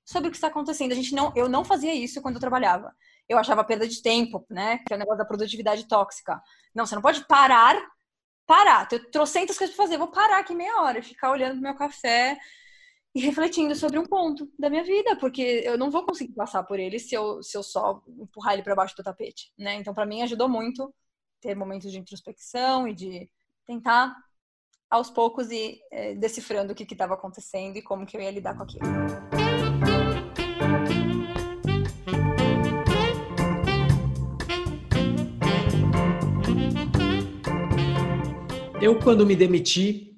sobre 0.04 0.28
o 0.28 0.30
que 0.30 0.36
está 0.36 0.46
acontecendo. 0.46 0.92
A 0.92 0.94
gente 0.94 1.12
não, 1.12 1.32
eu 1.34 1.48
não 1.48 1.64
fazia 1.64 1.92
isso 1.92 2.22
quando 2.22 2.36
eu 2.36 2.40
trabalhava. 2.40 2.94
Eu 3.28 3.36
achava 3.36 3.64
perda 3.64 3.88
de 3.88 4.00
tempo, 4.00 4.46
né? 4.48 4.78
Que 4.86 4.92
é 4.92 4.96
o 4.96 4.98
negócio 4.98 5.18
da 5.18 5.24
produtividade 5.24 5.88
tóxica. 5.88 6.40
Não, 6.72 6.86
você 6.86 6.94
não 6.94 7.02
pode 7.02 7.26
parar, 7.26 7.76
parar. 8.46 8.86
Eu 8.92 9.10
trocentas 9.10 9.58
coisas 9.58 9.74
para 9.74 9.84
fazer, 9.84 9.98
vou 9.98 10.12
parar 10.12 10.38
aqui 10.38 10.54
meia 10.54 10.82
hora, 10.82 11.02
ficar 11.02 11.32
olhando 11.32 11.54
pro 11.54 11.62
meu 11.62 11.74
café, 11.74 12.38
e 13.14 13.20
refletindo 13.20 13.74
sobre 13.74 13.98
um 13.98 14.04
ponto 14.04 14.50
da 14.58 14.68
minha 14.68 14.84
vida, 14.84 15.16
porque 15.16 15.62
eu 15.64 15.78
não 15.78 15.90
vou 15.90 16.04
conseguir 16.04 16.34
passar 16.34 16.62
por 16.62 16.78
ele 16.78 16.98
se 16.98 17.14
eu, 17.14 17.42
se 17.42 17.56
eu 17.56 17.62
só 17.62 18.02
empurrar 18.06 18.54
ele 18.54 18.62
para 18.62 18.74
baixo 18.74 18.96
do 18.96 19.02
tapete, 19.02 19.52
né? 19.58 19.74
Então, 19.76 19.94
para 19.94 20.06
mim, 20.06 20.22
ajudou 20.22 20.48
muito 20.48 20.92
ter 21.40 21.54
momentos 21.54 21.90
de 21.90 21.98
introspecção 21.98 22.86
e 22.86 22.94
de 22.94 23.28
tentar, 23.66 24.14
aos 24.90 25.10
poucos, 25.10 25.50
ir 25.50 25.80
é, 25.90 26.14
decifrando 26.14 26.72
o 26.72 26.76
que 26.76 26.84
estava 26.84 27.14
acontecendo 27.14 27.76
e 27.76 27.82
como 27.82 28.06
que 28.06 28.16
eu 28.16 28.20
ia 28.20 28.30
lidar 28.30 28.56
com 28.56 28.62
aquilo. 28.62 28.84
Eu, 38.80 38.96
quando 39.00 39.26
me 39.26 39.34
demiti, 39.34 40.17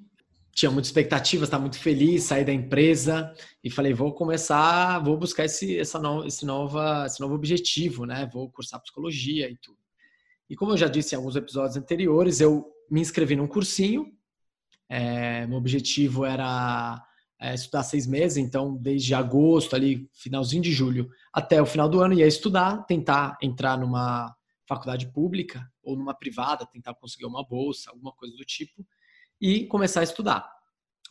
tinha 0.61 0.69
muita 0.69 0.87
expectativa, 0.87 1.43
estava 1.43 1.61
muito 1.61 1.79
feliz, 1.79 2.25
saí 2.25 2.45
da 2.45 2.53
empresa 2.53 3.33
e 3.63 3.69
falei, 3.71 3.95
vou 3.95 4.13
começar, 4.13 4.99
vou 4.99 5.17
buscar 5.17 5.45
esse, 5.45 5.79
essa 5.79 5.97
no, 5.97 6.23
esse, 6.23 6.45
nova, 6.45 7.05
esse 7.07 7.19
novo 7.19 7.33
objetivo, 7.33 8.05
né? 8.05 8.29
Vou 8.31 8.47
cursar 8.47 8.79
psicologia 8.79 9.49
e 9.49 9.57
tudo. 9.57 9.79
E 10.47 10.55
como 10.55 10.73
eu 10.73 10.77
já 10.77 10.87
disse 10.87 11.15
em 11.15 11.17
alguns 11.17 11.35
episódios 11.35 11.77
anteriores, 11.77 12.39
eu 12.39 12.71
me 12.91 13.01
inscrevi 13.01 13.35
num 13.35 13.47
cursinho. 13.47 14.13
É, 14.87 15.47
meu 15.47 15.57
objetivo 15.57 16.25
era 16.25 17.03
é, 17.39 17.55
estudar 17.55 17.81
seis 17.81 18.05
meses, 18.05 18.37
então 18.37 18.77
desde 18.77 19.15
agosto, 19.15 19.75
ali, 19.75 20.07
finalzinho 20.13 20.61
de 20.61 20.71
julho, 20.71 21.09
até 21.33 21.59
o 21.59 21.65
final 21.65 21.89
do 21.89 22.01
ano, 22.01 22.13
ia 22.13 22.27
estudar, 22.27 22.85
tentar 22.85 23.35
entrar 23.41 23.79
numa 23.79 24.31
faculdade 24.67 25.11
pública 25.11 25.67
ou 25.81 25.97
numa 25.97 26.13
privada, 26.13 26.67
tentar 26.67 26.93
conseguir 26.93 27.25
uma 27.25 27.43
bolsa, 27.43 27.89
alguma 27.89 28.11
coisa 28.11 28.37
do 28.37 28.45
tipo 28.45 28.85
e 29.41 29.65
começar 29.65 30.01
a 30.01 30.03
estudar. 30.03 30.49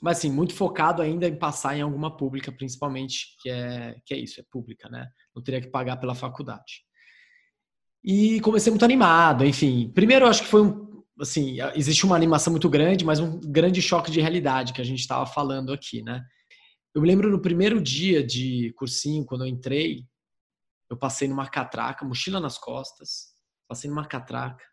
Mas 0.01 0.19
assim, 0.19 0.31
muito 0.31 0.55
focado 0.55 1.03
ainda 1.03 1.29
em 1.29 1.37
passar 1.37 1.77
em 1.77 1.83
alguma 1.83 2.16
pública, 2.16 2.51
principalmente, 2.51 3.37
que 3.40 3.51
é, 3.51 3.97
que 4.07 4.14
é 4.14 4.19
isso, 4.19 4.40
é 4.40 4.45
pública, 4.51 4.88
né? 4.88 5.09
Não 5.35 5.43
teria 5.43 5.61
que 5.61 5.69
pagar 5.69 5.97
pela 5.97 6.14
faculdade. 6.14 6.85
E 8.03 8.40
comecei 8.40 8.71
muito 8.71 8.85
animado, 8.85 9.45
enfim. 9.45 9.90
Primeiro, 9.93 10.27
acho 10.27 10.43
que 10.43 10.49
foi 10.49 10.62
um, 10.62 11.03
assim, 11.21 11.59
existe 11.75 12.07
uma 12.07 12.16
animação 12.16 12.51
muito 12.51 12.71
grande, 12.71 13.05
mas 13.05 13.21
um 13.21 13.38
grande 13.40 13.83
choque 13.83 14.11
de 14.11 14.21
realidade 14.21 14.73
que 14.73 14.81
a 14.81 14.85
gente 14.85 15.01
estava 15.01 15.27
falando 15.27 15.73
aqui, 15.73 16.03
né? 16.03 16.23
Eu 16.95 17.03
me 17.03 17.09
lembro 17.09 17.31
no 17.31 17.43
primeiro 17.43 17.81
dia 17.81 18.25
de 18.25 18.73
cursinho, 18.77 19.25
quando 19.25 19.45
eu 19.45 19.49
entrei, 19.49 20.05
eu 20.88 20.97
passei 20.97 21.29
numa 21.29 21.49
catraca, 21.49 22.07
mochila 22.07 22.40
nas 22.40 22.57
costas, 22.57 23.35
passei 23.69 23.88
numa 23.88 24.05
catraca, 24.07 24.64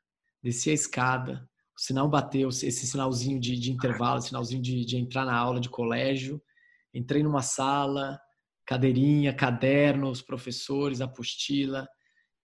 desci 0.42 0.70
a 0.70 0.74
escada, 0.74 1.48
o 1.78 1.82
sinal 1.82 2.10
bateu, 2.10 2.50
esse 2.50 2.88
sinalzinho 2.88 3.40
de, 3.40 3.56
de 3.56 3.72
intervalo, 3.72 4.20
sinalzinho 4.22 4.62
de, 4.62 4.84
de 4.84 4.98
entrar 4.98 5.26
na 5.26 5.38
aula 5.38 5.60
de 5.60 5.70
colégio. 5.70 6.42
Entrei 6.92 7.22
numa 7.22 7.44
sala, 7.44 8.20
cadeirinha, 8.66 9.32
caderno, 9.32 10.10
os 10.10 10.22
professores, 10.22 11.02
apostila. 11.02 11.88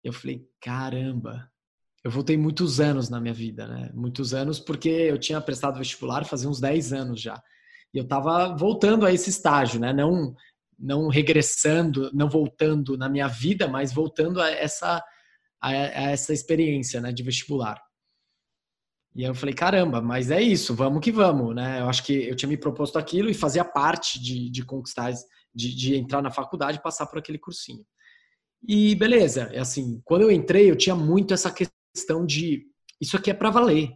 Eu 0.04 0.12
falei, 0.12 0.44
caramba, 0.60 1.48
eu 2.04 2.10
voltei 2.10 2.38
muitos 2.38 2.80
anos 2.80 3.08
na 3.08 3.22
minha 3.22 3.34
vida, 3.34 3.68
né? 3.68 3.92
Muitos 3.94 4.34
anos 4.34 4.60
porque 4.60 4.90
eu 4.90 5.20
tinha 5.20 5.40
prestado 5.40 5.78
vestibular 5.78 6.26
fazia 6.26 6.50
uns 6.50 6.60
10 6.60 6.94
anos 6.94 7.22
já. 7.22 7.40
E 7.94 8.00
eu 8.00 8.04
estava 8.04 8.56
voltando 8.56 9.06
a 9.06 9.14
esse 9.14 9.30
estágio, 9.30 9.80
né? 9.80 9.94
Não 9.94 10.36
não 10.82 11.10
regressando, 11.10 12.10
não 12.14 12.30
voltando 12.30 12.98
na 12.98 13.10
minha 13.10 13.28
vida, 13.28 13.68
mas 13.68 13.92
voltando 13.92 14.42
a 14.42 14.50
essa 14.50 15.04
a, 15.62 15.70
a 15.70 16.12
essa 16.12 16.34
experiência, 16.34 17.02
né, 17.02 17.12
de 17.12 17.22
vestibular. 17.22 17.78
E 19.16 19.24
eu 19.24 19.34
falei, 19.34 19.56
caramba, 19.56 20.02
mas 20.02 20.30
é 20.32 20.42
isso, 20.42 20.76
vamos 20.76 21.02
que 21.02 21.12
vamos, 21.12 21.56
né? 21.56 21.82
Eu 21.82 21.90
acho 21.90 22.04
que 22.04 22.14
eu 22.14 22.36
tinha 22.36 22.50
me 22.50 22.58
proposto 22.58 22.98
aquilo 22.98 23.30
e 23.30 23.34
fazia 23.34 23.66
parte 23.66 24.22
de, 24.22 24.50
de 24.50 24.64
conquistar, 24.64 25.12
de, 25.54 25.76
de 25.76 25.96
entrar 25.96 26.22
na 26.22 26.32
faculdade 26.32 26.78
e 26.78 26.82
passar 26.82 27.08
por 27.08 27.18
aquele 27.18 27.40
cursinho. 27.40 27.84
E 28.68 28.94
beleza, 28.96 29.50
é 29.54 29.60
assim, 29.60 30.02
quando 30.06 30.24
eu 30.24 30.32
entrei, 30.32 30.70
eu 30.70 30.76
tinha 30.76 30.96
muito 30.96 31.34
essa 31.34 31.52
questão 31.52 32.26
de 32.26 32.68
isso 33.02 33.16
aqui 33.16 33.32
é 33.32 33.34
para 33.34 33.50
valer. 33.50 33.94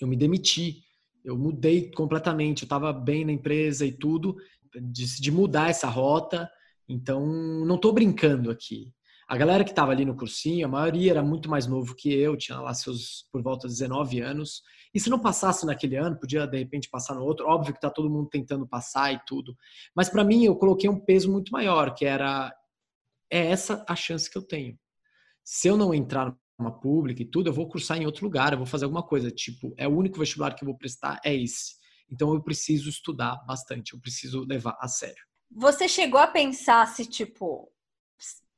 Eu 0.00 0.08
me 0.08 0.16
demiti, 0.16 0.82
eu 1.24 1.36
mudei 1.36 1.90
completamente, 1.90 2.62
eu 2.62 2.66
estava 2.66 2.92
bem 2.92 3.24
na 3.24 3.32
empresa 3.32 3.84
e 3.84 3.92
tudo, 3.92 4.36
decidi 4.74 5.30
mudar 5.30 5.70
essa 5.70 5.88
rota, 5.88 6.50
então 6.88 7.26
não 7.26 7.76
estou 7.76 7.92
brincando 7.92 8.50
aqui. 8.50 8.92
A 9.28 9.36
galera 9.36 9.64
que 9.64 9.70
estava 9.70 9.90
ali 9.90 10.04
no 10.04 10.16
cursinho, 10.16 10.66
a 10.66 10.68
maioria 10.68 11.10
era 11.10 11.22
muito 11.22 11.50
mais 11.50 11.66
novo 11.66 11.96
que 11.96 12.12
eu, 12.12 12.36
tinha 12.36 12.60
lá 12.60 12.72
seus 12.72 13.26
por 13.32 13.42
volta 13.42 13.66
de 13.66 13.74
19 13.74 14.20
anos. 14.20 14.62
E 14.94 15.00
se 15.00 15.10
não 15.10 15.18
passasse 15.18 15.66
naquele 15.66 15.96
ano, 15.96 16.18
podia 16.18 16.46
de 16.46 16.56
repente 16.56 16.88
passar 16.88 17.14
no 17.14 17.24
outro. 17.24 17.46
Óbvio 17.48 17.72
que 17.72 17.78
está 17.78 17.90
todo 17.90 18.08
mundo 18.08 18.28
tentando 18.28 18.68
passar 18.68 19.12
e 19.12 19.20
tudo. 19.26 19.56
Mas 19.96 20.08
para 20.08 20.22
mim 20.22 20.44
eu 20.44 20.54
coloquei 20.54 20.88
um 20.88 21.00
peso 21.00 21.30
muito 21.30 21.50
maior, 21.50 21.92
que 21.92 22.04
era 22.04 22.54
é 23.28 23.46
essa 23.50 23.84
a 23.88 23.96
chance 23.96 24.30
que 24.30 24.38
eu 24.38 24.42
tenho. 24.42 24.78
Se 25.42 25.66
eu 25.66 25.76
não 25.76 25.92
entrar 25.92 26.32
numa 26.56 26.70
pública 26.70 27.20
e 27.20 27.26
tudo, 27.26 27.48
eu 27.48 27.52
vou 27.52 27.68
cursar 27.68 28.00
em 28.00 28.06
outro 28.06 28.24
lugar, 28.24 28.52
eu 28.52 28.58
vou 28.58 28.66
fazer 28.66 28.84
alguma 28.84 29.02
coisa. 29.02 29.28
Tipo, 29.30 29.74
é 29.76 29.88
o 29.88 29.96
único 29.96 30.20
vestibular 30.20 30.54
que 30.54 30.62
eu 30.62 30.66
vou 30.66 30.78
prestar, 30.78 31.20
é 31.24 31.34
esse. 31.34 31.74
Então 32.08 32.32
eu 32.32 32.40
preciso 32.40 32.88
estudar 32.88 33.44
bastante, 33.44 33.92
eu 33.92 34.00
preciso 34.00 34.44
levar 34.48 34.76
a 34.80 34.86
sério. 34.86 35.24
Você 35.50 35.88
chegou 35.88 36.20
a 36.20 36.26
pensar 36.26 36.86
se, 36.86 37.04
tipo, 37.04 37.68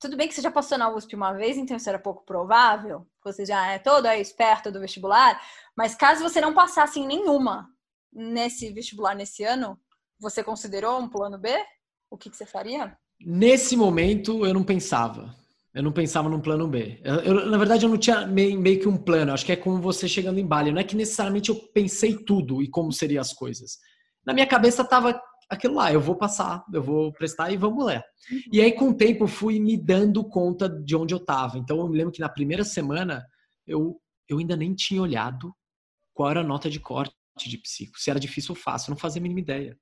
tudo 0.00 0.16
bem 0.16 0.28
que 0.28 0.34
você 0.34 0.40
já 0.40 0.50
passou 0.50 0.78
na 0.78 0.88
USP 0.94 1.14
uma 1.16 1.32
vez, 1.32 1.56
então 1.56 1.76
isso 1.76 1.88
era 1.88 1.98
pouco 1.98 2.24
provável, 2.24 3.06
você 3.24 3.44
já 3.44 3.66
é 3.66 3.78
todo 3.78 4.06
aí 4.06 4.20
esperto 4.20 4.70
do 4.70 4.80
vestibular, 4.80 5.40
mas 5.76 5.94
caso 5.94 6.22
você 6.22 6.40
não 6.40 6.54
passasse 6.54 7.00
em 7.00 7.06
nenhuma 7.06 7.68
nesse 8.12 8.72
vestibular 8.72 9.14
nesse 9.14 9.44
ano, 9.44 9.78
você 10.20 10.42
considerou 10.42 10.98
um 10.98 11.08
plano 11.08 11.38
B? 11.38 11.50
O 12.10 12.16
que, 12.16 12.30
que 12.30 12.36
você 12.36 12.46
faria? 12.46 12.96
Nesse 13.20 13.76
momento, 13.76 14.46
eu 14.46 14.54
não 14.54 14.64
pensava. 14.64 15.34
Eu 15.74 15.82
não 15.82 15.92
pensava 15.92 16.28
num 16.28 16.40
plano 16.40 16.66
B. 16.66 17.00
Eu, 17.04 17.14
eu, 17.16 17.46
na 17.46 17.58
verdade, 17.58 17.84
eu 17.84 17.90
não 17.90 17.98
tinha 17.98 18.26
meio, 18.26 18.58
meio, 18.58 18.80
que 18.80 18.88
um 18.88 18.96
plano. 18.96 19.32
Acho 19.32 19.44
que 19.44 19.52
é 19.52 19.56
como 19.56 19.80
você 19.80 20.08
chegando 20.08 20.40
em 20.40 20.46
Bali. 20.46 20.72
Não 20.72 20.80
é 20.80 20.84
que 20.84 20.96
necessariamente 20.96 21.50
eu 21.50 21.56
pensei 21.56 22.16
tudo 22.16 22.62
e 22.62 22.68
como 22.68 22.92
seriam 22.92 23.20
as 23.20 23.32
coisas. 23.32 23.78
Na 24.24 24.32
minha 24.32 24.46
cabeça 24.46 24.82
estava 24.82 25.20
aquilo 25.48 25.74
lá. 25.74 25.92
Eu 25.92 26.00
vou 26.00 26.14
passar, 26.14 26.64
eu 26.72 26.82
vou 26.82 27.12
prestar 27.12 27.50
e 27.50 27.56
vamos 27.56 27.84
lá. 27.84 28.02
Uhum. 28.30 28.40
E 28.52 28.60
aí, 28.60 28.72
com 28.72 28.90
o 28.90 28.94
tempo, 28.94 29.24
eu 29.24 29.28
fui 29.28 29.58
me 29.58 29.76
dando 29.76 30.22
conta 30.24 30.68
de 30.68 30.94
onde 30.94 31.14
eu 31.14 31.18
estava. 31.18 31.58
Então, 31.58 31.78
eu 31.78 31.88
me 31.88 31.96
lembro 31.96 32.12
que 32.12 32.20
na 32.20 32.28
primeira 32.28 32.64
semana, 32.64 33.26
eu, 33.66 34.00
eu 34.28 34.38
ainda 34.38 34.56
nem 34.56 34.74
tinha 34.74 35.00
olhado 35.00 35.54
qual 36.12 36.30
era 36.30 36.40
a 36.40 36.44
nota 36.44 36.68
de 36.68 36.80
corte 36.80 37.14
de 37.46 37.58
psico. 37.58 37.98
Se 37.98 38.10
era 38.10 38.18
difícil 38.18 38.52
ou 38.52 38.56
fácil, 38.56 38.90
eu 38.90 38.94
não 38.94 39.00
fazia 39.00 39.20
a 39.20 39.22
mínima 39.22 39.40
ideia. 39.40 39.78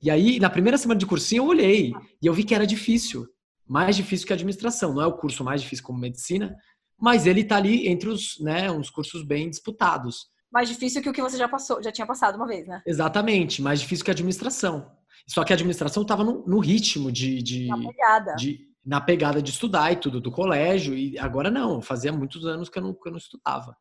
E 0.00 0.10
aí, 0.10 0.40
na 0.40 0.48
primeira 0.48 0.78
semana 0.78 0.98
de 0.98 1.06
cursinho, 1.06 1.42
eu 1.42 1.46
olhei 1.46 1.92
e 2.22 2.26
eu 2.26 2.32
vi 2.32 2.44
que 2.44 2.54
era 2.54 2.66
difícil. 2.66 3.26
Mais 3.68 3.96
difícil 3.96 4.26
que 4.26 4.32
a 4.32 4.36
administração. 4.36 4.94
Não 4.94 5.02
é 5.02 5.06
o 5.06 5.16
curso 5.16 5.44
mais 5.44 5.60
difícil 5.60 5.84
como 5.84 5.98
medicina, 5.98 6.56
mas 6.98 7.26
ele 7.26 7.42
está 7.42 7.56
ali 7.56 7.88
entre 7.88 8.08
os, 8.08 8.38
né, 8.40 8.70
uns 8.70 8.88
cursos 8.88 9.22
bem 9.22 9.50
disputados. 9.50 10.28
Mais 10.50 10.68
difícil 10.68 11.02
que 11.02 11.10
o 11.10 11.12
que 11.12 11.20
você 11.20 11.36
já 11.36 11.48
passou, 11.48 11.82
já 11.82 11.92
tinha 11.92 12.06
passado 12.06 12.36
uma 12.36 12.46
vez, 12.46 12.66
né? 12.66 12.80
Exatamente, 12.86 13.60
mais 13.60 13.80
difícil 13.80 14.04
que 14.04 14.10
a 14.10 14.14
administração. 14.14 14.90
Só 15.28 15.44
que 15.44 15.52
a 15.52 15.54
administração 15.54 16.02
estava 16.02 16.24
no, 16.24 16.46
no, 16.46 16.58
ritmo 16.58 17.10
de, 17.10 17.42
de, 17.42 17.66
na 17.66 17.78
pegada. 17.78 18.34
De, 18.36 18.60
na 18.84 19.00
pegada 19.00 19.42
de 19.42 19.50
estudar 19.50 19.92
e 19.92 19.96
tudo, 19.96 20.20
do 20.20 20.30
colégio, 20.30 20.96
e 20.96 21.18
agora 21.18 21.50
não, 21.50 21.82
fazia 21.82 22.12
muitos 22.12 22.46
anos 22.46 22.68
que 22.68 22.78
eu 22.78 22.82
não, 22.82 22.94
que 22.94 23.08
eu 23.08 23.12
não 23.12 23.18
estudava. 23.18 23.76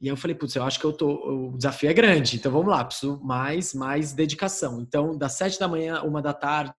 E 0.00 0.06
aí 0.06 0.12
eu 0.12 0.16
falei, 0.16 0.34
putz, 0.34 0.54
eu 0.56 0.64
acho 0.64 0.80
que 0.80 0.84
eu 0.84 0.92
tô, 0.92 1.50
o 1.52 1.56
desafio 1.56 1.90
é 1.90 1.94
grande, 1.94 2.36
então 2.36 2.50
vamos 2.50 2.68
lá, 2.68 2.84
preciso 2.84 3.20
mais, 3.22 3.74
mais 3.74 4.12
dedicação. 4.12 4.80
Então, 4.80 5.16
das 5.16 5.32
sete 5.32 5.58
da 5.58 5.68
manhã, 5.68 6.02
uma 6.02 6.20
da 6.22 6.32
tarde, 6.32 6.74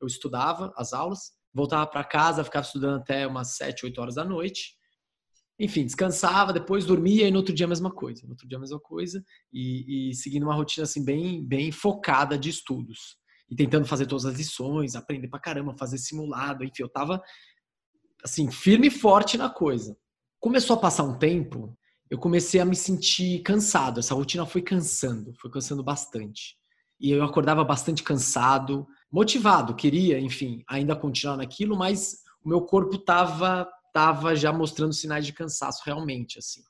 eu 0.00 0.06
estudava 0.06 0.72
as 0.76 0.92
aulas, 0.92 1.32
voltava 1.52 1.86
para 1.86 2.04
casa, 2.04 2.44
ficava 2.44 2.64
estudando 2.64 3.00
até 3.00 3.26
umas 3.26 3.56
sete, 3.56 3.84
oito 3.84 4.00
horas 4.00 4.16
da 4.16 4.24
noite. 4.24 4.74
Enfim, 5.60 5.84
descansava, 5.84 6.54
depois 6.54 6.86
dormia 6.86 7.28
e 7.28 7.30
no 7.30 7.36
outro 7.36 7.54
dia 7.54 7.66
a 7.66 7.68
mesma 7.68 7.90
coisa. 7.90 8.22
No 8.24 8.30
outro 8.30 8.48
dia 8.48 8.56
a 8.56 8.60
mesma 8.60 8.80
coisa 8.80 9.22
e, 9.52 10.08
e 10.08 10.14
seguindo 10.14 10.44
uma 10.44 10.54
rotina 10.54 10.84
assim 10.84 11.04
bem, 11.04 11.44
bem 11.44 11.70
focada 11.70 12.38
de 12.38 12.48
estudos. 12.48 13.18
E 13.50 13.54
tentando 13.54 13.84
fazer 13.84 14.06
todas 14.06 14.24
as 14.24 14.38
lições, 14.38 14.96
aprender 14.96 15.28
pra 15.28 15.38
caramba, 15.38 15.76
fazer 15.76 15.98
simulado, 15.98 16.64
enfim, 16.64 16.82
eu 16.82 16.88
tava 16.88 17.22
assim, 18.24 18.50
firme 18.50 18.86
e 18.86 18.90
forte 18.90 19.36
na 19.36 19.50
coisa. 19.50 19.94
Começou 20.38 20.76
a 20.76 20.80
passar 20.80 21.04
um 21.04 21.18
tempo, 21.18 21.76
eu 22.08 22.16
comecei 22.16 22.58
a 22.58 22.64
me 22.64 22.74
sentir 22.74 23.42
cansado. 23.42 24.00
Essa 24.00 24.14
rotina 24.14 24.46
foi 24.46 24.62
cansando, 24.62 25.34
foi 25.34 25.50
cansando 25.50 25.84
bastante. 25.84 26.56
E 26.98 27.10
eu 27.10 27.22
acordava 27.22 27.62
bastante 27.64 28.02
cansado, 28.02 28.86
motivado, 29.12 29.74
queria, 29.74 30.18
enfim, 30.18 30.64
ainda 30.66 30.96
continuar 30.96 31.36
naquilo, 31.36 31.76
mas 31.76 32.22
o 32.42 32.48
meu 32.48 32.62
corpo 32.62 32.96
tava 32.96 33.68
tava 33.92 34.34
já 34.34 34.52
mostrando 34.52 34.92
sinais 34.92 35.26
de 35.26 35.32
cansaço 35.32 35.82
realmente, 35.84 36.38
assim. 36.38 36.62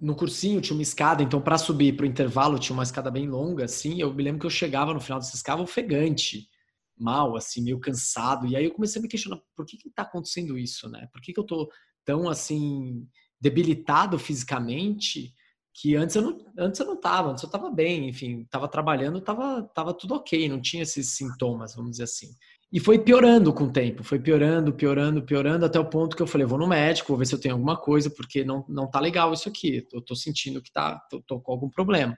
No 0.00 0.16
cursinho 0.16 0.60
tinha 0.60 0.74
uma 0.74 0.82
escada, 0.82 1.22
então 1.22 1.40
para 1.40 1.58
subir 1.58 1.94
para 1.96 2.04
o 2.04 2.08
intervalo 2.08 2.58
tinha 2.58 2.74
uma 2.74 2.82
escada 2.82 3.10
bem 3.10 3.28
longa, 3.28 3.64
assim. 3.64 4.00
Eu 4.00 4.12
me 4.14 4.22
lembro 4.22 4.40
que 4.40 4.46
eu 4.46 4.50
chegava 4.50 4.94
no 4.94 5.00
final 5.00 5.18
dessa 5.18 5.36
escada 5.36 5.60
ofegante, 5.60 6.48
mal, 6.98 7.36
assim, 7.36 7.62
meio 7.62 7.78
cansado. 7.78 8.46
E 8.46 8.56
aí 8.56 8.64
eu 8.64 8.72
comecei 8.72 8.98
a 8.98 9.02
me 9.02 9.08
questionar 9.08 9.40
por 9.54 9.66
que 9.66 9.76
que 9.76 9.90
tá 9.90 10.02
acontecendo 10.02 10.56
isso, 10.58 10.88
né? 10.88 11.08
Por 11.12 11.20
que 11.20 11.32
que 11.32 11.40
eu 11.40 11.44
tô 11.44 11.70
tão 12.04 12.28
assim 12.28 13.06
debilitado 13.40 14.18
fisicamente 14.18 15.34
que 15.72 15.96
antes 15.96 16.16
eu 16.16 16.22
não, 16.22 16.46
antes 16.58 16.80
eu 16.80 16.86
não 16.86 17.00
tava, 17.00 17.30
antes 17.30 17.42
eu 17.42 17.48
tava 17.50 17.70
bem, 17.70 18.08
enfim, 18.08 18.44
tava 18.50 18.68
trabalhando, 18.68 19.20
tava, 19.20 19.62
tava 19.74 19.94
tudo 19.94 20.14
ok, 20.14 20.48
não 20.48 20.60
tinha 20.60 20.82
esses 20.82 21.16
sintomas, 21.16 21.74
vamos 21.74 21.92
dizer 21.92 22.04
assim. 22.04 22.28
E 22.72 22.78
foi 22.78 23.00
piorando 23.00 23.52
com 23.52 23.64
o 23.64 23.72
tempo, 23.72 24.04
foi 24.04 24.20
piorando, 24.20 24.72
piorando, 24.72 25.22
piorando, 25.22 25.64
até 25.64 25.78
o 25.80 25.90
ponto 25.90 26.14
que 26.14 26.22
eu 26.22 26.26
falei, 26.26 26.46
vou 26.46 26.58
no 26.58 26.68
médico, 26.68 27.08
vou 27.08 27.18
ver 27.18 27.26
se 27.26 27.34
eu 27.34 27.40
tenho 27.40 27.54
alguma 27.54 27.76
coisa, 27.76 28.08
porque 28.08 28.44
não, 28.44 28.64
não 28.68 28.88
tá 28.88 29.00
legal 29.00 29.32
isso 29.32 29.48
aqui, 29.48 29.86
eu 29.92 30.00
tô 30.00 30.14
sentindo 30.14 30.62
que 30.62 30.72
tá, 30.72 31.00
tô, 31.10 31.20
tô 31.22 31.40
com 31.40 31.50
algum 31.50 31.68
problema. 31.68 32.16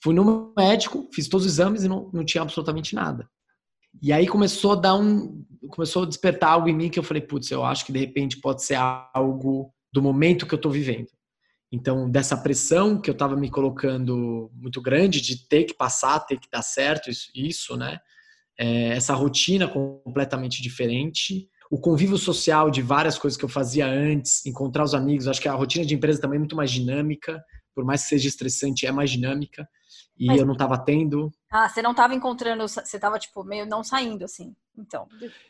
Fui 0.00 0.14
no 0.14 0.54
médico, 0.56 1.08
fiz 1.12 1.26
todos 1.26 1.44
os 1.44 1.52
exames 1.52 1.82
e 1.82 1.88
não, 1.88 2.08
não 2.12 2.24
tinha 2.24 2.42
absolutamente 2.42 2.94
nada. 2.94 3.28
E 4.00 4.12
aí 4.12 4.28
começou 4.28 4.72
a 4.72 4.76
dar 4.76 4.94
um, 4.94 5.44
começou 5.70 6.04
a 6.04 6.06
despertar 6.06 6.52
algo 6.52 6.68
em 6.68 6.76
mim 6.76 6.88
que 6.88 6.98
eu 6.98 7.02
falei, 7.02 7.22
putz, 7.22 7.50
eu 7.50 7.64
acho 7.64 7.84
que 7.84 7.92
de 7.92 7.98
repente 7.98 8.40
pode 8.40 8.62
ser 8.62 8.76
algo 9.12 9.74
do 9.92 10.00
momento 10.00 10.46
que 10.46 10.54
eu 10.54 10.58
estou 10.58 10.70
vivendo. 10.70 11.08
Então, 11.72 12.08
dessa 12.08 12.36
pressão 12.36 13.00
que 13.00 13.10
eu 13.10 13.12
estava 13.12 13.36
me 13.36 13.50
colocando 13.50 14.50
muito 14.54 14.80
grande 14.80 15.20
de 15.20 15.46
ter 15.48 15.64
que 15.64 15.74
passar, 15.74 16.20
ter 16.20 16.38
que 16.38 16.48
dar 16.50 16.62
certo, 16.62 17.10
isso, 17.10 17.30
isso 17.34 17.76
né? 17.76 17.98
É, 18.58 18.88
essa 18.88 19.14
rotina 19.14 19.68
completamente 19.68 20.60
diferente, 20.60 21.48
o 21.70 21.78
convívio 21.78 22.16
social 22.16 22.70
de 22.70 22.82
várias 22.82 23.18
coisas 23.18 23.36
que 23.36 23.44
eu 23.44 23.48
fazia 23.48 23.86
antes, 23.86 24.44
encontrar 24.44 24.84
os 24.84 24.94
amigos, 24.94 25.28
acho 25.28 25.40
que 25.40 25.48
a 25.48 25.54
rotina 25.54 25.84
de 25.84 25.94
empresa 25.94 26.20
também 26.20 26.36
é 26.36 26.40
muito 26.40 26.56
mais 26.56 26.70
dinâmica, 26.70 27.42
por 27.74 27.84
mais 27.84 28.02
que 28.02 28.08
seja 28.08 28.28
estressante, 28.28 28.86
é 28.86 28.92
mais 28.92 29.10
dinâmica. 29.10 29.68
E 30.18 30.26
Mas... 30.26 30.40
eu 30.40 30.46
não 30.46 30.54
estava 30.54 30.76
tendo. 30.76 31.30
Ah, 31.50 31.68
você 31.68 31.80
não 31.80 31.92
estava 31.92 32.14
encontrando, 32.14 32.66
você 32.66 32.80
estava 32.80 33.18
tipo 33.18 33.44
meio 33.44 33.64
não 33.66 33.84
saindo 33.84 34.24
assim. 34.24 34.52
Então. 34.76 35.06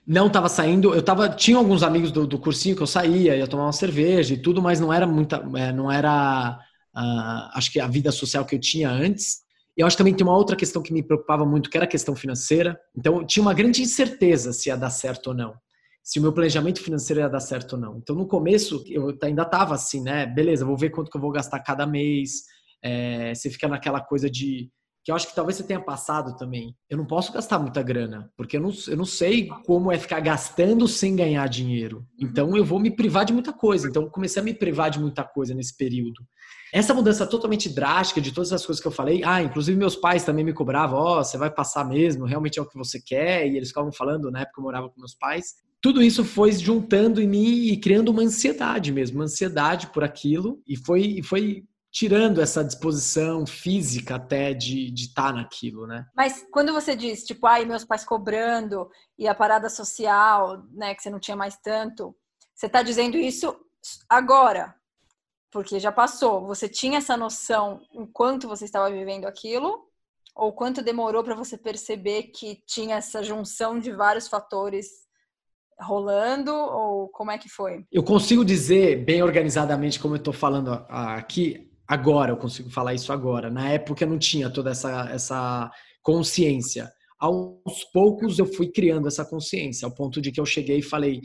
Não 0.07 0.27
estava 0.27 0.49
saindo. 0.49 0.95
Eu 0.95 1.03
tava, 1.03 1.29
tinha 1.31 1.57
alguns 1.57 1.83
amigos 1.83 2.13
do, 2.13 2.27
do 2.27 2.39
cursinho 2.39 2.77
que 2.77 2.83
eu 2.83 2.87
saía, 2.87 3.37
ia 3.37 3.47
tomar 3.47 3.65
uma 3.65 3.73
cerveja 3.73 4.35
e 4.35 4.43
tudo, 4.43 4.61
mas 4.61 4.79
não 4.79 4.93
era 4.93 5.07
muita, 5.07 5.37
é, 5.57 5.73
não 5.73 5.91
era, 5.91 6.59
uh, 6.95 7.51
acho 7.55 7.73
que 7.73 7.81
a 7.81 7.87
vida 7.87 8.13
social 8.13 8.45
que 8.45 8.57
eu 8.57 8.61
tinha 8.61 8.91
antes. 8.91 9.43
Eu 9.79 9.87
acho 9.87 9.97
que 9.97 9.99
também 9.99 10.13
tem 10.13 10.27
uma 10.27 10.37
outra 10.37 10.57
questão 10.57 10.83
que 10.83 10.93
me 10.93 11.05
preocupava 11.05 11.47
muito, 11.47 11.71
que 11.71 11.77
era 11.77 11.85
a 11.85 11.89
questão 11.89 12.17
financeira. 12.17 12.77
Então, 12.97 13.25
tinha 13.25 13.41
uma 13.41 13.55
grande 13.55 13.81
incerteza 13.81 14.53
se 14.53 14.69
ia 14.69 14.77
dar 14.77 14.91
certo 14.91 15.29
ou 15.29 15.35
não. 15.35 15.55
Se 16.03 16.19
o 16.19 16.23
meu 16.23 16.33
planejamento 16.33 16.83
financeiro 16.83 17.21
ia 17.21 17.29
dar 17.29 17.39
certo 17.39 17.75
ou 17.75 17.79
não. 17.79 17.97
Então, 17.99 18.17
no 18.17 18.27
começo, 18.27 18.83
eu 18.89 19.17
ainda 19.23 19.43
estava 19.43 19.77
assim, 19.77 20.03
né? 20.03 20.27
Beleza, 20.27 20.65
vou 20.65 20.77
ver 20.77 20.91
quanto 20.91 21.09
que 21.13 21.17
eu 21.17 21.21
vou 21.21 21.31
gastar 21.31 21.61
cada 21.61 21.87
mês. 21.87 22.43
É, 22.83 23.33
você 23.33 23.49
fica 23.51 23.69
naquela 23.69 24.01
coisa 24.01 24.29
de 24.29 24.69
que 25.09 25.11
eu 25.11 25.17
acho 25.17 25.29
que 25.29 25.35
talvez 25.35 25.57
você 25.57 25.63
tenha 25.63 25.81
passado 25.81 26.37
também. 26.37 26.77
Eu 26.87 26.99
não 26.99 27.07
posso 27.07 27.33
gastar 27.33 27.59
muita 27.59 27.83
grana, 27.83 28.31
porque 28.37 28.59
eu 28.59 28.61
não, 28.61 28.71
eu 28.89 28.95
não 28.95 29.07
sei 29.07 29.49
como 29.65 29.91
é 29.91 29.99
ficar 29.99 30.21
gastando 30.21 30.87
sem 30.87 31.17
ganhar 31.17 31.49
dinheiro. 31.49 32.07
Então 32.21 32.55
eu 32.55 32.63
vou 32.63 32.79
me 32.79 32.91
privar 32.91 33.25
de 33.25 33.33
muita 33.33 33.51
coisa. 33.51 33.89
Então 33.89 34.03
eu 34.03 34.11
comecei 34.11 34.43
a 34.43 34.45
me 34.45 34.53
privar 34.53 34.91
de 34.91 35.01
muita 35.01 35.25
coisa 35.25 35.55
nesse 35.55 35.75
período. 35.75 36.23
Essa 36.75 36.93
mudança 36.93 37.27
totalmente 37.27 37.71
drástica 37.71 38.21
de 38.21 38.33
todas 38.33 38.53
as 38.53 38.67
coisas 38.67 38.83
que 38.83 38.87
eu 38.87 38.93
falei, 38.93 39.23
ah, 39.25 39.43
inclusive 39.43 39.79
meus 39.79 39.97
pais 39.97 40.25
também 40.25 40.45
me 40.45 40.53
cobravam, 40.53 40.99
ó, 40.99 41.21
oh, 41.21 41.25
você 41.25 41.39
vai 41.39 41.51
passar 41.51 41.89
mesmo, 41.89 42.27
realmente 42.27 42.59
é 42.59 42.63
o 42.63 42.69
que 42.69 42.77
você 42.77 43.01
quer, 43.01 43.49
e 43.49 43.57
eles 43.57 43.69
ficavam 43.69 43.91
falando, 43.91 44.31
na 44.31 44.41
época 44.41 44.61
eu 44.61 44.65
morava 44.65 44.91
com 44.91 45.01
meus 45.01 45.15
pais. 45.15 45.55
Tudo 45.81 46.03
isso 46.03 46.23
foi 46.23 46.53
juntando 46.53 47.19
em 47.23 47.27
mim 47.27 47.69
e 47.69 47.79
criando 47.79 48.11
uma 48.11 48.21
ansiedade 48.21 48.93
mesmo, 48.93 49.17
uma 49.17 49.25
ansiedade 49.25 49.87
por 49.87 50.05
aquilo, 50.05 50.61
e 50.69 50.77
foi, 50.77 51.23
foi 51.23 51.65
tirando 51.91 52.41
essa 52.41 52.65
disposição 52.65 53.47
física 53.47 54.17
até 54.17 54.53
de 54.53 54.93
estar 54.95 55.29
tá 55.29 55.33
naquilo, 55.33 55.87
né? 55.87 56.07
Mas 56.15 56.47
quando 56.51 56.73
você 56.73 56.95
diz, 56.95 57.25
tipo, 57.25 57.47
ai, 57.47 57.65
meus 57.65 57.85
pais 57.85 58.05
cobrando 58.05 58.91
e 59.19 59.27
a 59.27 59.35
parada 59.35 59.69
social, 59.69 60.63
né, 60.73 60.95
que 60.95 61.03
você 61.03 61.11
não 61.11 61.21
tinha 61.21 61.37
mais 61.37 61.57
tanto, 61.57 62.15
você 62.55 62.67
está 62.67 62.83
dizendo 62.83 63.17
isso 63.17 63.57
agora? 64.09 64.75
Porque 65.51 65.79
já 65.81 65.91
passou. 65.91 66.47
Você 66.47 66.69
tinha 66.69 66.99
essa 66.99 67.17
noção 67.17 67.81
enquanto 67.93 68.49
você 68.49 68.65
estava 68.65 68.91
vivendo 68.91 69.27
aquilo? 69.27 69.89
Ou 70.35 70.53
quanto 70.53 70.83
demorou 70.83 71.25
para 71.25 71.35
você 71.35 71.57
perceber 71.57 72.25
que 72.25 72.63
tinha 72.67 72.97
essa 72.97 73.23
junção 73.23 73.81
de 73.81 73.93
vários 73.93 74.29
fatores 74.29 74.89
rolando? 75.81 76.53
Ou 76.53 77.09
como 77.09 77.31
é 77.31 77.39
que 77.39 77.49
foi? 77.49 77.85
Eu 77.91 78.03
consigo 78.03 78.45
dizer 78.45 79.05
bem 79.05 79.23
organizadamente, 79.23 79.99
como 79.99 80.15
eu 80.15 80.19
estou 80.19 80.35
falando 80.35 80.73
aqui, 80.89 81.68
agora, 81.89 82.33
eu 82.33 82.37
consigo 82.37 82.71
falar 82.71 82.95
isso 82.95 83.13
agora. 83.13 83.51
Na 83.51 83.71
época 83.71 84.05
eu 84.05 84.09
não 84.09 84.19
tinha 84.19 84.51
toda 84.51 84.71
essa, 84.71 85.09
essa 85.11 85.71
consciência. 86.03 86.93
Aos 87.19 87.83
poucos 87.93 88.39
eu 88.39 88.47
fui 88.47 88.71
criando 88.71 89.09
essa 89.09 89.25
consciência, 89.25 89.87
ao 89.87 89.95
ponto 89.95 90.21
de 90.21 90.31
que 90.31 90.39
eu 90.41 90.47
cheguei 90.47 90.79
e 90.79 90.83
falei: 90.83 91.21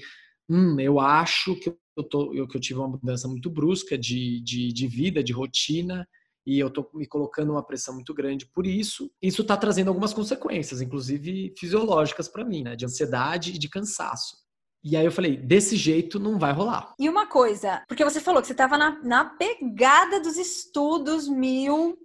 hum, 0.50 0.80
eu 0.80 1.00
acho 1.00 1.56
que 1.60 1.70
eu, 1.96 2.04
tô, 2.04 2.34
eu, 2.34 2.48
que 2.48 2.58
eu 2.58 2.62
tive 2.62 2.80
uma 2.80 2.88
mudança 2.88 3.28
muito 3.28 3.50
brusca 3.50 3.98
de, 3.98 4.42
de, 4.42 4.74
de 4.74 4.88
vida, 4.88 5.24
de 5.24 5.34
rotina, 5.34 6.08
e 6.46 6.60
eu 6.60 6.68
estou 6.68 6.90
me 6.94 7.06
colocando 7.06 7.52
uma 7.52 7.66
pressão 7.66 7.94
muito 7.94 8.14
grande 8.14 8.46
por 8.48 8.66
isso. 8.66 9.12
Isso 9.22 9.44
está 9.44 9.56
trazendo 9.56 9.90
algumas 9.90 10.14
consequências, 10.14 10.82
inclusive 10.82 11.54
fisiológicas 11.58 12.28
para 12.28 12.44
mim, 12.44 12.64
né? 12.64 12.76
De 12.76 12.86
ansiedade 12.86 13.52
e 13.52 13.58
de 13.58 13.70
cansaço. 13.70 14.43
E 14.84 14.98
aí 14.98 15.06
eu 15.06 15.12
falei, 15.12 15.38
desse 15.38 15.78
jeito 15.78 16.20
não 16.20 16.38
vai 16.38 16.52
rolar. 16.52 16.94
E 17.00 17.08
uma 17.08 17.26
coisa, 17.26 17.84
porque 17.88 18.04
você 18.04 18.20
falou 18.20 18.42
que 18.42 18.48
você 18.48 18.54
estava 18.54 18.78
na, 18.78 19.02
na 19.02 19.26
pegada 19.26 20.20
dos 20.20 20.38
estudos 20.38 21.28
mil. 21.28 21.98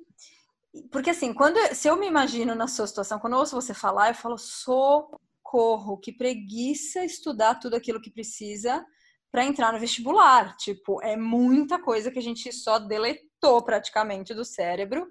Porque 0.93 1.11
assim, 1.11 1.35
quando 1.35 1.59
se 1.75 1.89
eu 1.89 1.97
me 1.97 2.07
imagino 2.07 2.55
na 2.55 2.69
sua 2.69 2.87
situação, 2.87 3.19
quando 3.19 3.33
eu 3.33 3.41
ouço 3.41 3.57
você 3.57 3.75
falar, 3.75 4.11
eu 4.11 4.15
falo, 4.15 4.39
socorro, 4.39 5.99
que 5.99 6.13
preguiça 6.13 7.05
estudar 7.05 7.57
tudo 7.57 7.75
aquilo 7.75 8.01
que 8.01 8.13
precisa 8.13 8.85
para 9.33 9.45
entrar 9.45 9.73
no 9.73 9.81
vestibular. 9.81 10.57
Tipo, 10.57 11.03
é 11.03 11.17
muita 11.17 11.81
coisa 11.81 12.13
que 12.13 12.19
a 12.19 12.23
gente 12.23 12.53
só 12.53 12.79
deletou 12.79 13.61
praticamente 13.63 14.33
do 14.33 14.45
cérebro. 14.45 15.09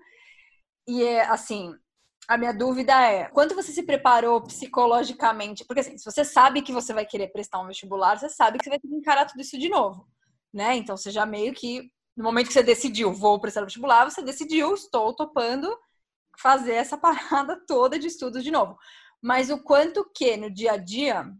E 0.88 1.04
é 1.04 1.26
assim, 1.26 1.76
a 2.28 2.38
minha 2.38 2.54
dúvida 2.54 2.94
é, 3.02 3.26
quanto 3.30 3.56
você 3.56 3.72
se 3.72 3.84
preparou 3.84 4.42
psicologicamente? 4.42 5.64
Porque 5.66 5.80
assim, 5.80 5.98
se 5.98 6.04
você 6.04 6.26
sabe 6.26 6.62
que 6.62 6.74
você 6.74 6.94
vai 6.94 7.06
querer 7.06 7.30
prestar 7.30 7.60
um 7.60 7.68
vestibular, 7.68 8.18
você 8.20 8.28
sabe 8.28 8.58
que 8.58 8.66
você 8.66 8.70
vai 8.70 8.80
ter 8.80 8.88
que 8.88 8.96
encarar 8.96 9.26
tudo 9.26 9.42
isso 9.42 9.58
de 9.58 9.70
novo, 9.70 10.06
né? 10.54 10.76
Então 10.76 10.98
você 10.98 11.10
já 11.10 11.26
meio 11.26 11.54
que 11.54 11.90
no 12.16 12.24
momento 12.24 12.48
que 12.48 12.54
você 12.54 12.64
decidiu, 12.64 13.14
vou 13.14 13.40
prestar 13.40 13.64
vestibular, 13.64 14.10
você 14.10 14.22
decidiu, 14.22 14.74
estou 14.74 15.16
topando 15.16 15.74
fazer 16.38 16.74
essa 16.74 16.98
parada 17.00 17.64
toda 17.66 17.98
de 17.98 18.08
estudos 18.08 18.44
de 18.44 18.52
novo. 18.52 18.78
Mas 19.22 19.50
o 19.50 19.64
quanto 19.64 20.10
que 20.14 20.36
no 20.36 20.52
dia 20.52 20.74
a 20.74 20.78
dia 20.78 21.32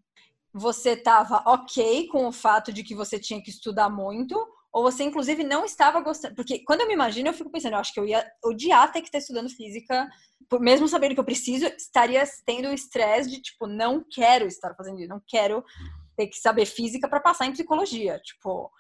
você 0.54 0.92
estava 0.92 1.44
ok 1.46 2.08
com 2.08 2.28
o 2.28 2.32
fato 2.32 2.72
de 2.72 2.84
que 2.84 2.96
você 2.96 3.20
tinha 3.20 3.42
que 3.42 3.50
estudar 3.50 3.90
muito, 3.90 4.36
ou 4.78 4.84
você 4.84 5.04
inclusive 5.04 5.44
não 5.44 5.66
estava 5.66 6.00
gostando. 6.02 6.36
Porque 6.36 6.60
quando 6.60 6.82
eu 6.82 6.88
me 6.88 6.94
imagino, 6.94 7.30
eu 7.30 7.34
fico 7.34 7.50
pensando, 7.50 7.74
eu 7.74 7.80
acho 7.80 7.92
que 7.92 8.00
eu 8.00 8.06
ia 8.06 8.24
odiar 8.46 8.92
ter 8.92 9.02
que 9.02 9.08
estar 9.08 9.18
estudando 9.18 9.50
física, 9.50 10.08
mesmo 10.60 10.88
sabendo 10.88 11.16
que 11.16 11.20
eu 11.20 11.26
preciso, 11.26 11.66
estaria 11.66 12.24
tendo 12.46 12.68
o 12.68 12.74
estresse 12.74 13.28
de 13.28 13.42
tipo, 13.42 13.66
não 13.66 14.06
quero 14.08 14.46
estar 14.46 14.76
fazendo 14.76 15.00
isso, 15.00 15.10
não 15.10 15.20
quero 15.28 15.66
ter 16.16 16.28
que 16.28 16.38
saber 16.38 16.68
física 16.68 17.10
para 17.10 17.20
passar 17.20 17.48
em 17.48 17.54
psicologia. 17.54 18.20
Tipo, 18.20 18.72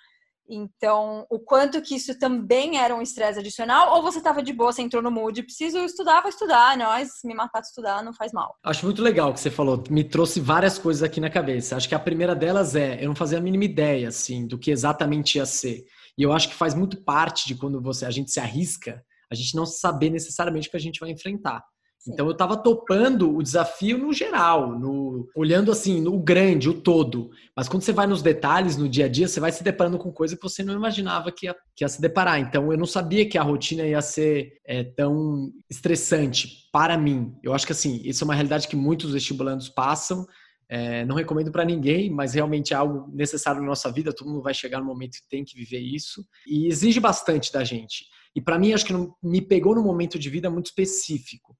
então, 0.50 1.26
o 1.30 1.40
quanto 1.40 1.82
que 1.82 1.96
isso 1.96 2.18
também 2.18 2.78
era 2.78 2.96
um 2.96 3.02
estresse 3.02 3.40
adicional, 3.40 3.96
ou 3.96 4.02
você 4.02 4.20
estava 4.20 4.42
de 4.42 4.54
boa, 4.54 4.72
você 4.72 4.82
entrou 4.82 5.02
no 5.02 5.12
mood, 5.12 5.44
preciso 5.44 5.80
estudar, 5.80 6.22
vou 6.22 6.30
estudar, 6.30 6.78
nós 6.78 7.10
me 7.24 7.34
matar 7.34 7.62
de 7.62 7.68
estudar 7.68 8.04
não 8.04 8.14
faz 8.14 8.32
mal. 8.32 8.56
Acho 8.64 8.86
muito 8.86 9.02
legal 9.02 9.32
o 9.32 9.34
que 9.34 9.40
você 9.40 9.52
falou, 9.52 9.84
me 9.90 10.04
trouxe 10.04 10.40
várias 10.40 10.78
coisas 10.80 11.04
aqui 11.04 11.20
na 11.20 11.30
cabeça. 11.30 11.76
Acho 11.76 11.90
que 11.90 11.96
a 11.96 12.00
primeira 12.00 12.36
delas 12.36 12.76
é, 12.76 13.04
eu 13.04 13.08
não 13.08 13.16
fazia 13.16 13.38
a 13.38 13.42
mínima 13.42 13.66
ideia, 13.66 14.08
assim, 14.08 14.48
do 14.48 14.58
que 14.58 14.72
exatamente 14.72 15.38
ia 15.38 15.46
ser. 15.46 15.86
E 16.18 16.24
eu 16.24 16.32
acho 16.34 16.50
que 16.50 16.56
faz 16.56 16.74
muito 16.74 17.04
parte 17.04 17.48
de 17.48 17.56
quando 17.56 17.82
você 17.82 18.06
a 18.06 18.12
gente 18.12 18.32
se 18.32 18.40
arrisca, 18.40 19.04
a 19.30 19.36
gente 19.36 19.56
não 19.56 19.66
saber 19.66 20.10
necessariamente 20.10 20.68
o 20.68 20.72
que 20.72 20.78
a 20.78 20.82
gente 20.82 21.00
vai 21.00 21.12
enfrentar. 21.12 21.64
Então 22.08 22.26
eu 22.26 22.32
estava 22.32 22.56
topando 22.56 23.36
o 23.36 23.44
desafio 23.44 23.98
no 23.98 24.14
geral, 24.14 24.80
no, 24.80 25.28
olhando 25.36 25.72
assim, 25.72 26.00
no 26.02 26.18
grande, 26.18 26.70
o 26.70 26.74
todo. 26.74 27.30
Mas 27.56 27.68
quando 27.68 27.84
você 27.84 27.92
vai 27.92 28.08
nos 28.08 28.22
detalhes, 28.22 28.78
no 28.78 28.88
dia 28.88 29.06
a 29.06 29.10
dia, 29.10 29.28
você 29.28 29.40
vai 29.40 29.52
se 29.52 29.64
deparando 29.64 29.98
com 29.98 30.12
coisa 30.12 30.36
que 30.36 30.42
você 30.42 30.64
não 30.64 30.74
imaginava 30.74 31.32
que 31.32 31.48
ia, 31.48 31.56
que 31.76 31.84
ia 31.84 31.90
se 31.90 32.02
deparar. 32.02 32.40
Então 32.40 32.72
eu 32.72 32.78
não 32.78 32.86
sabia 32.86 33.28
que 33.28 33.38
a 33.38 33.44
rotina 33.44 33.86
ia 33.86 34.02
ser 34.02 34.54
é, 34.66 34.84
tão 34.84 35.52
estressante 35.70 36.68
para 36.72 36.98
mim. 36.98 37.36
Eu 37.44 37.54
acho 37.54 37.66
que 37.66 37.74
assim, 37.74 38.02
isso 38.04 38.24
é 38.24 38.26
uma 38.26 38.36
realidade 38.36 38.68
que 38.68 38.76
muitos 38.76 39.12
vestibulandos 39.12 39.68
passam. 39.68 40.26
É, 40.70 41.06
não 41.06 41.16
recomendo 41.16 41.52
para 41.52 41.64
ninguém, 41.64 42.10
mas 42.10 42.34
realmente 42.34 42.74
é 42.74 42.78
algo 42.78 43.10
necessário 43.14 43.62
na 43.62 43.68
nossa 43.68 43.92
vida. 43.92 44.14
Todo 44.14 44.30
mundo 44.30 44.42
vai 44.42 44.54
chegar 44.54 44.80
no 44.80 44.86
momento 44.86 45.14
que 45.14 45.30
tem 45.30 45.44
que 45.44 45.58
viver 45.58 45.80
isso. 45.80 46.26
E 46.46 46.68
exige 46.68 47.00
bastante 47.00 47.52
da 47.52 47.64
gente. 47.64 48.06
E 48.36 48.42
para 48.42 48.60
mim, 48.60 48.74
acho 48.74 48.86
que 48.86 48.94
não, 48.94 49.16
me 49.24 49.42
pegou 49.42 49.74
num 49.76 49.84
momento 49.84 50.20
de 50.20 50.30
vida 50.30 50.50
muito 50.50 50.68
específico 50.68 51.56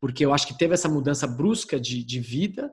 porque 0.00 0.24
eu 0.24 0.32
acho 0.32 0.46
que 0.46 0.56
teve 0.56 0.74
essa 0.74 0.88
mudança 0.88 1.26
brusca 1.26 1.78
de, 1.80 2.04
de 2.04 2.20
vida. 2.20 2.72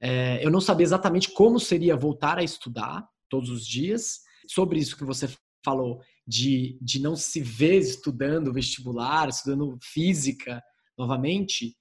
É, 0.00 0.44
eu 0.44 0.50
não 0.50 0.60
sabia 0.60 0.84
exatamente 0.84 1.30
como 1.32 1.60
seria 1.60 1.96
voltar 1.96 2.38
a 2.38 2.42
estudar 2.42 3.06
todos 3.28 3.50
os 3.50 3.66
dias. 3.66 4.20
Sobre 4.48 4.78
isso 4.78 4.96
que 4.96 5.04
você 5.04 5.28
falou, 5.64 6.00
de, 6.26 6.78
de 6.80 7.00
não 7.00 7.14
se 7.16 7.40
ver 7.40 7.78
estudando 7.78 8.52
vestibular, 8.52 9.28
estudando 9.28 9.78
física 9.82 10.62
novamente. 10.98 11.76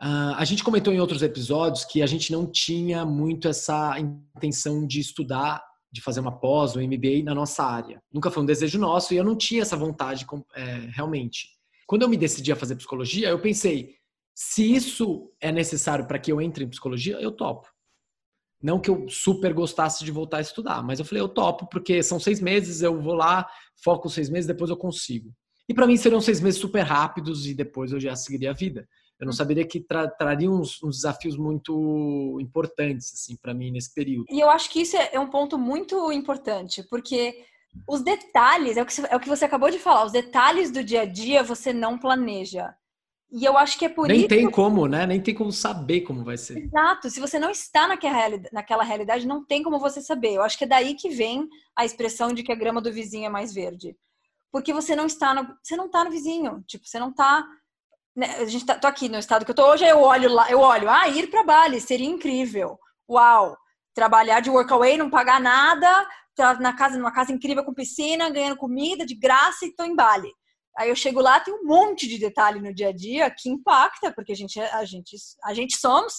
Uh, 0.00 0.34
a 0.36 0.44
gente 0.44 0.64
comentou 0.64 0.92
em 0.92 1.00
outros 1.00 1.22
episódios 1.22 1.84
que 1.84 2.02
a 2.02 2.06
gente 2.06 2.32
não 2.32 2.50
tinha 2.50 3.04
muito 3.04 3.46
essa 3.46 3.96
intenção 3.98 4.86
de 4.86 4.98
estudar, 5.00 5.62
de 5.92 6.00
fazer 6.00 6.20
uma 6.20 6.40
pós, 6.40 6.74
um 6.74 6.80
MBA 6.80 7.22
na 7.24 7.34
nossa 7.34 7.64
área. 7.64 8.02
Nunca 8.12 8.30
foi 8.30 8.42
um 8.42 8.46
desejo 8.46 8.78
nosso 8.78 9.14
e 9.14 9.16
eu 9.16 9.24
não 9.24 9.36
tinha 9.36 9.62
essa 9.62 9.76
vontade 9.76 10.26
é, 10.56 10.88
realmente. 10.92 11.48
Quando 11.92 12.04
eu 12.04 12.08
me 12.08 12.16
decidi 12.16 12.50
a 12.50 12.56
fazer 12.56 12.74
psicologia, 12.76 13.28
eu 13.28 13.38
pensei, 13.38 13.96
se 14.34 14.74
isso 14.74 15.30
é 15.38 15.52
necessário 15.52 16.06
para 16.06 16.18
que 16.18 16.32
eu 16.32 16.40
entre 16.40 16.64
em 16.64 16.68
psicologia, 16.70 17.20
eu 17.20 17.30
topo. 17.30 17.68
Não 18.62 18.80
que 18.80 18.88
eu 18.88 19.06
super 19.10 19.52
gostasse 19.52 20.02
de 20.02 20.10
voltar 20.10 20.38
a 20.38 20.40
estudar, 20.40 20.82
mas 20.82 20.98
eu 20.98 21.04
falei, 21.04 21.22
eu 21.22 21.28
topo, 21.28 21.68
porque 21.68 22.02
são 22.02 22.18
seis 22.18 22.40
meses, 22.40 22.80
eu 22.80 22.98
vou 22.98 23.12
lá, 23.12 23.46
foco 23.84 24.08
seis 24.08 24.30
meses, 24.30 24.46
depois 24.46 24.70
eu 24.70 24.76
consigo. 24.78 25.34
E 25.68 25.74
para 25.74 25.86
mim 25.86 25.98
seriam 25.98 26.22
seis 26.22 26.40
meses 26.40 26.58
super 26.58 26.80
rápidos 26.80 27.44
e 27.44 27.52
depois 27.52 27.92
eu 27.92 28.00
já 28.00 28.16
seguiria 28.16 28.52
a 28.52 28.54
vida. 28.54 28.88
Eu 29.20 29.26
não 29.26 29.32
saberia 29.34 29.66
que 29.66 29.78
tra 29.78 30.08
trariam 30.08 30.62
uns, 30.62 30.82
uns, 30.82 30.96
desafios 30.96 31.36
muito 31.36 32.38
importantes 32.40 33.12
assim 33.12 33.36
para 33.36 33.52
mim 33.52 33.70
nesse 33.70 33.92
período. 33.92 34.24
E 34.30 34.40
eu 34.40 34.48
acho 34.48 34.70
que 34.70 34.80
isso 34.80 34.96
é 34.96 35.20
um 35.20 35.28
ponto 35.28 35.58
muito 35.58 36.10
importante, 36.10 36.82
porque 36.88 37.44
os 37.88 38.02
detalhes, 38.02 38.76
é 38.76 38.82
o, 38.82 38.86
que, 38.86 39.00
é 39.08 39.16
o 39.16 39.20
que 39.20 39.28
você 39.28 39.44
acabou 39.44 39.70
de 39.70 39.78
falar, 39.78 40.04
os 40.04 40.12
detalhes 40.12 40.70
do 40.70 40.84
dia 40.84 41.02
a 41.02 41.06
dia 41.06 41.42
você 41.42 41.72
não 41.72 41.98
planeja. 41.98 42.74
E 43.32 43.46
eu 43.46 43.56
acho 43.56 43.78
que 43.78 43.86
é 43.86 43.88
por 43.88 44.06
Nem 44.08 44.18
isso. 44.18 44.28
Nem 44.28 44.40
tem 44.40 44.50
como, 44.50 44.86
né? 44.86 45.06
Nem 45.06 45.18
tem 45.18 45.34
como 45.34 45.50
saber 45.50 46.02
como 46.02 46.22
vai 46.22 46.36
ser. 46.36 46.58
Exato. 46.58 47.08
Se 47.08 47.18
você 47.18 47.38
não 47.38 47.50
está 47.50 47.88
naquela 47.88 48.84
realidade, 48.84 49.26
não 49.26 49.42
tem 49.42 49.62
como 49.62 49.78
você 49.78 50.02
saber. 50.02 50.34
Eu 50.34 50.42
acho 50.42 50.58
que 50.58 50.64
é 50.64 50.66
daí 50.66 50.94
que 50.94 51.08
vem 51.08 51.48
a 51.74 51.82
expressão 51.82 52.34
de 52.34 52.42
que 52.42 52.52
a 52.52 52.54
grama 52.54 52.82
do 52.82 52.92
vizinho 52.92 53.24
é 53.24 53.30
mais 53.30 53.54
verde. 53.54 53.96
Porque 54.52 54.70
você 54.70 54.94
não 54.94 55.06
está 55.06 55.32
no, 55.32 55.48
você 55.62 55.76
não 55.76 55.86
está 55.86 56.04
no 56.04 56.10
vizinho. 56.10 56.62
Tipo, 56.66 56.86
você 56.86 56.98
não 56.98 57.08
está. 57.08 57.42
Né? 58.14 58.26
A 58.36 58.44
gente 58.44 58.66
tá, 58.66 58.74
tô 58.74 58.86
aqui 58.86 59.08
no 59.08 59.18
estado 59.18 59.46
que 59.46 59.50
eu 59.50 59.54
tô 59.54 59.66
hoje, 59.66 59.86
eu 59.86 60.02
olho 60.02 60.30
lá, 60.30 60.50
eu 60.50 60.60
olho, 60.60 60.90
ah, 60.90 61.08
ir 61.08 61.30
para 61.30 61.42
Bali 61.42 61.80
seria 61.80 62.06
incrível. 62.06 62.78
Uau! 63.08 63.56
Trabalhar 63.94 64.40
de 64.40 64.50
workaway, 64.50 64.98
não 64.98 65.08
pagar 65.08 65.40
nada, 65.40 66.06
na 66.60 66.72
casa, 66.74 66.96
numa 66.96 67.12
casa 67.12 67.32
incrível 67.32 67.64
com 67.64 67.74
piscina, 67.74 68.30
ganhando 68.30 68.56
comida 68.56 69.04
de 69.04 69.14
graça 69.14 69.66
e 69.66 69.74
tô 69.74 69.84
em 69.84 69.94
Bali. 69.94 70.30
Aí 70.76 70.88
eu 70.88 70.96
chego 70.96 71.20
lá, 71.20 71.38
tem 71.38 71.52
um 71.52 71.64
monte 71.64 72.08
de 72.08 72.18
detalhe 72.18 72.60
no 72.60 72.74
dia 72.74 72.88
a 72.88 72.92
dia 72.92 73.30
que 73.30 73.50
impacta, 73.50 74.12
porque 74.12 74.32
a 74.32 74.36
gente, 74.36 74.58
a 74.58 74.84
gente, 74.84 75.16
a 75.44 75.52
gente 75.52 75.76
somos 75.76 76.14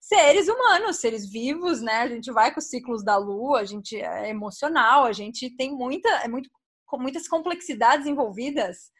seres 0.00 0.48
humanos, 0.48 1.00
seres 1.00 1.28
vivos, 1.28 1.82
né? 1.82 2.02
A 2.02 2.08
gente 2.08 2.30
vai 2.30 2.52
com 2.52 2.60
os 2.60 2.68
ciclos 2.68 3.04
da 3.04 3.16
lua, 3.16 3.60
a 3.60 3.64
gente 3.64 3.96
é 3.96 4.30
emocional, 4.30 5.04
a 5.04 5.12
gente 5.12 5.50
tem 5.56 5.74
muita, 5.74 6.08
é 6.08 6.28
muito, 6.28 6.48
com 6.86 6.98
muitas 6.98 7.26
complexidades 7.26 8.06
envolvidas 8.06 8.90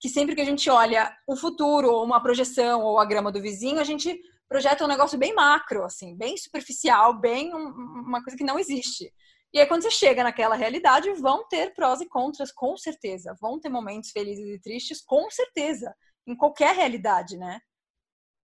que 0.00 0.08
sempre 0.08 0.34
que 0.34 0.40
a 0.40 0.44
gente 0.44 0.70
olha 0.70 1.12
o 1.26 1.36
futuro, 1.36 1.90
ou 1.90 2.04
uma 2.04 2.22
projeção, 2.22 2.82
ou 2.82 2.98
a 2.98 3.04
grama 3.04 3.32
do 3.32 3.42
vizinho, 3.42 3.80
a 3.80 3.84
gente 3.84 4.18
projeta 4.48 4.84
um 4.84 4.88
negócio 4.88 5.18
bem 5.18 5.34
macro, 5.34 5.84
assim, 5.84 6.16
bem 6.16 6.36
superficial, 6.36 7.18
bem 7.18 7.52
uma 7.52 8.22
coisa 8.22 8.36
que 8.36 8.44
não 8.44 8.58
existe. 8.58 9.12
E 9.52 9.58
aí, 9.58 9.66
quando 9.66 9.82
você 9.82 9.90
chega 9.90 10.22
naquela 10.22 10.54
realidade, 10.54 11.12
vão 11.14 11.46
ter 11.48 11.72
prós 11.74 12.00
e 12.00 12.08
contras, 12.08 12.52
com 12.52 12.76
certeza. 12.76 13.34
Vão 13.40 13.58
ter 13.58 13.68
momentos 13.68 14.10
felizes 14.10 14.46
e 14.46 14.60
tristes, 14.60 15.00
com 15.02 15.30
certeza. 15.30 15.94
Em 16.26 16.36
qualquer 16.36 16.74
realidade, 16.74 17.36
né? 17.38 17.60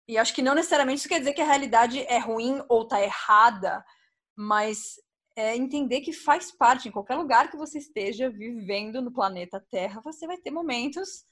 E 0.07 0.17
acho 0.17 0.33
que 0.33 0.41
não 0.41 0.55
necessariamente 0.55 0.99
isso 0.99 1.09
quer 1.09 1.19
dizer 1.19 1.33
que 1.33 1.41
a 1.41 1.45
realidade 1.45 1.99
é 2.01 2.17
ruim 2.17 2.61
ou 2.69 2.87
tá 2.87 3.01
errada, 3.01 3.83
mas 4.35 4.95
é 5.35 5.55
entender 5.55 6.01
que 6.01 6.13
faz 6.13 6.51
parte, 6.55 6.87
em 6.87 6.91
qualquer 6.91 7.15
lugar 7.15 7.49
que 7.49 7.57
você 7.57 7.79
esteja 7.79 8.29
vivendo 8.29 9.01
no 9.01 9.11
planeta 9.11 9.65
Terra, 9.69 10.01
você 10.01 10.27
vai 10.27 10.37
ter 10.37 10.51
momentos 10.51 11.25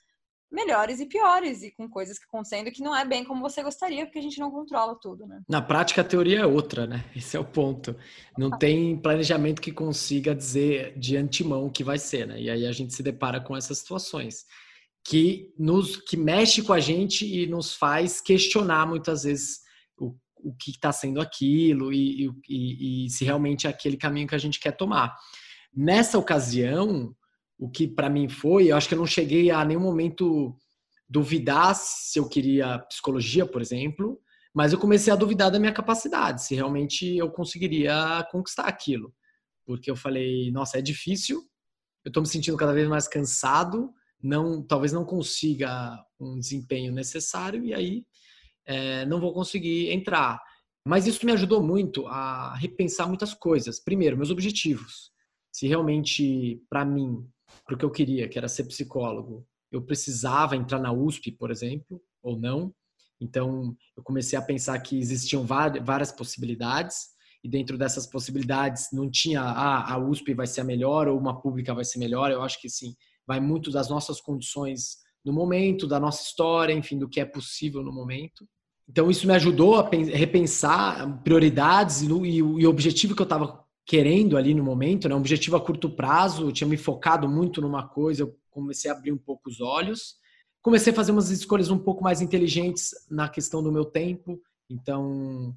melhores 0.51 0.99
e 0.99 1.05
piores, 1.05 1.63
e 1.63 1.71
com 1.71 1.89
coisas 1.89 2.19
que 2.19 2.25
acontecendo 2.25 2.71
que 2.71 2.83
não 2.83 2.95
é 2.95 3.05
bem 3.05 3.23
como 3.23 3.41
você 3.41 3.63
gostaria, 3.63 4.05
porque 4.05 4.19
a 4.19 4.21
gente 4.21 4.39
não 4.39 4.51
controla 4.51 4.95
tudo, 5.01 5.25
né? 5.25 5.41
Na 5.47 5.61
prática, 5.61 6.01
a 6.01 6.03
teoria 6.03 6.41
é 6.41 6.45
outra, 6.45 6.85
né? 6.85 7.05
Esse 7.15 7.37
é 7.37 7.39
o 7.39 7.45
ponto. 7.45 7.95
Não 8.37 8.49
tem 8.51 8.97
planejamento 8.97 9.61
que 9.61 9.71
consiga 9.71 10.35
dizer 10.35 10.97
de 10.99 11.15
antemão 11.15 11.65
o 11.65 11.71
que 11.71 11.83
vai 11.83 11.97
ser, 11.97 12.27
né? 12.27 12.41
E 12.41 12.49
aí 12.49 12.67
a 12.67 12.71
gente 12.71 12.93
se 12.93 13.01
depara 13.01 13.39
com 13.39 13.55
essas 13.55 13.77
situações 13.77 14.45
que 15.03 15.51
nos 15.57 15.97
que 15.97 16.15
mexe 16.15 16.61
com 16.61 16.73
a 16.73 16.79
gente 16.79 17.25
e 17.25 17.47
nos 17.47 17.73
faz 17.73 18.21
questionar 18.21 18.85
muitas 18.85 19.23
vezes 19.23 19.61
o, 19.97 20.15
o 20.37 20.53
que 20.53 20.71
está 20.71 20.91
sendo 20.91 21.19
aquilo 21.19 21.91
e, 21.91 22.29
e, 22.47 23.05
e 23.05 23.09
se 23.09 23.25
realmente 23.25 23.65
é 23.65 23.69
aquele 23.69 23.97
caminho 23.97 24.27
que 24.27 24.35
a 24.35 24.39
gente 24.39 24.59
quer 24.59 24.71
tomar. 24.71 25.17
Nessa 25.73 26.19
ocasião, 26.19 27.15
o 27.61 27.69
que 27.69 27.87
para 27.87 28.09
mim 28.09 28.27
foi, 28.27 28.71
eu 28.71 28.75
acho 28.75 28.87
que 28.87 28.95
eu 28.95 28.97
não 28.97 29.05
cheguei 29.05 29.51
a 29.51 29.63
nenhum 29.63 29.81
momento 29.81 30.57
duvidar 31.07 31.75
se 31.75 32.17
eu 32.17 32.27
queria 32.27 32.79
psicologia, 32.79 33.45
por 33.45 33.61
exemplo, 33.61 34.19
mas 34.51 34.73
eu 34.73 34.79
comecei 34.79 35.13
a 35.13 35.15
duvidar 35.15 35.51
da 35.51 35.59
minha 35.59 35.71
capacidade, 35.71 36.43
se 36.43 36.55
realmente 36.55 37.15
eu 37.15 37.29
conseguiria 37.29 38.27
conquistar 38.31 38.63
aquilo. 38.63 39.13
Porque 39.63 39.91
eu 39.91 39.95
falei, 39.95 40.51
nossa, 40.51 40.79
é 40.79 40.81
difícil, 40.81 41.43
eu 42.03 42.09
estou 42.09 42.23
me 42.23 42.27
sentindo 42.27 42.57
cada 42.57 42.73
vez 42.73 42.87
mais 42.87 43.07
cansado, 43.07 43.93
não, 44.23 44.63
talvez 44.65 44.91
não 44.91 45.05
consiga 45.05 46.03
um 46.19 46.39
desempenho 46.39 46.91
necessário 46.91 47.63
e 47.63 47.75
aí 47.75 48.03
é, 48.65 49.05
não 49.05 49.21
vou 49.21 49.33
conseguir 49.33 49.91
entrar. 49.91 50.41
Mas 50.83 51.05
isso 51.05 51.23
me 51.27 51.31
ajudou 51.31 51.61
muito 51.61 52.07
a 52.07 52.55
repensar 52.55 53.07
muitas 53.07 53.35
coisas. 53.35 53.79
Primeiro, 53.79 54.17
meus 54.17 54.31
objetivos. 54.31 55.11
Se 55.51 55.67
realmente, 55.67 56.59
para 56.67 56.83
mim, 56.83 57.23
para 57.71 57.75
o 57.75 57.77
que 57.77 57.85
eu 57.85 57.91
queria, 57.91 58.27
que 58.27 58.37
era 58.37 58.49
ser 58.49 58.65
psicólogo, 58.65 59.45
eu 59.71 59.81
precisava 59.81 60.57
entrar 60.57 60.79
na 60.79 60.91
USP, 60.91 61.31
por 61.31 61.49
exemplo, 61.49 62.01
ou 62.21 62.37
não. 62.37 62.73
Então, 63.19 63.75
eu 63.95 64.03
comecei 64.03 64.37
a 64.37 64.41
pensar 64.41 64.77
que 64.79 64.99
existiam 64.99 65.45
várias 65.45 66.11
possibilidades, 66.11 67.11
e 67.43 67.49
dentro 67.49 67.77
dessas 67.77 68.05
possibilidades 68.05 68.89
não 68.91 69.09
tinha 69.09 69.41
ah, 69.41 69.93
a 69.93 69.97
USP 69.97 70.33
vai 70.33 70.45
ser 70.45 70.61
a 70.61 70.63
melhor 70.63 71.07
ou 71.07 71.17
uma 71.17 71.41
pública 71.41 71.73
vai 71.73 71.85
ser 71.85 71.97
melhor. 71.97 72.29
Eu 72.29 72.43
acho 72.43 72.61
que 72.61 72.69
sim, 72.69 72.93
vai 73.25 73.39
muito 73.39 73.71
das 73.71 73.89
nossas 73.89 74.19
condições 74.19 74.97
no 75.25 75.33
momento, 75.33 75.87
da 75.87 75.99
nossa 75.99 76.23
história, 76.23 76.73
enfim, 76.73 76.99
do 76.99 77.09
que 77.09 77.19
é 77.19 77.25
possível 77.25 77.81
no 77.81 77.91
momento. 77.93 78.45
Então, 78.87 79.09
isso 79.09 79.25
me 79.25 79.33
ajudou 79.33 79.79
a 79.79 79.89
repensar 79.89 81.23
prioridades 81.23 82.01
e, 82.01 82.11
o 82.43 82.69
objetivo 82.69 83.15
que 83.15 83.21
eu 83.21 83.23
estava 83.23 83.60
querendo 83.85 84.37
ali 84.37 84.53
no 84.53 84.63
momento, 84.63 85.09
né? 85.09 85.15
Um 85.15 85.19
objetivo 85.19 85.55
a 85.55 85.61
curto 85.61 85.89
prazo, 85.89 86.47
eu 86.47 86.51
tinha 86.51 86.67
me 86.67 86.77
focado 86.77 87.27
muito 87.27 87.61
numa 87.61 87.87
coisa, 87.87 88.23
eu 88.23 88.37
comecei 88.49 88.89
a 88.89 88.93
abrir 88.93 89.11
um 89.11 89.17
pouco 89.17 89.49
os 89.49 89.59
olhos. 89.61 90.15
Comecei 90.61 90.93
a 90.93 90.95
fazer 90.95 91.11
umas 91.11 91.29
escolhas 91.29 91.71
um 91.71 91.79
pouco 91.79 92.03
mais 92.03 92.21
inteligentes 92.21 92.91
na 93.09 93.27
questão 93.27 93.63
do 93.63 93.71
meu 93.71 93.83
tempo. 93.83 94.39
Então, 94.69 95.55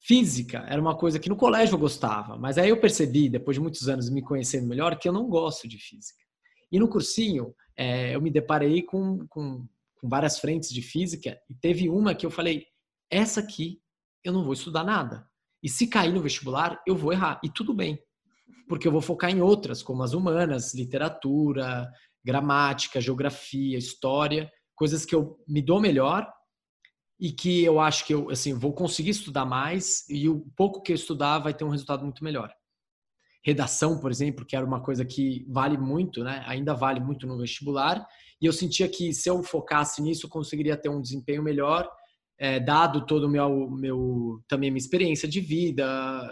física 0.00 0.64
era 0.68 0.80
uma 0.80 0.96
coisa 0.96 1.18
que 1.18 1.28
no 1.28 1.36
colégio 1.36 1.74
eu 1.74 1.78
gostava, 1.78 2.38
mas 2.38 2.56
aí 2.56 2.70
eu 2.70 2.80
percebi, 2.80 3.28
depois 3.28 3.56
de 3.56 3.60
muitos 3.60 3.88
anos 3.88 4.08
me 4.08 4.22
conhecendo 4.22 4.66
melhor, 4.66 4.98
que 4.98 5.08
eu 5.08 5.12
não 5.12 5.28
gosto 5.28 5.68
de 5.68 5.78
física. 5.78 6.24
E 6.72 6.78
no 6.78 6.88
cursinho, 6.88 7.54
é, 7.76 8.14
eu 8.14 8.20
me 8.20 8.30
deparei 8.30 8.82
com, 8.82 9.26
com, 9.28 9.66
com 10.00 10.08
várias 10.08 10.38
frentes 10.38 10.70
de 10.70 10.80
física 10.80 11.38
e 11.48 11.54
teve 11.54 11.88
uma 11.88 12.14
que 12.14 12.24
eu 12.24 12.30
falei: 12.30 12.64
essa 13.10 13.40
aqui 13.40 13.80
eu 14.24 14.32
não 14.32 14.44
vou 14.44 14.54
estudar 14.54 14.84
nada. 14.84 15.28
E 15.62 15.68
se 15.68 15.86
cair 15.86 16.12
no 16.12 16.22
vestibular, 16.22 16.80
eu 16.86 16.96
vou 16.96 17.12
errar. 17.12 17.40
E 17.44 17.50
tudo 17.50 17.74
bem, 17.74 17.98
porque 18.68 18.86
eu 18.86 18.92
vou 18.92 19.00
focar 19.00 19.30
em 19.30 19.40
outras, 19.40 19.82
como 19.82 20.02
as 20.02 20.12
humanas, 20.12 20.74
literatura, 20.74 21.90
gramática, 22.24 23.00
geografia, 23.00 23.78
história, 23.78 24.50
coisas 24.74 25.04
que 25.04 25.14
eu 25.14 25.38
me 25.46 25.60
dou 25.62 25.80
melhor 25.80 26.30
e 27.18 27.32
que 27.32 27.62
eu 27.62 27.78
acho 27.78 28.06
que 28.06 28.14
eu 28.14 28.30
assim 28.30 28.54
vou 28.54 28.72
conseguir 28.72 29.10
estudar 29.10 29.44
mais 29.44 30.08
e 30.08 30.28
o 30.28 30.40
pouco 30.56 30.82
que 30.82 30.92
eu 30.92 30.96
estudar 30.96 31.38
vai 31.38 31.52
ter 31.52 31.64
um 31.64 31.68
resultado 31.70 32.02
muito 32.02 32.24
melhor. 32.24 32.50
Redação, 33.44 33.98
por 33.98 34.10
exemplo, 34.10 34.44
que 34.44 34.54
era 34.54 34.64
uma 34.64 34.82
coisa 34.82 35.04
que 35.04 35.46
vale 35.48 35.76
muito, 35.76 36.22
né? 36.22 36.42
Ainda 36.46 36.74
vale 36.74 37.00
muito 37.00 37.26
no 37.26 37.38
vestibular, 37.38 38.06
e 38.40 38.46
eu 38.46 38.52
sentia 38.52 38.88
que 38.88 39.12
se 39.12 39.28
eu 39.28 39.42
focasse 39.42 40.00
nisso, 40.00 40.26
eu 40.26 40.30
conseguiria 40.30 40.76
ter 40.76 40.88
um 40.88 41.00
desempenho 41.00 41.42
melhor 41.42 41.90
é, 42.40 42.58
dado 42.58 43.04
todo 43.04 43.24
o 43.24 43.28
meu, 43.28 43.70
meu 43.70 44.42
também 44.48 44.70
minha 44.70 44.78
experiência 44.78 45.28
de 45.28 45.40
vida, 45.40 45.84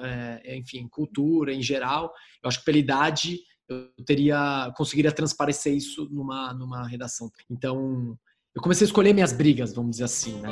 é, 0.02 0.56
enfim, 0.56 0.88
cultura 0.88 1.52
em 1.52 1.62
geral, 1.62 2.11
eu 2.42 2.48
acho 2.48 2.61
que 2.61 2.64
pela 2.64 2.78
idade 2.78 3.38
eu 3.68 3.90
teria 4.06 4.72
conseguiria 4.74 5.12
transparecer 5.12 5.74
isso 5.74 6.09
numa 6.11 6.54
numa 6.54 6.88
redação. 6.88 7.30
Então, 7.50 8.16
eu 8.56 8.62
comecei 8.62 8.86
a 8.86 8.88
escolher 8.88 9.12
minhas 9.12 9.34
brigas, 9.34 9.74
vamos 9.74 9.92
dizer 9.92 10.04
assim, 10.04 10.40
né? 10.40 10.48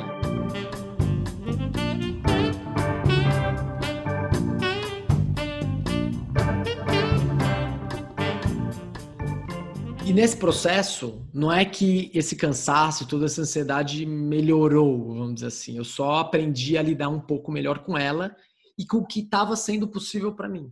Nesse 10.17 10.35
processo, 10.35 11.23
não 11.31 11.51
é 11.51 11.63
que 11.63 12.09
esse 12.11 12.35
cansaço, 12.35 13.07
toda 13.07 13.25
essa 13.25 13.41
ansiedade 13.41 14.03
melhorou, 14.03 15.13
vamos 15.13 15.35
dizer 15.35 15.47
assim. 15.47 15.77
Eu 15.77 15.83
só 15.83 16.15
aprendi 16.15 16.75
a 16.75 16.81
lidar 16.81 17.07
um 17.07 17.19
pouco 17.19 17.51
melhor 17.51 17.83
com 17.83 17.95
ela 17.95 18.35
e 18.75 18.83
com 18.83 18.97
o 18.97 19.05
que 19.05 19.19
estava 19.19 19.55
sendo 19.55 19.87
possível 19.87 20.33
para 20.33 20.49
mim. 20.49 20.71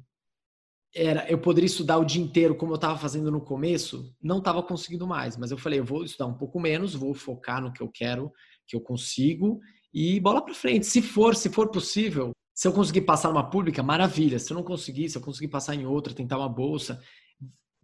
Era, 0.95 1.29
eu 1.29 1.37
poderia 1.37 1.67
estudar 1.67 1.99
o 1.99 2.05
dia 2.05 2.23
inteiro 2.23 2.55
como 2.55 2.71
eu 2.71 2.77
estava 2.77 2.97
fazendo 2.97 3.29
no 3.29 3.39
começo, 3.39 4.11
não 4.19 4.39
estava 4.39 4.63
conseguindo 4.63 5.05
mais, 5.05 5.37
mas 5.37 5.51
eu 5.51 5.59
falei, 5.59 5.79
eu 5.79 5.85
vou 5.85 6.03
estudar 6.03 6.25
um 6.25 6.37
pouco 6.37 6.59
menos, 6.59 6.95
vou 6.95 7.13
focar 7.13 7.61
no 7.61 7.71
que 7.71 7.83
eu 7.83 7.89
quero, 7.89 8.31
que 8.65 8.75
eu 8.75 8.81
consigo 8.81 9.59
e 9.93 10.19
bola 10.19 10.43
para 10.43 10.55
frente. 10.55 10.87
Se 10.87 11.03
for, 11.03 11.35
se 11.35 11.51
for 11.51 11.69
possível, 11.69 12.31
se 12.51 12.67
eu 12.67 12.73
conseguir 12.73 13.01
passar 13.01 13.27
numa 13.27 13.47
pública, 13.47 13.83
maravilha. 13.83 14.39
Se 14.39 14.51
eu 14.51 14.55
não 14.55 14.63
conseguir, 14.63 15.07
se 15.07 15.19
eu 15.19 15.21
conseguir 15.21 15.49
passar 15.49 15.75
em 15.75 15.85
outra, 15.85 16.15
tentar 16.15 16.39
uma 16.39 16.49
bolsa, 16.49 16.99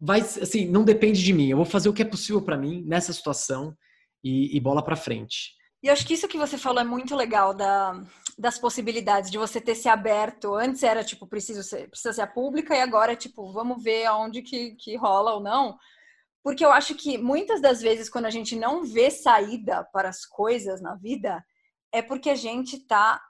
vai, 0.01 0.21
assim, 0.21 0.65
não 0.67 0.83
depende 0.83 1.23
de 1.23 1.31
mim. 1.31 1.49
Eu 1.49 1.57
vou 1.57 1.65
fazer 1.65 1.87
o 1.87 1.93
que 1.93 2.01
é 2.01 2.05
possível 2.05 2.41
para 2.41 2.57
mim 2.57 2.83
nessa 2.87 3.13
situação 3.13 3.77
e, 4.23 4.55
e 4.57 4.59
bola 4.59 4.83
para 4.83 4.95
frente. 4.95 5.51
E 5.83 5.89
acho 5.89 6.05
que 6.05 6.13
isso 6.13 6.27
que 6.27 6.37
você 6.37 6.57
falou 6.57 6.81
é 6.81 6.83
muito 6.83 7.15
legal 7.15 7.53
da, 7.53 8.03
das 8.37 8.57
possibilidades 8.57 9.31
de 9.31 9.37
você 9.37 9.61
ter 9.61 9.75
se 9.75 9.87
aberto. 9.87 10.55
Antes 10.55 10.83
era 10.83 11.03
tipo, 11.03 11.27
preciso 11.27 11.63
ser, 11.63 11.89
precisa 11.89 12.13
ser 12.13 12.21
a 12.21 12.27
pública, 12.27 12.75
e 12.75 12.81
agora 12.81 13.13
é 13.13 13.15
tipo, 13.15 13.51
vamos 13.51 13.83
ver 13.83 14.05
aonde 14.05 14.41
que, 14.41 14.75
que 14.75 14.95
rola 14.95 15.33
ou 15.33 15.39
não. 15.41 15.77
Porque 16.43 16.65
eu 16.65 16.71
acho 16.71 16.95
que 16.95 17.17
muitas 17.17 17.61
das 17.61 17.81
vezes, 17.81 18.09
quando 18.09 18.25
a 18.25 18.31
gente 18.31 18.55
não 18.55 18.83
vê 18.83 19.11
saída 19.11 19.83
para 19.91 20.09
as 20.09 20.25
coisas 20.25 20.81
na 20.81 20.95
vida, 20.95 21.43
é 21.91 22.01
porque 22.01 22.29
a 22.29 22.35
gente 22.35 22.77
está 22.77 23.21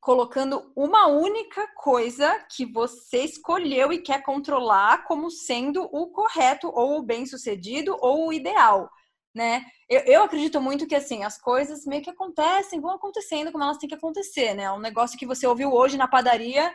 colocando 0.00 0.72
uma 0.74 1.06
única 1.06 1.66
coisa 1.76 2.42
que 2.50 2.64
você 2.64 3.18
escolheu 3.18 3.92
e 3.92 4.00
quer 4.00 4.22
controlar 4.22 5.04
como 5.04 5.30
sendo 5.30 5.82
o 5.92 6.08
correto 6.08 6.68
ou 6.68 6.98
o 6.98 7.02
bem 7.02 7.26
sucedido 7.26 7.94
ou 8.00 8.28
o 8.28 8.32
ideal, 8.32 8.90
né? 9.34 9.62
Eu, 9.88 10.00
eu, 10.00 10.22
acredito 10.22 10.60
muito 10.60 10.86
que 10.86 10.94
assim 10.94 11.22
as 11.22 11.38
coisas 11.38 11.84
meio 11.84 12.02
que 12.02 12.10
acontecem, 12.10 12.80
vão 12.80 12.92
acontecendo 12.92 13.52
como 13.52 13.62
elas 13.62 13.76
têm 13.76 13.88
que 13.88 13.94
acontecer, 13.94 14.54
né? 14.54 14.72
Um 14.72 14.80
negócio 14.80 15.18
que 15.18 15.26
você 15.26 15.46
ouviu 15.46 15.72
hoje 15.72 15.98
na 15.98 16.08
padaria 16.08 16.72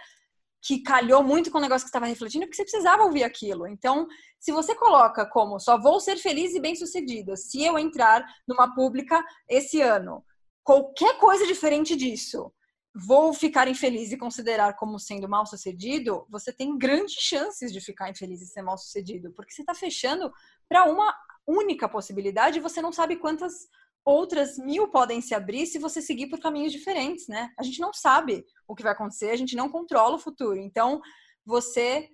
que 0.62 0.82
calhou 0.82 1.24
muito 1.24 1.52
com 1.52 1.58
o 1.58 1.62
negócio 1.62 1.86
que 1.86 1.90
estava 1.90 2.08
refletindo, 2.08 2.46
porque 2.46 2.56
você 2.56 2.64
precisava 2.64 3.04
ouvir 3.04 3.24
aquilo. 3.24 3.68
Então, 3.68 4.08
se 4.40 4.52
você 4.52 4.74
coloca 4.74 5.26
como 5.26 5.60
só 5.60 5.80
vou 5.80 6.00
ser 6.00 6.18
feliz 6.18 6.54
e 6.56 6.60
bem 6.60 6.76
sucedida 6.76 7.36
se 7.36 7.64
eu 7.64 7.78
entrar 7.78 8.24
numa 8.48 8.74
pública 8.74 9.24
esse 9.50 9.82
ano, 9.82 10.24
qualquer 10.64 11.18
coisa 11.18 11.46
diferente 11.46 11.96
disso 11.96 12.52
vou 12.96 13.34
ficar 13.34 13.68
infeliz 13.68 14.14
e 14.14 14.18
considerar 14.18 14.78
como 14.78 14.98
sendo 14.98 15.28
mal 15.28 15.46
sucedido, 15.46 16.26
você 16.30 16.54
tem 16.54 16.78
grandes 16.78 17.16
chances 17.16 17.74
de 17.74 17.82
ficar 17.82 18.10
infeliz 18.10 18.42
e 18.42 18.48
ser 18.48 18.62
mal 18.62 18.78
sucedido, 18.78 19.34
porque 19.34 19.52
você 19.52 19.62
está 19.62 19.76
fechando 19.76 20.32
para 20.70 20.86
uma 20.86 21.14
única 21.46 21.90
possibilidade 21.90 22.58
e 22.58 22.62
você 22.62 22.82
não 22.82 22.94
sabe 22.94 23.18
quantas 23.18 23.68
outras 24.06 24.58
mil 24.58 24.88
podem 24.88 25.20
se 25.20 25.36
abrir 25.36 25.66
se 25.66 25.78
você 25.78 26.02
seguir 26.02 26.28
por 26.28 26.40
caminhos 26.40 26.72
diferentes, 26.72 27.28
né? 27.28 27.52
A 27.60 27.64
gente 27.64 27.82
não 27.82 27.92
sabe 27.92 28.46
o 28.68 28.74
que 28.74 28.84
vai 28.84 28.94
acontecer, 28.94 29.32
a 29.32 29.36
gente 29.36 29.56
não 29.56 29.68
controla 29.68 30.16
o 30.16 30.20
futuro. 30.20 30.58
Então, 30.58 31.02
você 31.44 32.10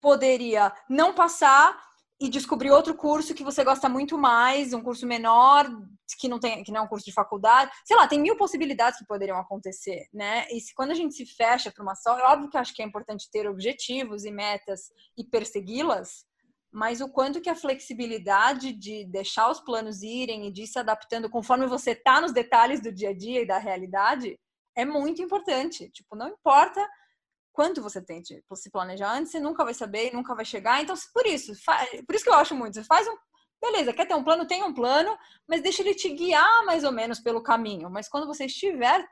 poderia 0.00 0.72
não 0.88 1.14
passar 1.14 1.89
e 2.20 2.28
descobrir 2.28 2.70
outro 2.70 2.94
curso 2.94 3.34
que 3.34 3.42
você 3.42 3.64
gosta 3.64 3.88
muito 3.88 4.18
mais, 4.18 4.74
um 4.74 4.82
curso 4.82 5.06
menor, 5.06 5.66
que 6.18 6.28
não 6.28 6.38
tem, 6.38 6.62
que 6.62 6.70
não 6.70 6.80
é 6.80 6.84
um 6.84 6.88
curso 6.88 7.06
de 7.06 7.12
faculdade. 7.12 7.70
Sei 7.84 7.96
lá, 7.96 8.06
tem 8.06 8.20
mil 8.20 8.36
possibilidades 8.36 8.98
que 8.98 9.06
poderiam 9.06 9.38
acontecer, 9.38 10.06
né? 10.12 10.46
E 10.50 10.60
se, 10.60 10.74
quando 10.74 10.90
a 10.90 10.94
gente 10.94 11.14
se 11.14 11.24
fecha 11.24 11.72
para 11.72 11.82
uma 11.82 11.94
só, 11.94 12.18
é 12.18 12.22
óbvio 12.24 12.50
que 12.50 12.58
eu 12.58 12.60
acho 12.60 12.74
que 12.74 12.82
é 12.82 12.84
importante 12.84 13.30
ter 13.32 13.48
objetivos 13.48 14.24
e 14.24 14.30
metas 14.30 14.90
e 15.16 15.24
persegui-las, 15.24 16.26
mas 16.70 17.00
o 17.00 17.08
quanto 17.08 17.40
que 17.40 17.48
a 17.48 17.56
flexibilidade 17.56 18.72
de 18.74 19.06
deixar 19.06 19.50
os 19.50 19.60
planos 19.60 20.02
irem 20.02 20.46
e 20.46 20.52
de 20.52 20.64
ir 20.64 20.66
se 20.66 20.78
adaptando 20.78 21.30
conforme 21.30 21.66
você 21.66 21.94
tá 21.94 22.20
nos 22.20 22.32
detalhes 22.32 22.82
do 22.82 22.92
dia 22.92 23.10
a 23.10 23.16
dia 23.16 23.40
e 23.40 23.46
da 23.46 23.56
realidade 23.56 24.38
é 24.76 24.84
muito 24.84 25.22
importante. 25.22 25.90
Tipo, 25.90 26.14
não 26.14 26.28
importa 26.28 26.86
quanto 27.52 27.82
você 27.82 28.00
tente 28.00 28.36
tipo, 28.36 28.56
se 28.56 28.70
planejar 28.70 29.12
antes, 29.12 29.32
você 29.32 29.40
nunca 29.40 29.64
vai 29.64 29.74
saber 29.74 30.08
e 30.08 30.14
nunca 30.14 30.34
vai 30.34 30.44
chegar. 30.44 30.82
Então, 30.82 30.94
por 31.12 31.26
isso, 31.26 31.52
por 32.06 32.14
isso 32.14 32.24
que 32.24 32.30
eu 32.30 32.34
acho 32.34 32.54
muito, 32.54 32.74
você 32.74 32.84
faz 32.84 33.06
um 33.06 33.16
beleza, 33.62 33.92
quer 33.92 34.06
ter 34.06 34.14
um 34.14 34.24
plano? 34.24 34.46
Tem 34.46 34.62
um 34.64 34.72
plano, 34.72 35.16
mas 35.46 35.62
deixa 35.62 35.82
ele 35.82 35.94
te 35.94 36.08
guiar 36.08 36.64
mais 36.64 36.82
ou 36.82 36.90
menos 36.90 37.20
pelo 37.20 37.42
caminho. 37.42 37.90
Mas 37.90 38.08
quando 38.08 38.26
você 38.26 38.46
estiver 38.46 39.06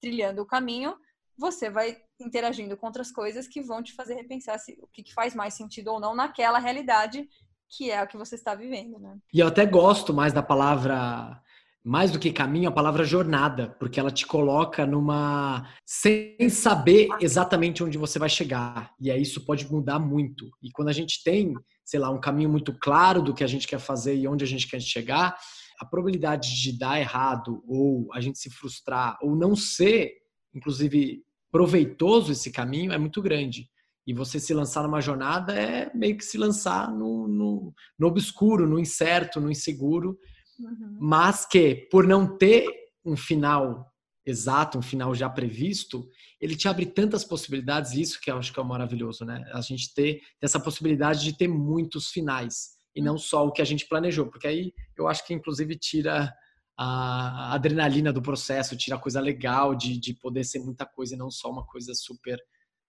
trilhando 0.00 0.40
o 0.40 0.46
caminho, 0.46 0.96
você 1.36 1.68
vai 1.68 1.96
interagindo 2.20 2.76
com 2.76 2.86
outras 2.86 3.10
coisas 3.10 3.48
que 3.48 3.60
vão 3.60 3.82
te 3.82 3.94
fazer 3.94 4.14
repensar 4.14 4.58
se, 4.58 4.78
o 4.80 4.86
que, 4.88 5.02
que 5.02 5.14
faz 5.14 5.34
mais 5.34 5.54
sentido 5.54 5.88
ou 5.88 6.00
não 6.00 6.14
naquela 6.14 6.58
realidade 6.58 7.28
que 7.70 7.90
é 7.90 8.02
o 8.02 8.06
que 8.06 8.16
você 8.16 8.34
está 8.34 8.54
vivendo, 8.54 8.98
né? 8.98 9.18
E 9.32 9.40
eu 9.40 9.46
até 9.46 9.66
gosto 9.66 10.14
mais 10.14 10.32
da 10.32 10.42
palavra 10.42 11.40
mais 11.84 12.10
do 12.10 12.18
que 12.18 12.32
caminho, 12.32 12.68
a 12.68 12.72
palavra 12.72 13.04
jornada, 13.04 13.74
porque 13.78 13.98
ela 13.98 14.10
te 14.10 14.26
coloca 14.26 14.86
numa. 14.86 15.68
sem 15.86 16.48
saber 16.50 17.08
exatamente 17.20 17.82
onde 17.82 17.96
você 17.96 18.18
vai 18.18 18.28
chegar. 18.28 18.92
E 19.00 19.10
aí 19.10 19.22
isso 19.22 19.44
pode 19.44 19.70
mudar 19.70 19.98
muito. 19.98 20.50
E 20.62 20.70
quando 20.70 20.88
a 20.88 20.92
gente 20.92 21.22
tem, 21.22 21.54
sei 21.84 21.98
lá, 22.00 22.10
um 22.10 22.20
caminho 22.20 22.50
muito 22.50 22.72
claro 22.78 23.22
do 23.22 23.32
que 23.32 23.44
a 23.44 23.46
gente 23.46 23.66
quer 23.66 23.78
fazer 23.78 24.16
e 24.16 24.28
onde 24.28 24.44
a 24.44 24.46
gente 24.46 24.68
quer 24.68 24.80
chegar, 24.80 25.36
a 25.80 25.84
probabilidade 25.84 26.60
de 26.60 26.76
dar 26.76 27.00
errado, 27.00 27.62
ou 27.66 28.08
a 28.12 28.20
gente 28.20 28.38
se 28.38 28.50
frustrar, 28.50 29.16
ou 29.22 29.36
não 29.36 29.54
ser, 29.54 30.12
inclusive, 30.52 31.22
proveitoso 31.50 32.32
esse 32.32 32.50
caminho, 32.50 32.92
é 32.92 32.98
muito 32.98 33.22
grande. 33.22 33.68
E 34.06 34.12
você 34.12 34.40
se 34.40 34.52
lançar 34.52 34.82
numa 34.82 35.00
jornada 35.00 35.54
é 35.54 35.90
meio 35.94 36.16
que 36.16 36.24
se 36.24 36.36
lançar 36.36 36.90
no, 36.90 37.28
no, 37.28 37.74
no 37.98 38.06
obscuro, 38.06 38.66
no 38.66 38.78
incerto, 38.78 39.40
no 39.40 39.50
inseguro 39.50 40.18
Uhum. 40.58 40.98
Mas 41.00 41.46
que, 41.46 41.88
por 41.90 42.06
não 42.06 42.36
ter 42.36 42.66
um 43.04 43.16
final 43.16 43.86
exato, 44.26 44.78
um 44.78 44.82
final 44.82 45.14
já 45.14 45.28
previsto, 45.28 46.06
ele 46.40 46.54
te 46.54 46.68
abre 46.68 46.84
tantas 46.84 47.24
possibilidades, 47.24 47.92
isso 47.92 48.20
que 48.20 48.30
eu 48.30 48.36
acho 48.36 48.52
que 48.52 48.60
é 48.60 48.62
maravilhoso, 48.62 49.24
né? 49.24 49.42
A 49.54 49.60
gente 49.62 49.94
ter 49.94 50.20
essa 50.40 50.60
possibilidade 50.60 51.24
de 51.24 51.36
ter 51.36 51.48
muitos 51.48 52.10
finais 52.10 52.76
e 52.94 53.00
não 53.00 53.16
só 53.16 53.46
o 53.46 53.52
que 53.52 53.62
a 53.62 53.64
gente 53.64 53.86
planejou, 53.86 54.26
porque 54.26 54.46
aí 54.46 54.72
eu 54.96 55.08
acho 55.08 55.26
que 55.26 55.32
inclusive 55.32 55.76
tira 55.76 56.32
a 56.76 57.54
adrenalina 57.54 58.12
do 58.12 58.22
processo, 58.22 58.76
tira 58.76 58.96
a 58.96 59.00
coisa 59.00 59.20
legal 59.20 59.74
de, 59.74 59.98
de 59.98 60.14
poder 60.14 60.44
ser 60.44 60.60
muita 60.60 60.86
coisa 60.86 61.14
e 61.14 61.18
não 61.18 61.30
só 61.30 61.50
uma 61.50 61.66
coisa 61.66 61.92
super 61.94 62.38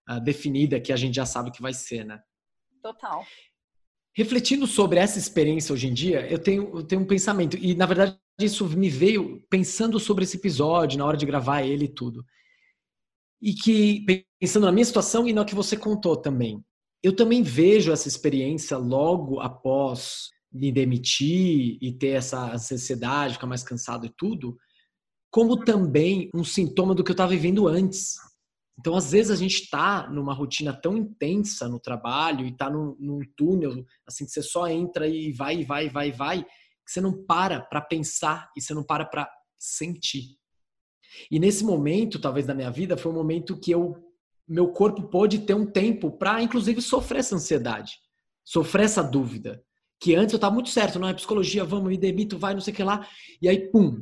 uh, 0.09 0.19
definida 0.21 0.79
que 0.79 0.93
a 0.93 0.95
gente 0.95 1.15
já 1.15 1.25
sabe 1.25 1.51
que 1.51 1.61
vai 1.61 1.73
ser, 1.73 2.05
né? 2.05 2.21
Total. 2.83 3.25
Refletindo 4.15 4.65
sobre 4.67 4.99
essa 4.99 5.19
experiência 5.19 5.73
hoje 5.73 5.87
em 5.87 5.93
dia, 5.93 6.29
eu 6.29 6.39
tenho, 6.39 6.77
eu 6.77 6.83
tenho 6.83 7.01
um 7.01 7.07
pensamento, 7.07 7.57
e 7.57 7.75
na 7.75 7.85
verdade 7.85 8.17
isso 8.39 8.67
me 8.69 8.89
veio 8.89 9.41
pensando 9.49 9.99
sobre 9.99 10.23
esse 10.23 10.37
episódio, 10.37 10.97
na 10.97 11.05
hora 11.05 11.17
de 11.17 11.25
gravar 11.25 11.61
ele 11.61 11.85
e 11.85 11.93
tudo. 11.93 12.25
E 13.41 13.53
que, 13.53 14.05
pensando 14.39 14.65
na 14.65 14.71
minha 14.71 14.85
situação 14.85 15.27
e 15.27 15.33
na 15.33 15.45
que 15.45 15.55
você 15.55 15.77
contou 15.77 16.17
também, 16.17 16.63
eu 17.01 17.15
também 17.15 17.41
vejo 17.41 17.91
essa 17.91 18.07
experiência 18.07 18.77
logo 18.77 19.39
após 19.39 20.29
me 20.51 20.71
demitir 20.71 21.77
e 21.81 21.91
ter 21.91 22.09
essa 22.09 22.53
ansiedade, 22.53 23.35
ficar 23.35 23.47
mais 23.47 23.63
cansado 23.63 24.05
e 24.05 24.13
tudo, 24.17 24.57
como 25.31 25.63
também 25.63 26.29
um 26.33 26.43
sintoma 26.43 26.95
do 26.95 27.03
que 27.03 27.11
eu 27.11 27.13
estava 27.13 27.31
vivendo 27.31 27.67
antes. 27.67 28.15
Então, 28.79 28.95
às 28.95 29.11
vezes, 29.11 29.29
a 29.29 29.35
gente 29.35 29.63
está 29.63 30.09
numa 30.09 30.33
rotina 30.33 30.71
tão 30.71 30.95
intensa 30.95 31.67
no 31.67 31.81
trabalho 31.81 32.45
e 32.45 32.49
está 32.49 32.69
num, 32.69 32.95
num, 32.97 33.19
túnel, 33.35 33.85
assim, 34.07 34.25
que 34.25 34.31
você 34.31 34.41
só 34.41 34.69
entra 34.69 35.05
e 35.05 35.33
vai, 35.33 35.65
vai, 35.65 35.89
vai, 35.89 36.13
vai, 36.13 36.43
que 36.43 36.91
você 36.91 37.01
não 37.01 37.25
para 37.25 37.59
para 37.59 37.81
pensar 37.81 38.49
e 38.55 38.61
você 38.61 38.73
não 38.73 38.81
para 38.81 39.05
para 39.05 39.29
sentir. 39.57 40.37
E 41.29 41.39
nesse 41.39 41.65
momento, 41.65 42.19
talvez, 42.19 42.45
da 42.45 42.53
minha 42.53 42.71
vida, 42.71 42.95
foi 42.95 43.11
um 43.11 43.15
momento 43.15 43.59
que 43.59 43.69
eu, 43.69 43.97
meu 44.47 44.71
corpo 44.71 45.09
pôde 45.09 45.39
ter 45.39 45.53
um 45.53 45.65
tempo 45.65 46.17
para, 46.17 46.41
inclusive, 46.41 46.81
sofrer 46.81 47.19
essa 47.19 47.35
ansiedade, 47.35 47.97
sofrer 48.45 48.85
essa 48.85 49.03
dúvida. 49.03 49.61
Que 49.99 50.15
antes 50.15 50.31
eu 50.31 50.37
estava 50.37 50.53
muito 50.53 50.69
certo, 50.69 50.97
não 50.97 51.09
é 51.09 51.13
psicologia, 51.13 51.65
vamos, 51.65 51.89
me 51.89 51.97
demito, 51.97 52.37
vai, 52.37 52.53
não 52.53 52.61
sei 52.61 52.71
o 52.71 52.77
que 52.77 52.83
lá. 52.83 53.05
E 53.41 53.49
aí, 53.49 53.69
pum, 53.69 54.01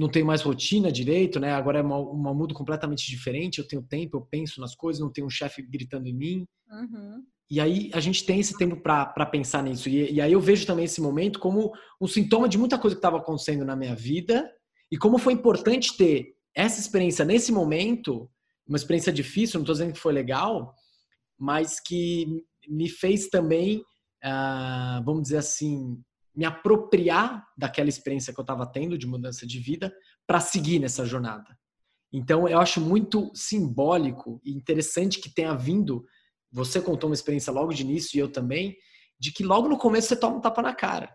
não 0.00 0.08
tenho 0.08 0.24
mais 0.24 0.40
rotina 0.40 0.90
direito, 0.90 1.38
né? 1.38 1.52
Agora 1.52 1.78
é 1.78 1.82
uma, 1.82 1.98
uma 1.98 2.32
mundo 2.32 2.54
completamente 2.54 3.06
diferente. 3.06 3.58
Eu 3.58 3.68
tenho 3.68 3.82
tempo, 3.82 4.16
eu 4.16 4.22
penso 4.22 4.58
nas 4.58 4.74
coisas, 4.74 5.00
não 5.00 5.12
tenho 5.12 5.26
um 5.26 5.30
chefe 5.30 5.60
gritando 5.60 6.08
em 6.08 6.14
mim. 6.14 6.46
Uhum. 6.70 7.22
E 7.50 7.60
aí 7.60 7.90
a 7.92 8.00
gente 8.00 8.24
tem 8.24 8.40
esse 8.40 8.56
tempo 8.56 8.76
para 8.76 9.26
pensar 9.26 9.62
nisso. 9.62 9.90
E, 9.90 10.12
e, 10.12 10.20
aí 10.20 10.32
eu 10.32 10.40
vejo 10.40 10.66
também 10.66 10.86
esse 10.86 11.02
momento 11.02 11.38
como 11.38 11.72
um 12.00 12.06
sintoma 12.06 12.48
de 12.48 12.56
muita 12.56 12.78
coisa 12.78 12.96
que 12.96 12.98
estava 12.98 13.18
acontecendo 13.18 13.62
na 13.62 13.76
minha 13.76 13.94
vida 13.94 14.50
e 14.90 14.96
como 14.96 15.18
foi 15.18 15.34
importante 15.34 15.94
ter 15.96 16.34
essa 16.54 16.80
experiência 16.80 17.24
nesse 17.24 17.52
momento, 17.52 18.30
uma 18.66 18.76
experiência 18.76 19.12
difícil, 19.12 19.58
não 19.58 19.64
estou 19.64 19.74
dizendo 19.74 19.92
que 19.92 20.00
foi 20.00 20.14
legal, 20.14 20.74
mas 21.38 21.78
que 21.78 22.42
me 22.66 22.88
fez 22.88 23.28
também, 23.28 23.78
uh, 24.24 25.04
vamos 25.04 25.24
dizer 25.24 25.38
assim, 25.38 26.00
me 26.40 26.46
apropriar 26.46 27.46
daquela 27.54 27.90
experiência 27.90 28.32
que 28.32 28.40
eu 28.40 28.42
estava 28.42 28.64
tendo 28.64 28.96
de 28.96 29.06
mudança 29.06 29.46
de 29.46 29.58
vida 29.58 29.94
para 30.26 30.40
seguir 30.40 30.78
nessa 30.78 31.04
jornada. 31.04 31.54
Então, 32.10 32.48
eu 32.48 32.58
acho 32.58 32.80
muito 32.80 33.30
simbólico 33.34 34.40
e 34.42 34.50
interessante 34.50 35.20
que 35.20 35.28
tenha 35.28 35.54
vindo. 35.54 36.02
Você 36.50 36.80
contou 36.80 37.10
uma 37.10 37.14
experiência 37.14 37.52
logo 37.52 37.74
de 37.74 37.82
início 37.82 38.16
e 38.16 38.20
eu 38.20 38.32
também, 38.32 38.74
de 39.18 39.30
que 39.32 39.44
logo 39.44 39.68
no 39.68 39.76
começo 39.76 40.08
você 40.08 40.16
toma 40.16 40.38
um 40.38 40.40
tapa 40.40 40.62
na 40.62 40.74
cara. 40.74 41.14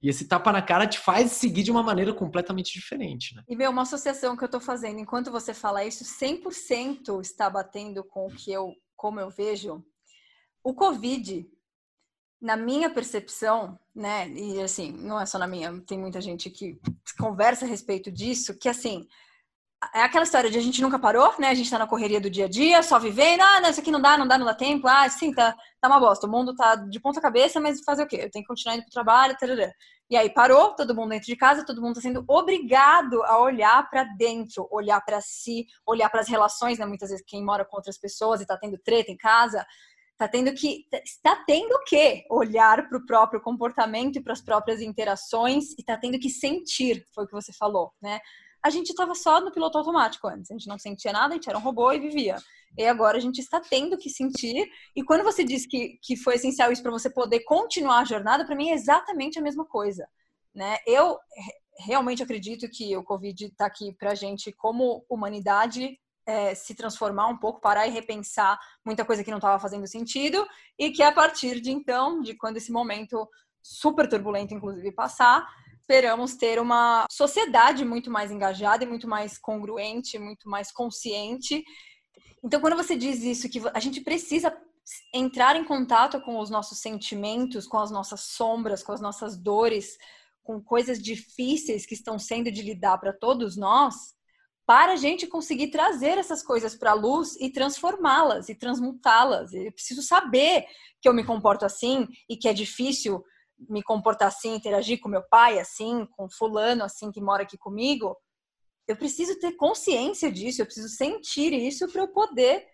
E 0.00 0.08
esse 0.08 0.28
tapa 0.28 0.52
na 0.52 0.62
cara 0.62 0.86
te 0.86 1.00
faz 1.00 1.32
seguir 1.32 1.64
de 1.64 1.72
uma 1.72 1.82
maneira 1.82 2.14
completamente 2.14 2.72
diferente, 2.72 3.34
né? 3.34 3.42
E, 3.48 3.56
meu, 3.56 3.72
uma 3.72 3.82
associação 3.82 4.36
que 4.36 4.44
eu 4.44 4.46
estou 4.46 4.60
fazendo, 4.60 5.00
enquanto 5.00 5.32
você 5.32 5.52
fala 5.52 5.84
isso, 5.84 6.04
100% 6.04 7.20
está 7.20 7.50
batendo 7.50 8.04
com 8.04 8.28
o 8.28 8.30
que 8.30 8.52
eu, 8.52 8.72
como 8.94 9.18
eu 9.18 9.30
vejo. 9.30 9.84
O 10.62 10.72
Covid 10.72 11.44
na 12.40 12.56
minha 12.56 12.88
percepção, 12.88 13.78
né, 13.94 14.28
e 14.30 14.60
assim, 14.62 14.92
não 14.92 15.20
é 15.20 15.26
só 15.26 15.38
na 15.38 15.46
minha, 15.46 15.78
tem 15.82 15.98
muita 15.98 16.20
gente 16.20 16.48
que 16.48 16.80
conversa 17.18 17.64
a 17.64 17.68
respeito 17.68 18.10
disso, 18.10 18.58
que 18.58 18.68
assim, 18.68 19.06
é 19.94 20.02
aquela 20.02 20.24
história 20.24 20.50
de 20.50 20.58
a 20.58 20.60
gente 20.60 20.82
nunca 20.82 20.98
parou, 20.98 21.34
né? 21.38 21.48
A 21.48 21.54
gente 21.54 21.70
tá 21.70 21.78
na 21.78 21.86
correria 21.86 22.20
do 22.20 22.28
dia 22.28 22.44
a 22.44 22.48
dia, 22.48 22.82
só 22.82 22.98
vivendo, 22.98 23.40
ah, 23.40 23.60
não, 23.60 23.70
isso 23.70 23.80
aqui 23.80 23.90
não 23.90 24.00
dá, 24.00 24.16
não 24.18 24.28
dá, 24.28 24.36
não 24.36 24.44
dá 24.44 24.54
tempo, 24.54 24.86
ah, 24.86 25.08
sim, 25.08 25.32
tá, 25.32 25.56
tá 25.80 25.88
uma 25.88 25.98
bosta, 25.98 26.26
o 26.26 26.30
mundo 26.30 26.54
tá 26.54 26.76
de 26.76 27.00
ponta 27.00 27.20
cabeça, 27.20 27.58
mas 27.58 27.80
fazer 27.82 28.02
o 28.02 28.06
quê? 28.06 28.16
Eu 28.16 28.30
tenho 28.30 28.44
que 28.44 28.48
continuar 28.48 28.76
indo 28.76 28.82
pro 28.82 28.92
trabalho, 28.92 29.36
tarará. 29.38 29.72
E 30.10 30.16
aí 30.16 30.28
parou, 30.28 30.74
todo 30.74 30.94
mundo 30.94 31.10
dentro 31.10 31.26
de 31.26 31.36
casa, 31.36 31.64
todo 31.64 31.80
mundo 31.80 31.94
tá 31.94 32.00
sendo 32.02 32.24
obrigado 32.28 33.22
a 33.22 33.38
olhar 33.38 33.88
para 33.88 34.04
dentro, 34.04 34.68
olhar 34.70 35.00
para 35.00 35.20
si, 35.20 35.66
olhar 35.86 36.10
para 36.10 36.20
as 36.20 36.28
relações, 36.28 36.78
né? 36.78 36.84
Muitas 36.84 37.08
vezes 37.10 37.24
quem 37.26 37.42
mora 37.42 37.64
com 37.64 37.76
outras 37.76 37.96
pessoas 37.96 38.40
e 38.40 38.46
tá 38.46 38.58
tendo 38.58 38.76
treta 38.76 39.10
em 39.10 39.16
casa, 39.16 39.64
Está 40.20 40.28
tendo 40.28 40.52
que 40.52 40.86
está 41.02 41.34
tendo 41.46 41.82
que 41.86 42.26
olhar 42.28 42.86
para 42.90 42.98
o 42.98 43.06
próprio 43.06 43.40
comportamento 43.40 44.16
e 44.16 44.22
para 44.22 44.34
as 44.34 44.42
próprias 44.42 44.82
interações 44.82 45.70
e 45.70 45.76
está 45.80 45.96
tendo 45.96 46.18
que 46.18 46.28
sentir, 46.28 47.06
foi 47.14 47.24
o 47.24 47.26
que 47.26 47.32
você 47.32 47.54
falou, 47.54 47.90
né? 48.02 48.20
A 48.62 48.68
gente 48.68 48.90
estava 48.90 49.14
só 49.14 49.40
no 49.40 49.50
piloto 49.50 49.78
automático 49.78 50.28
antes, 50.28 50.50
a 50.50 50.54
gente 50.54 50.68
não 50.68 50.78
sentia 50.78 51.10
nada, 51.10 51.32
a 51.32 51.36
gente 51.36 51.48
era 51.48 51.56
um 51.56 51.62
robô 51.62 51.90
e 51.90 51.98
vivia. 51.98 52.36
E 52.76 52.84
agora 52.84 53.16
a 53.16 53.20
gente 53.20 53.38
está 53.38 53.60
tendo 53.60 53.96
que 53.96 54.10
sentir. 54.10 54.70
E 54.94 55.02
quando 55.02 55.24
você 55.24 55.42
diz 55.42 55.66
que, 55.66 55.98
que 56.02 56.14
foi 56.18 56.34
essencial 56.34 56.70
isso 56.70 56.82
para 56.82 56.92
você 56.92 57.08
poder 57.08 57.40
continuar 57.40 58.00
a 58.00 58.04
jornada, 58.04 58.44
para 58.44 58.54
mim 58.54 58.68
é 58.68 58.74
exatamente 58.74 59.38
a 59.38 59.42
mesma 59.42 59.64
coisa. 59.64 60.06
Né? 60.54 60.76
Eu 60.86 61.18
realmente 61.78 62.22
acredito 62.22 62.68
que 62.68 62.94
o 62.94 63.02
Covid 63.02 63.46
está 63.46 63.64
aqui 63.64 63.94
para 63.94 64.12
a 64.12 64.14
gente, 64.14 64.52
como 64.52 65.02
humanidade, 65.08 65.98
é, 66.30 66.54
se 66.54 66.74
transformar 66.74 67.26
um 67.26 67.36
pouco, 67.36 67.60
parar 67.60 67.88
e 67.88 67.90
repensar 67.90 68.56
muita 68.84 69.04
coisa 69.04 69.24
que 69.24 69.30
não 69.30 69.38
estava 69.38 69.58
fazendo 69.58 69.86
sentido 69.86 70.46
e 70.78 70.90
que 70.90 71.02
a 71.02 71.10
partir 71.10 71.60
de 71.60 71.72
então, 71.72 72.20
de 72.20 72.36
quando 72.36 72.56
esse 72.56 72.70
momento 72.70 73.28
super 73.60 74.08
turbulento, 74.08 74.54
inclusive, 74.54 74.92
passar, 74.92 75.44
esperamos 75.80 76.36
ter 76.36 76.60
uma 76.60 77.04
sociedade 77.10 77.84
muito 77.84 78.10
mais 78.10 78.30
engajada 78.30 78.84
e 78.84 78.86
muito 78.86 79.08
mais 79.08 79.36
congruente, 79.36 80.20
muito 80.20 80.48
mais 80.48 80.70
consciente. 80.70 81.64
Então, 82.44 82.60
quando 82.60 82.76
você 82.76 82.96
diz 82.96 83.24
isso, 83.24 83.48
que 83.48 83.60
a 83.74 83.80
gente 83.80 84.00
precisa 84.00 84.56
entrar 85.12 85.56
em 85.56 85.64
contato 85.64 86.20
com 86.20 86.38
os 86.38 86.48
nossos 86.48 86.78
sentimentos, 86.78 87.66
com 87.66 87.78
as 87.78 87.90
nossas 87.90 88.20
sombras, 88.20 88.84
com 88.84 88.92
as 88.92 89.00
nossas 89.00 89.36
dores, 89.36 89.98
com 90.44 90.62
coisas 90.62 91.02
difíceis 91.02 91.84
que 91.84 91.94
estão 91.94 92.18
sendo 92.18 92.52
de 92.52 92.62
lidar 92.62 92.98
para 92.98 93.12
todos 93.12 93.56
nós, 93.56 94.14
para 94.70 94.92
a 94.92 94.96
gente 94.96 95.26
conseguir 95.26 95.66
trazer 95.66 96.16
essas 96.16 96.44
coisas 96.44 96.76
para 96.76 96.92
a 96.92 96.94
luz 96.94 97.34
e 97.40 97.50
transformá-las 97.50 98.48
e 98.48 98.54
transmutá-las. 98.54 99.52
Eu 99.52 99.72
preciso 99.72 100.00
saber 100.00 100.64
que 101.02 101.08
eu 101.08 101.12
me 101.12 101.24
comporto 101.24 101.64
assim 101.64 102.06
e 102.28 102.36
que 102.36 102.46
é 102.46 102.52
difícil 102.52 103.20
me 103.68 103.82
comportar 103.82 104.28
assim, 104.28 104.54
interagir 104.54 105.00
com 105.00 105.08
meu 105.08 105.24
pai 105.28 105.58
assim, 105.58 106.06
com 106.16 106.30
fulano 106.30 106.84
assim 106.84 107.10
que 107.10 107.20
mora 107.20 107.42
aqui 107.42 107.58
comigo. 107.58 108.16
Eu 108.86 108.94
preciso 108.94 109.40
ter 109.40 109.56
consciência 109.56 110.30
disso, 110.30 110.62
eu 110.62 110.66
preciso 110.66 110.88
sentir 110.88 111.52
isso 111.52 111.88
para 111.88 112.02
eu 112.02 112.08
poder 112.12 112.64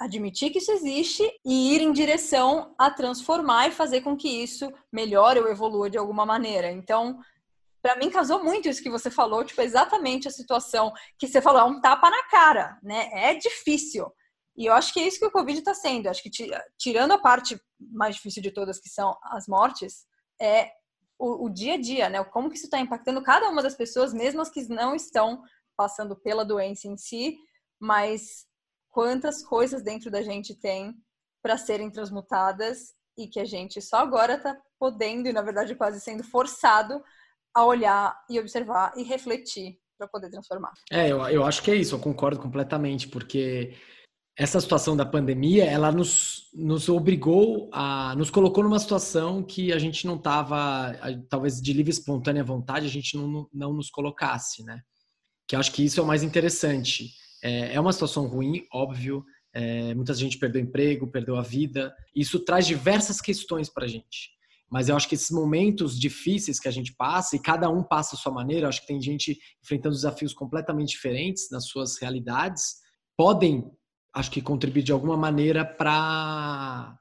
admitir 0.00 0.50
que 0.50 0.58
isso 0.58 0.72
existe 0.72 1.22
e 1.46 1.72
ir 1.72 1.82
em 1.82 1.92
direção 1.92 2.74
a 2.76 2.90
transformar 2.90 3.68
e 3.68 3.70
fazer 3.70 4.00
com 4.00 4.16
que 4.16 4.28
isso 4.28 4.72
melhore 4.92 5.38
ou 5.38 5.48
evolua 5.48 5.88
de 5.88 5.98
alguma 5.98 6.26
maneira. 6.26 6.72
Então, 6.72 7.20
para 7.84 7.96
mim 7.96 8.08
casou 8.08 8.42
muito 8.42 8.66
isso 8.66 8.82
que 8.82 8.88
você 8.88 9.10
falou, 9.10 9.44
tipo, 9.44 9.60
exatamente 9.60 10.26
a 10.26 10.30
situação 10.30 10.90
que 11.18 11.28
você 11.28 11.42
falou, 11.42 11.60
é 11.60 11.64
um 11.64 11.82
tapa 11.82 12.08
na 12.08 12.22
cara, 12.28 12.78
né? 12.82 13.10
É 13.12 13.34
difícil. 13.34 14.10
E 14.56 14.64
eu 14.64 14.72
acho 14.72 14.90
que 14.90 15.00
é 15.00 15.06
isso 15.06 15.18
que 15.18 15.26
o 15.26 15.30
Covid 15.30 15.58
está 15.58 15.74
sendo. 15.74 16.06
Eu 16.06 16.10
acho 16.10 16.22
que 16.22 16.30
tirando 16.78 17.12
a 17.12 17.18
parte 17.18 17.60
mais 17.78 18.16
difícil 18.16 18.42
de 18.42 18.50
todas, 18.50 18.80
que 18.80 18.88
são 18.88 19.14
as 19.24 19.46
mortes, 19.46 20.06
é 20.40 20.70
o, 21.18 21.44
o 21.44 21.50
dia 21.50 21.74
a 21.74 21.76
dia, 21.78 22.08
né? 22.08 22.24
Como 22.24 22.48
que 22.48 22.56
isso 22.56 22.64
está 22.64 22.80
impactando 22.80 23.22
cada 23.22 23.50
uma 23.50 23.62
das 23.62 23.74
pessoas, 23.74 24.14
mesmo 24.14 24.40
as 24.40 24.48
que 24.48 24.66
não 24.66 24.94
estão 24.94 25.42
passando 25.76 26.16
pela 26.16 26.42
doença 26.42 26.88
em 26.88 26.96
si, 26.96 27.36
mas 27.78 28.46
quantas 28.88 29.44
coisas 29.44 29.82
dentro 29.82 30.10
da 30.10 30.22
gente 30.22 30.54
tem 30.54 30.94
para 31.42 31.58
serem 31.58 31.90
transmutadas 31.90 32.94
e 33.14 33.28
que 33.28 33.40
a 33.40 33.44
gente 33.44 33.82
só 33.82 33.98
agora 33.98 34.36
está 34.36 34.58
podendo, 34.78 35.28
e 35.28 35.34
na 35.34 35.42
verdade 35.42 35.74
quase 35.74 36.00
sendo 36.00 36.24
forçado 36.24 37.04
a 37.54 37.64
olhar 37.64 38.18
e 38.28 38.38
observar 38.40 38.92
e 38.96 39.02
refletir 39.02 39.78
para 39.96 40.08
poder 40.08 40.30
transformar. 40.30 40.72
É, 40.90 41.10
eu, 41.10 41.20
eu 41.28 41.44
acho 41.44 41.62
que 41.62 41.70
é 41.70 41.76
isso, 41.76 41.94
eu 41.94 42.00
concordo 42.00 42.40
completamente, 42.40 43.08
porque 43.08 43.74
essa 44.36 44.60
situação 44.60 44.96
da 44.96 45.06
pandemia, 45.06 45.64
ela 45.64 45.92
nos, 45.92 46.50
nos 46.52 46.88
obrigou 46.88 47.70
a, 47.72 48.14
nos 48.16 48.30
colocou 48.30 48.64
numa 48.64 48.80
situação 48.80 49.42
que 49.42 49.72
a 49.72 49.78
gente 49.78 50.06
não 50.06 50.16
estava, 50.16 50.92
talvez 51.28 51.62
de 51.62 51.72
livre 51.72 51.92
espontânea 51.92 52.42
vontade, 52.42 52.86
a 52.86 52.90
gente 52.90 53.16
não, 53.16 53.48
não 53.52 53.72
nos 53.72 53.90
colocasse, 53.90 54.64
né? 54.64 54.80
Que 55.46 55.54
acho 55.54 55.70
que 55.72 55.84
isso 55.84 56.00
é 56.00 56.02
o 56.02 56.06
mais 56.06 56.24
interessante. 56.24 57.12
É, 57.42 57.74
é 57.74 57.80
uma 57.80 57.92
situação 57.92 58.26
ruim, 58.26 58.66
óbvio, 58.72 59.24
é, 59.52 59.94
muita 59.94 60.12
gente 60.14 60.36
perdeu 60.36 60.60
emprego, 60.60 61.06
perdeu 61.06 61.36
a 61.36 61.42
vida, 61.42 61.94
isso 62.14 62.40
traz 62.40 62.66
diversas 62.66 63.20
questões 63.20 63.68
para 63.68 63.84
a 63.84 63.88
gente. 63.88 64.33
Mas 64.70 64.88
eu 64.88 64.96
acho 64.96 65.08
que 65.08 65.14
esses 65.14 65.30
momentos 65.30 65.98
difíceis 65.98 66.58
que 66.58 66.68
a 66.68 66.70
gente 66.70 66.94
passa, 66.96 67.36
e 67.36 67.38
cada 67.38 67.68
um 67.68 67.82
passa 67.82 68.16
a 68.16 68.18
sua 68.18 68.32
maneira, 68.32 68.68
acho 68.68 68.80
que 68.80 68.86
tem 68.86 69.00
gente 69.00 69.38
enfrentando 69.62 69.94
desafios 69.94 70.32
completamente 70.32 70.90
diferentes 70.90 71.48
nas 71.50 71.66
suas 71.66 71.98
realidades, 72.00 72.76
podem 73.16 73.64
acho 74.14 74.30
que 74.30 74.40
contribuir 74.40 74.82
de 74.82 74.92
alguma 74.92 75.16
maneira 75.16 75.64
para 75.64 76.96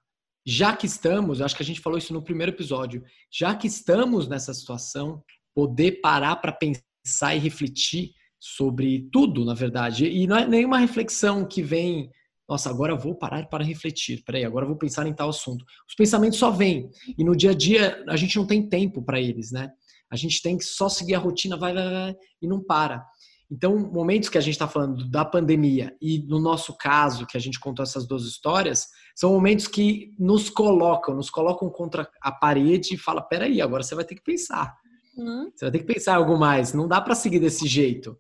já 0.46 0.76
que 0.76 0.86
estamos, 0.86 1.42
acho 1.42 1.56
que 1.56 1.64
a 1.64 1.66
gente 1.66 1.80
falou 1.80 1.98
isso 1.98 2.14
no 2.14 2.24
primeiro 2.24 2.52
episódio, 2.52 3.04
já 3.32 3.56
que 3.56 3.68
estamos 3.68 4.28
nessa 4.28 4.54
situação, 4.54 5.24
poder 5.56 6.02
parar 6.02 6.36
para 6.38 6.52
pensar 6.52 7.36
e 7.36 7.40
refletir 7.40 8.12
sobre 8.40 9.08
tudo, 9.12 9.46
na 9.46 9.54
verdade. 9.54 10.06
E 10.06 10.28
não 10.28 10.36
é 10.36 10.46
nenhuma 10.46 10.78
reflexão 10.78 11.48
que 11.48 11.62
vem, 11.62 12.10
nossa, 12.48 12.70
agora 12.70 12.92
eu 12.92 13.00
vou 13.00 13.16
parar 13.16 13.48
para 13.48 13.64
refletir. 13.64 14.24
Peraí, 14.26 14.44
agora 14.44 14.66
eu 14.66 14.70
vou 14.70 14.78
pensar 14.78 15.08
em 15.08 15.14
tal 15.14 15.30
assunto. 15.30 15.64
Os 15.88 15.96
pensamentos 15.96 16.38
só 16.38 16.52
vêm. 16.52 16.90
E 17.18 17.24
no 17.24 17.36
dia 17.36 17.52
a 17.52 17.56
dia 17.56 18.04
a 18.08 18.16
gente 18.16 18.36
não 18.36 18.46
tem 18.46 18.68
tempo 18.68 19.02
para 19.02 19.20
eles, 19.20 19.52
né? 19.52 19.72
A 20.12 20.16
gente 20.16 20.42
tem 20.42 20.58
que 20.58 20.66
só 20.66 20.90
seguir 20.90 21.16
a 21.16 21.20
rotina, 21.20 21.58
vai, 21.58 21.74
vai, 21.74 21.90
vai, 21.90 22.16
e 22.42 22.48
não 22.48 22.64
para. 22.64 23.04
Então, 23.50 23.78
momentos 23.78 24.30
que 24.30 24.38
a 24.38 24.42
gente 24.42 24.54
está 24.54 24.68
falando 24.68 25.10
da 25.10 25.24
pandemia 25.24 25.96
e 26.02 26.24
no 26.24 26.40
nosso 26.40 26.76
caso, 26.76 27.28
que 27.28 27.38
a 27.38 27.40
gente 27.40 27.60
contou 27.60 27.84
essas 27.84 28.08
duas 28.08 28.24
histórias, 28.24 28.88
são 29.16 29.32
momentos 29.32 29.68
que 29.68 30.12
nos 30.18 30.50
colocam, 30.50 31.16
nos 31.16 31.30
colocam 31.30 31.70
contra 31.70 32.10
a 32.22 32.32
parede 32.32 32.96
e 32.96 32.98
fala, 32.98 33.22
peraí, 33.22 33.62
agora 33.62 33.84
você 33.84 33.94
vai 33.96 34.06
ter 34.06 34.16
que 34.16 34.24
pensar. 34.24 34.76
Uhum. 35.16 35.52
Você 35.54 35.66
vai 35.66 35.72
ter 35.72 35.80
que 35.80 35.94
pensar 35.94 36.16
algo 36.16 36.38
mais. 36.38 36.74
Não 36.74 36.88
dá 36.88 37.00
para 37.00 37.16
seguir 37.16 37.40
desse 37.40 37.68
jeito. 37.68 38.18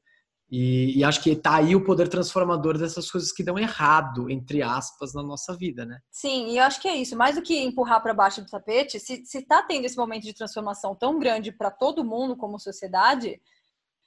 E, 0.55 0.99
e, 0.99 1.03
acho 1.03 1.19
que 1.23 1.35
tá 1.35 1.55
aí 1.55 1.75
o 1.75 1.83
poder 1.83 2.07
transformador 2.07 2.77
dessas 2.77 3.09
coisas 3.09 3.31
que 3.31 3.41
dão 3.41 3.57
errado, 3.57 4.29
entre 4.29 4.61
aspas, 4.61 5.11
na 5.11 5.23
nossa 5.23 5.57
vida, 5.57 5.83
né? 5.83 5.99
Sim, 6.11 6.49
e 6.49 6.59
eu 6.59 6.63
acho 6.63 6.79
que 6.79 6.87
é 6.87 6.95
isso. 6.95 7.17
Mais 7.17 7.33
do 7.33 7.41
que 7.41 7.59
empurrar 7.59 8.03
para 8.03 8.13
baixo 8.13 8.39
do 8.39 8.47
tapete, 8.47 8.99
se, 8.99 9.25
se 9.25 9.41
tá 9.41 9.63
tendo 9.63 9.85
esse 9.85 9.97
momento 9.97 10.21
de 10.21 10.33
transformação 10.35 10.93
tão 10.93 11.17
grande 11.17 11.51
para 11.51 11.71
todo 11.71 12.05
mundo 12.05 12.37
como 12.37 12.59
sociedade, 12.59 13.41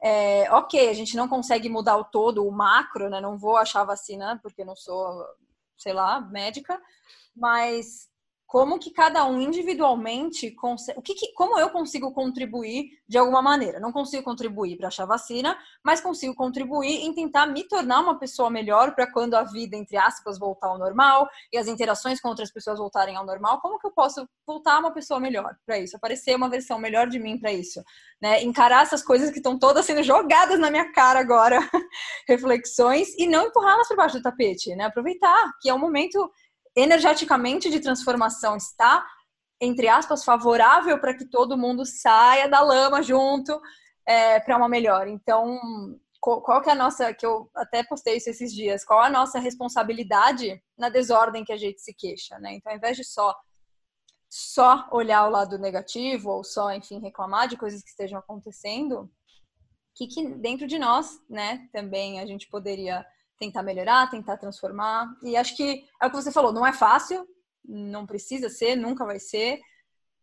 é, 0.00 0.48
ok, 0.52 0.88
a 0.88 0.92
gente 0.92 1.16
não 1.16 1.26
consegue 1.26 1.68
mudar 1.68 1.96
o 1.96 2.04
todo, 2.04 2.46
o 2.46 2.52
macro, 2.52 3.10
né? 3.10 3.20
Não 3.20 3.36
vou 3.36 3.56
achar 3.56 3.82
vacina 3.82 4.38
porque 4.40 4.64
não 4.64 4.76
sou, 4.76 5.24
sei 5.76 5.92
lá, 5.92 6.20
médica, 6.20 6.80
mas 7.34 8.08
como 8.46 8.78
que 8.78 8.90
cada 8.90 9.24
um 9.24 9.40
individualmente 9.40 10.52
consegue, 10.52 10.98
o 10.98 11.02
que, 11.02 11.14
que, 11.14 11.32
como 11.32 11.58
eu 11.58 11.68
consigo 11.68 12.12
contribuir 12.12 12.90
de 13.08 13.18
alguma 13.18 13.42
maneira? 13.42 13.80
Não 13.80 13.90
consigo 13.90 14.22
contribuir 14.22 14.76
para 14.76 14.86
achar 14.86 15.04
vacina, 15.04 15.58
mas 15.84 16.00
consigo 16.00 16.32
contribuir 16.34 17.04
em 17.04 17.12
tentar 17.12 17.46
me 17.46 17.64
tornar 17.64 18.00
uma 18.00 18.18
pessoa 18.18 18.48
melhor 18.48 18.94
para 18.94 19.10
quando 19.10 19.34
a 19.34 19.42
vida 19.42 19.76
entre 19.76 19.96
aspas 19.96 20.38
voltar 20.38 20.68
ao 20.68 20.78
normal 20.78 21.28
e 21.52 21.58
as 21.58 21.66
interações 21.66 22.20
com 22.20 22.28
outras 22.28 22.52
pessoas 22.52 22.78
voltarem 22.78 23.16
ao 23.16 23.26
normal. 23.26 23.60
Como 23.60 23.80
que 23.80 23.86
eu 23.86 23.90
posso 23.90 24.28
voltar 24.46 24.78
uma 24.78 24.92
pessoa 24.92 25.18
melhor 25.18 25.56
para 25.66 25.78
isso? 25.80 25.96
Aparecer 25.96 26.36
uma 26.36 26.48
versão 26.48 26.78
melhor 26.78 27.08
de 27.08 27.18
mim 27.18 27.38
para 27.38 27.52
isso, 27.52 27.82
né? 28.22 28.44
Encarar 28.44 28.82
essas 28.84 29.02
coisas 29.02 29.30
que 29.30 29.38
estão 29.38 29.58
todas 29.58 29.84
sendo 29.84 30.04
jogadas 30.04 30.58
na 30.60 30.70
minha 30.70 30.92
cara 30.92 31.18
agora, 31.18 31.58
reflexões 32.28 33.08
e 33.18 33.26
não 33.26 33.48
empurrá-las 33.48 33.88
para 33.88 33.96
baixo 33.96 34.18
do 34.18 34.22
tapete, 34.22 34.74
né? 34.76 34.84
Aproveitar 34.84 35.50
que 35.60 35.68
é 35.68 35.74
um 35.74 35.78
momento 35.78 36.30
energeticamente 36.76 37.70
de 37.70 37.80
transformação 37.80 38.56
está, 38.56 39.04
entre 39.60 39.88
aspas, 39.88 40.24
favorável 40.24 41.00
para 41.00 41.14
que 41.14 41.24
todo 41.24 41.56
mundo 41.56 41.86
saia 41.86 42.48
da 42.48 42.60
lama 42.60 43.02
junto 43.02 43.58
é, 44.06 44.38
para 44.38 44.56
uma 44.56 44.68
melhor. 44.68 45.08
Então, 45.08 45.58
qual 46.20 46.60
que 46.60 46.68
é 46.68 46.72
a 46.72 46.76
nossa, 46.76 47.14
que 47.14 47.24
eu 47.24 47.50
até 47.54 47.82
postei 47.84 48.16
isso 48.16 48.28
esses 48.28 48.52
dias, 48.52 48.84
qual 48.84 49.00
a 49.00 49.08
nossa 49.08 49.38
responsabilidade 49.38 50.62
na 50.76 50.88
desordem 50.88 51.44
que 51.44 51.52
a 51.52 51.56
gente 51.56 51.80
se 51.80 51.94
queixa, 51.94 52.38
né? 52.38 52.54
Então, 52.54 52.72
ao 52.72 52.78
invés 52.78 52.96
de 52.96 53.04
só 53.04 53.34
só 54.28 54.88
olhar 54.90 55.26
o 55.26 55.30
lado 55.30 55.56
negativo 55.56 56.30
ou 56.30 56.44
só, 56.44 56.72
enfim, 56.72 57.00
reclamar 57.00 57.48
de 57.48 57.56
coisas 57.56 57.82
que 57.82 57.88
estejam 57.88 58.18
acontecendo, 58.18 59.10
que, 59.94 60.06
que 60.06 60.28
dentro 60.34 60.66
de 60.66 60.78
nós, 60.78 61.18
né, 61.30 61.68
também 61.72 62.20
a 62.20 62.26
gente 62.26 62.48
poderia 62.48 63.06
tentar 63.38 63.62
melhorar, 63.62 64.10
tentar 64.10 64.36
transformar. 64.36 65.08
E 65.22 65.36
acho 65.36 65.56
que 65.56 65.84
é 66.00 66.06
o 66.06 66.10
que 66.10 66.16
você 66.16 66.32
falou, 66.32 66.52
não 66.52 66.66
é 66.66 66.72
fácil, 66.72 67.26
não 67.64 68.06
precisa 68.06 68.48
ser, 68.48 68.76
nunca 68.76 69.04
vai 69.04 69.18
ser, 69.18 69.60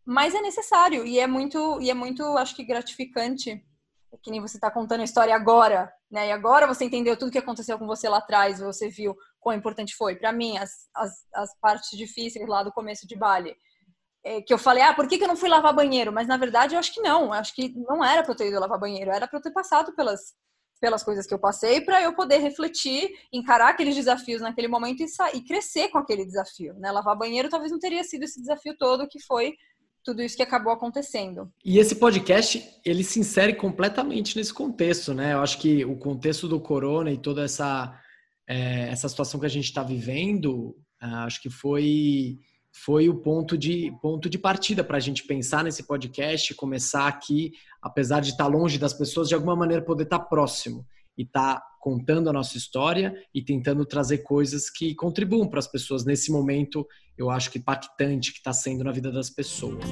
mas 0.06 0.34
é 0.36 0.42
necessário 0.42 1.06
e 1.06 1.20
é 1.20 1.28
muito 1.28 1.82
e 1.82 1.90
é 1.90 1.94
muito, 1.94 2.24
acho 2.38 2.56
que 2.56 2.64
gratificante, 2.64 3.64
que 4.22 4.32
nem 4.32 4.42
você 4.42 4.58
está 4.58 4.70
contando 4.70 5.02
a 5.02 5.06
história 5.06 5.36
agora, 5.36 5.92
né? 6.10 6.28
E 6.28 6.32
agora 6.32 6.68
você 6.68 6.86
entendeu 6.86 7.18
tudo 7.18 7.32
que 7.32 7.38
aconteceu 7.38 7.80
com 7.80 7.88
você 7.88 8.08
lá 8.08 8.18
atrás, 8.18 8.60
você 8.60 8.90
viu 8.90 9.16
quão 9.40 9.56
importante 9.56 9.96
foi. 9.96 10.16
Para 10.16 10.32
mim, 10.32 10.58
as, 10.58 10.88
as, 10.96 11.12
as 11.34 11.60
partes 11.60 11.98
difíceis 11.98 12.48
lá 12.48 12.64
do 12.64 12.72
começo 12.72 13.08
de 13.08 13.16
Bali, 13.16 13.56
é, 14.24 14.42
que 14.42 14.54
eu 14.54 14.58
falei, 14.58 14.84
ah, 14.84 14.94
por 14.94 15.08
que, 15.08 15.18
que 15.18 15.24
eu 15.24 15.28
não 15.28 15.36
fui 15.36 15.50
lavar 15.50 15.74
banheiro? 15.74 16.12
Mas 16.12 16.28
na 16.28 16.38
verdade 16.38 16.76
eu 16.76 16.80
acho 16.80 16.94
que 16.94 17.02
não, 17.02 17.26
eu 17.26 17.34
acho 17.34 17.54
que 17.54 17.74
não 17.76 18.04
era 18.04 18.24
para 18.24 18.32
eu 18.32 18.38
ter 18.38 18.48
ido 18.48 18.60
lavar 18.60 18.80
banheiro, 18.80 19.12
era 19.12 19.28
para 19.28 19.38
eu 19.38 19.44
ter 19.44 19.52
passado 19.52 19.94
pelas 19.96 20.34
pelas 20.84 21.02
coisas 21.02 21.26
que 21.26 21.34
eu 21.34 21.40
passei 21.40 21.80
para 21.80 22.02
eu 22.02 22.14
poder 22.14 22.40
refletir, 22.40 23.10
encarar 23.32 23.70
aqueles 23.70 23.96
desafios 23.96 24.42
naquele 24.42 24.68
momento 24.68 25.02
e, 25.02 25.08
sair, 25.08 25.38
e 25.38 25.42
crescer 25.42 25.88
com 25.88 25.98
aquele 25.98 26.26
desafio. 26.26 26.74
Né? 26.74 26.92
Lavar 26.92 27.18
banheiro 27.18 27.48
talvez 27.48 27.72
não 27.72 27.80
teria 27.80 28.04
sido 28.04 28.24
esse 28.24 28.42
desafio 28.42 28.76
todo 28.78 29.08
que 29.08 29.18
foi 29.22 29.54
tudo 30.04 30.22
isso 30.22 30.36
que 30.36 30.44
acabou 30.44 30.74
acontecendo. 30.74 31.50
E 31.64 31.80
esse 31.80 31.96
podcast, 31.96 32.70
ele 32.84 33.02
se 33.02 33.18
insere 33.18 33.56
completamente 33.56 34.36
nesse 34.36 34.54
contexto, 34.54 35.14
né? 35.14 35.32
Eu 35.32 35.40
acho 35.40 35.58
que 35.58 35.86
o 35.86 35.96
contexto 35.96 36.50
do 36.50 36.60
corona 36.60 37.10
e 37.10 37.18
toda 37.18 37.46
essa, 37.46 37.98
é, 38.46 38.90
essa 38.90 39.08
situação 39.08 39.40
que 39.40 39.46
a 39.46 39.50
gente 39.50 39.64
está 39.64 39.84
vivendo, 39.84 40.76
acho 41.00 41.42
que 41.42 41.50
foi 41.50 42.40
foi 42.76 43.08
o 43.08 43.14
ponto 43.14 43.56
de, 43.56 43.94
ponto 44.02 44.28
de 44.28 44.40
partida 44.40 44.84
para 44.84 44.98
a 44.98 45.00
gente 45.00 45.24
pensar 45.24 45.64
nesse 45.64 45.84
podcast, 45.84 46.56
começar 46.56 47.08
aqui, 47.08 47.54
apesar 47.80 48.20
de 48.20 48.32
estar 48.32 48.46
tá 48.46 48.50
longe 48.50 48.80
das 48.80 48.94
pessoas, 48.94 49.30
de 49.30 49.36
alguma 49.36 49.56
maneira 49.56 49.84
poder 49.84 50.04
estar 50.04 50.18
tá 50.18 50.26
próximo 50.26 50.84
e 51.16 51.22
estar 51.22 51.60
tá 51.60 51.68
contando 51.80 52.30
a 52.30 52.34
nossa 52.34 52.58
história 52.58 53.14
e 53.34 53.44
tentando 53.44 53.86
trazer 53.86 54.20
coisas 54.20 54.72
que 54.72 54.96
contribuam 54.96 55.48
para 55.48 55.60
as 55.60 55.68
pessoas 55.68 56.04
nesse 56.04 56.32
momento, 56.32 56.88
eu 57.16 57.30
acho 57.30 57.52
que 57.52 57.60
impactante 57.60 58.32
que 58.32 58.40
está 58.40 58.52
sendo 58.52 58.84
na 58.84 58.92
vida 58.92 59.12
das 59.12 59.30
pessoas. 59.30 59.84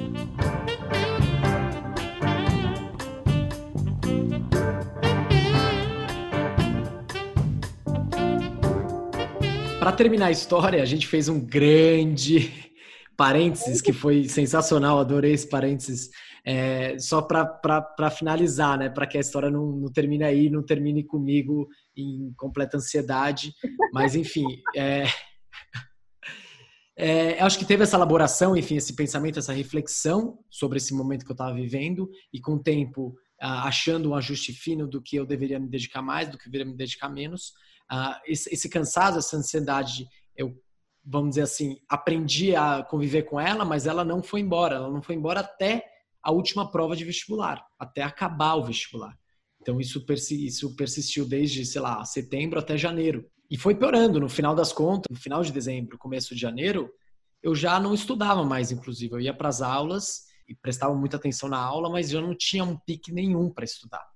Para 9.80 9.92
terminar 9.92 10.28
a 10.28 10.32
história, 10.32 10.82
a 10.82 10.86
gente 10.86 11.06
fez 11.08 11.28
um 11.28 11.40
grande 11.40 12.71
parênteses, 13.18 13.82
que 13.82 13.94
foi 13.94 14.28
sensacional, 14.28 15.00
adorei 15.00 15.34
esse 15.34 15.48
parênteses. 15.48 16.10
É, 16.44 16.98
só 16.98 17.22
para 17.22 18.10
finalizar, 18.10 18.78
né? 18.78 18.90
Para 18.90 19.06
que 19.06 19.18
a 19.18 19.22
história 19.22 19.50
não, 19.52 19.72
não 19.74 19.92
termine 19.92 20.24
aí, 20.24 20.50
não 20.50 20.64
termine 20.64 21.04
comigo 21.04 21.68
em 21.96 22.34
completa 22.36 22.78
ansiedade. 22.78 23.54
Mas, 23.94 24.16
enfim, 24.16 24.46
é, 24.76 25.04
é, 26.98 27.40
acho 27.42 27.60
que 27.60 27.66
teve 27.66 27.84
essa 27.84 27.96
elaboração, 27.96 28.58
enfim, 28.58 28.76
esse 28.76 28.96
pensamento, 28.96 29.38
essa 29.38 29.54
reflexão 29.54 30.40
sobre 30.50 30.78
esse 30.78 30.94
momento 30.94 31.26
que 31.26 31.32
eu 31.32 31.36
estava 31.36 31.54
vivendo 31.54 32.10
e 32.34 32.40
com 32.40 32.54
o 32.54 32.64
tempo 32.64 33.16
achando 33.40 34.12
um 34.12 34.16
ajuste 34.16 34.54
fino 34.54 34.88
do 34.88 35.02
que 35.02 35.16
eu 35.16 35.26
deveria 35.26 35.60
me 35.60 35.68
dedicar 35.68 36.04
mais, 36.04 36.30
do 36.30 36.38
que 36.38 36.48
eu 36.48 36.52
deveria 36.52 36.72
me 36.72 36.78
dedicar 36.78 37.10
menos. 37.10 37.54
esse, 38.28 38.54
esse 38.54 38.70
cansaço, 38.70 39.18
essa 39.18 39.36
ansiedade, 39.36 40.08
eu 40.38 40.56
vamos 41.04 41.32
dizer 41.32 41.42
assim, 41.44 41.78
aprendi 41.90 42.56
a 42.56 42.84
conviver 42.84 43.24
com 43.24 43.40
ela, 43.40 43.66
mas 43.66 43.86
ela 43.88 44.04
não 44.04 44.22
foi 44.22 44.42
embora. 44.42 44.76
Ela 44.76 44.90
não 44.90 45.02
foi 45.02 45.16
embora 45.16 45.40
até 45.40 45.86
a 46.24 46.32
última 46.32 46.70
prova 46.72 46.96
de 46.96 47.04
vestibular, 47.04 47.66
até 47.80 48.04
acabar 48.04 48.56
o 48.56 48.66
vestibular. 48.66 49.18
Então 49.62 49.80
isso, 49.80 50.04
isso 50.32 50.76
persistiu 50.76 51.28
desde, 51.28 51.66
sei 51.66 51.82
lá, 51.82 52.04
setembro 52.06 52.60
até 52.60 52.78
janeiro. 52.78 53.26
E 53.50 53.58
foi 53.58 53.76
piorando. 53.76 54.20
No 54.20 54.30
final 54.30 54.56
das 54.56 54.72
contas, 54.72 55.08
no 55.10 55.22
final 55.22 55.44
de 55.44 55.52
dezembro, 55.52 55.98
começo 55.98 56.34
de 56.34 56.42
janeiro, 56.42 56.92
eu 57.44 57.54
já 57.56 57.80
não 57.80 57.94
estudava 57.94 58.44
mais, 58.44 58.72
inclusive. 58.72 59.14
Eu 59.14 59.20
ia 59.20 59.34
para 59.34 59.50
as 59.50 59.62
aulas 59.62 60.26
e 60.48 60.56
prestava 60.56 60.94
muita 60.96 61.18
atenção 61.18 61.50
na 61.50 61.58
aula, 61.58 61.90
mas 61.90 62.12
eu 62.12 62.22
não 62.22 62.36
tinha 62.36 62.64
um 62.64 62.78
pique 62.78 63.12
nenhum 63.12 63.50
para 63.50 63.66
estudar. 63.66 64.11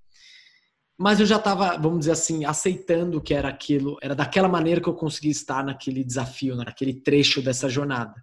Mas 0.98 1.20
eu 1.20 1.26
já 1.26 1.36
estava, 1.36 1.76
vamos 1.76 2.00
dizer 2.00 2.12
assim, 2.12 2.44
aceitando 2.44 3.20
que 3.20 3.34
era 3.34 3.48
aquilo, 3.48 3.98
era 4.02 4.14
daquela 4.14 4.48
maneira 4.48 4.80
que 4.80 4.88
eu 4.88 4.94
conseguia 4.94 5.30
estar 5.30 5.62
naquele 5.62 6.02
desafio, 6.02 6.56
naquele 6.56 6.94
trecho 6.94 7.42
dessa 7.42 7.68
jornada. 7.68 8.14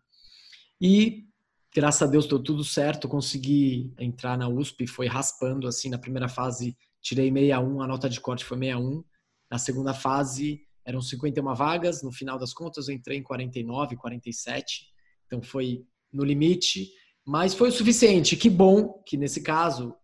E 0.82 1.26
graças 1.74 2.02
a 2.02 2.12
Deus 2.12 2.28
deu 2.28 2.42
tudo 2.42 2.64
certo, 2.64 3.08
consegui 3.08 3.94
entrar 4.00 4.38
na 4.38 4.48
USP, 4.48 4.88
foi 4.88 5.08
raspando 5.08 5.68
assim 5.68 5.90
na 5.90 6.00
primeira 6.00 6.28
fase, 6.28 6.76
tirei 7.02 7.32
61, 7.32 7.82
a 7.82 7.88
nota 7.88 8.10
de 8.10 8.20
corte 8.20 8.44
foi 8.44 8.58
61. 8.58 9.04
Na 9.52 9.60
segunda 9.60 9.94
fase 9.94 10.62
eram 10.86 11.00
51 11.00 11.54
vagas, 11.54 12.02
no 12.02 12.12
final 12.12 12.40
das 12.40 12.54
contas 12.54 12.88
eu 12.88 12.96
entrei 12.96 13.20
em 13.20 13.24
49, 13.24 13.96
47. 13.96 14.88
Então 15.28 15.42
foi 15.42 15.86
no 16.12 16.24
limite, 16.24 16.90
mas 17.26 17.54
foi 17.54 17.70
o 17.70 17.72
suficiente. 17.72 18.36
Que 18.36 18.50
bom 18.50 19.02
que 19.06 19.16
nesse 19.16 19.42
caso 19.42 19.96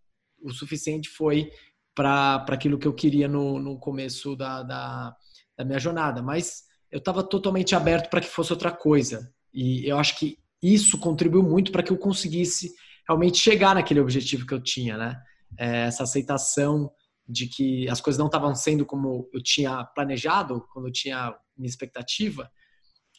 o 0.42 0.52
suficiente 0.52 1.08
foi 1.08 1.52
para 2.00 2.54
aquilo 2.54 2.78
que 2.78 2.88
eu 2.88 2.94
queria 2.94 3.28
no, 3.28 3.58
no 3.58 3.78
começo 3.78 4.34
da, 4.34 4.62
da, 4.62 5.14
da 5.56 5.64
minha 5.66 5.78
jornada. 5.78 6.22
Mas 6.22 6.62
eu 6.90 6.98
estava 6.98 7.22
totalmente 7.22 7.74
aberto 7.74 8.08
para 8.08 8.22
que 8.22 8.26
fosse 8.26 8.50
outra 8.50 8.72
coisa. 8.72 9.30
E 9.52 9.86
eu 9.86 9.98
acho 9.98 10.18
que 10.18 10.38
isso 10.62 10.98
contribuiu 10.98 11.42
muito 11.42 11.70
para 11.70 11.82
que 11.82 11.92
eu 11.92 11.98
conseguisse 11.98 12.72
realmente 13.06 13.36
chegar 13.36 13.74
naquele 13.74 14.00
objetivo 14.00 14.46
que 14.46 14.54
eu 14.54 14.62
tinha, 14.62 14.96
né? 14.96 15.20
É, 15.58 15.86
essa 15.86 16.04
aceitação 16.04 16.90
de 17.28 17.46
que 17.46 17.86
as 17.90 18.00
coisas 18.00 18.18
não 18.18 18.26
estavam 18.26 18.54
sendo 18.54 18.86
como 18.86 19.28
eu 19.34 19.42
tinha 19.42 19.84
planejado, 19.84 20.64
quando 20.72 20.88
eu 20.88 20.92
tinha 20.92 21.34
minha 21.54 21.68
expectativa, 21.68 22.50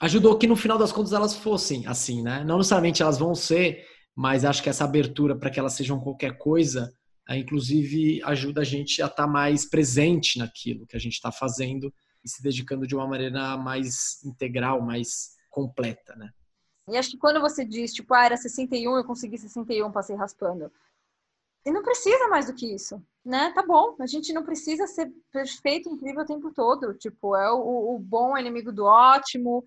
ajudou 0.02 0.38
que 0.40 0.48
no 0.48 0.56
final 0.56 0.78
das 0.78 0.92
contas 0.92 1.14
elas 1.14 1.36
fossem 1.36 1.86
assim, 1.86 2.24
né? 2.24 2.44
Não 2.44 2.58
necessariamente 2.58 3.04
elas 3.04 3.20
vão 3.20 3.36
ser, 3.36 3.86
mas 4.16 4.44
acho 4.44 4.64
que 4.64 4.70
essa 4.70 4.86
abertura 4.86 5.36
para 5.36 5.52
que 5.52 5.60
elas 5.60 5.74
sejam 5.74 6.00
qualquer 6.00 6.40
coisa, 6.40 6.92
inclusive 7.30 8.22
ajuda 8.24 8.62
a 8.62 8.64
gente 8.64 9.02
a 9.02 9.06
estar 9.06 9.24
tá 9.24 9.28
mais 9.28 9.66
presente 9.66 10.40
naquilo 10.40 10.86
que 10.86 10.96
a 10.96 11.00
gente 11.00 11.14
está 11.14 11.32
fazendo 11.32 11.94
e 12.24 12.30
se 12.30 12.42
dedicando 12.42 12.86
de 12.86 12.96
uma 12.96 13.08
maneira 13.08 13.58
mais 13.58 14.24
integral, 14.24 14.82
mais 14.82 15.36
completa, 15.50 16.16
né? 16.16 16.32
E 16.88 16.98
acho 16.98 17.12
que 17.12 17.18
quando 17.18 17.40
você 17.40 17.64
diz, 17.64 17.94
tipo, 17.94 18.14
ah, 18.14 18.26
era 18.26 18.38
61, 18.38 18.98
eu 18.98 19.04
consegui 19.04 19.38
61, 19.38 19.92
passei 19.92 20.16
raspando. 20.16 20.72
E 21.66 21.72
não 21.72 21.84
precisa 21.84 22.28
mais 22.28 22.48
do 22.48 22.54
que 22.54 22.74
isso, 22.74 23.02
né? 23.24 23.52
Tá 23.54 23.64
bom, 23.64 23.96
a 24.00 24.08
gente 24.08 24.34
não 24.34 24.44
precisa 24.44 24.88
ser 24.88 25.12
perfeito, 25.32 25.90
incrível 25.90 26.24
o 26.24 26.26
tempo 26.26 26.52
todo. 26.52 26.94
Tipo, 26.96 27.36
é 27.36 27.52
o, 27.52 27.96
o 27.96 28.00
bom 28.00 28.36
é 28.36 28.42
inimigo 28.42 28.72
do 28.72 28.84
ótimo, 28.86 29.64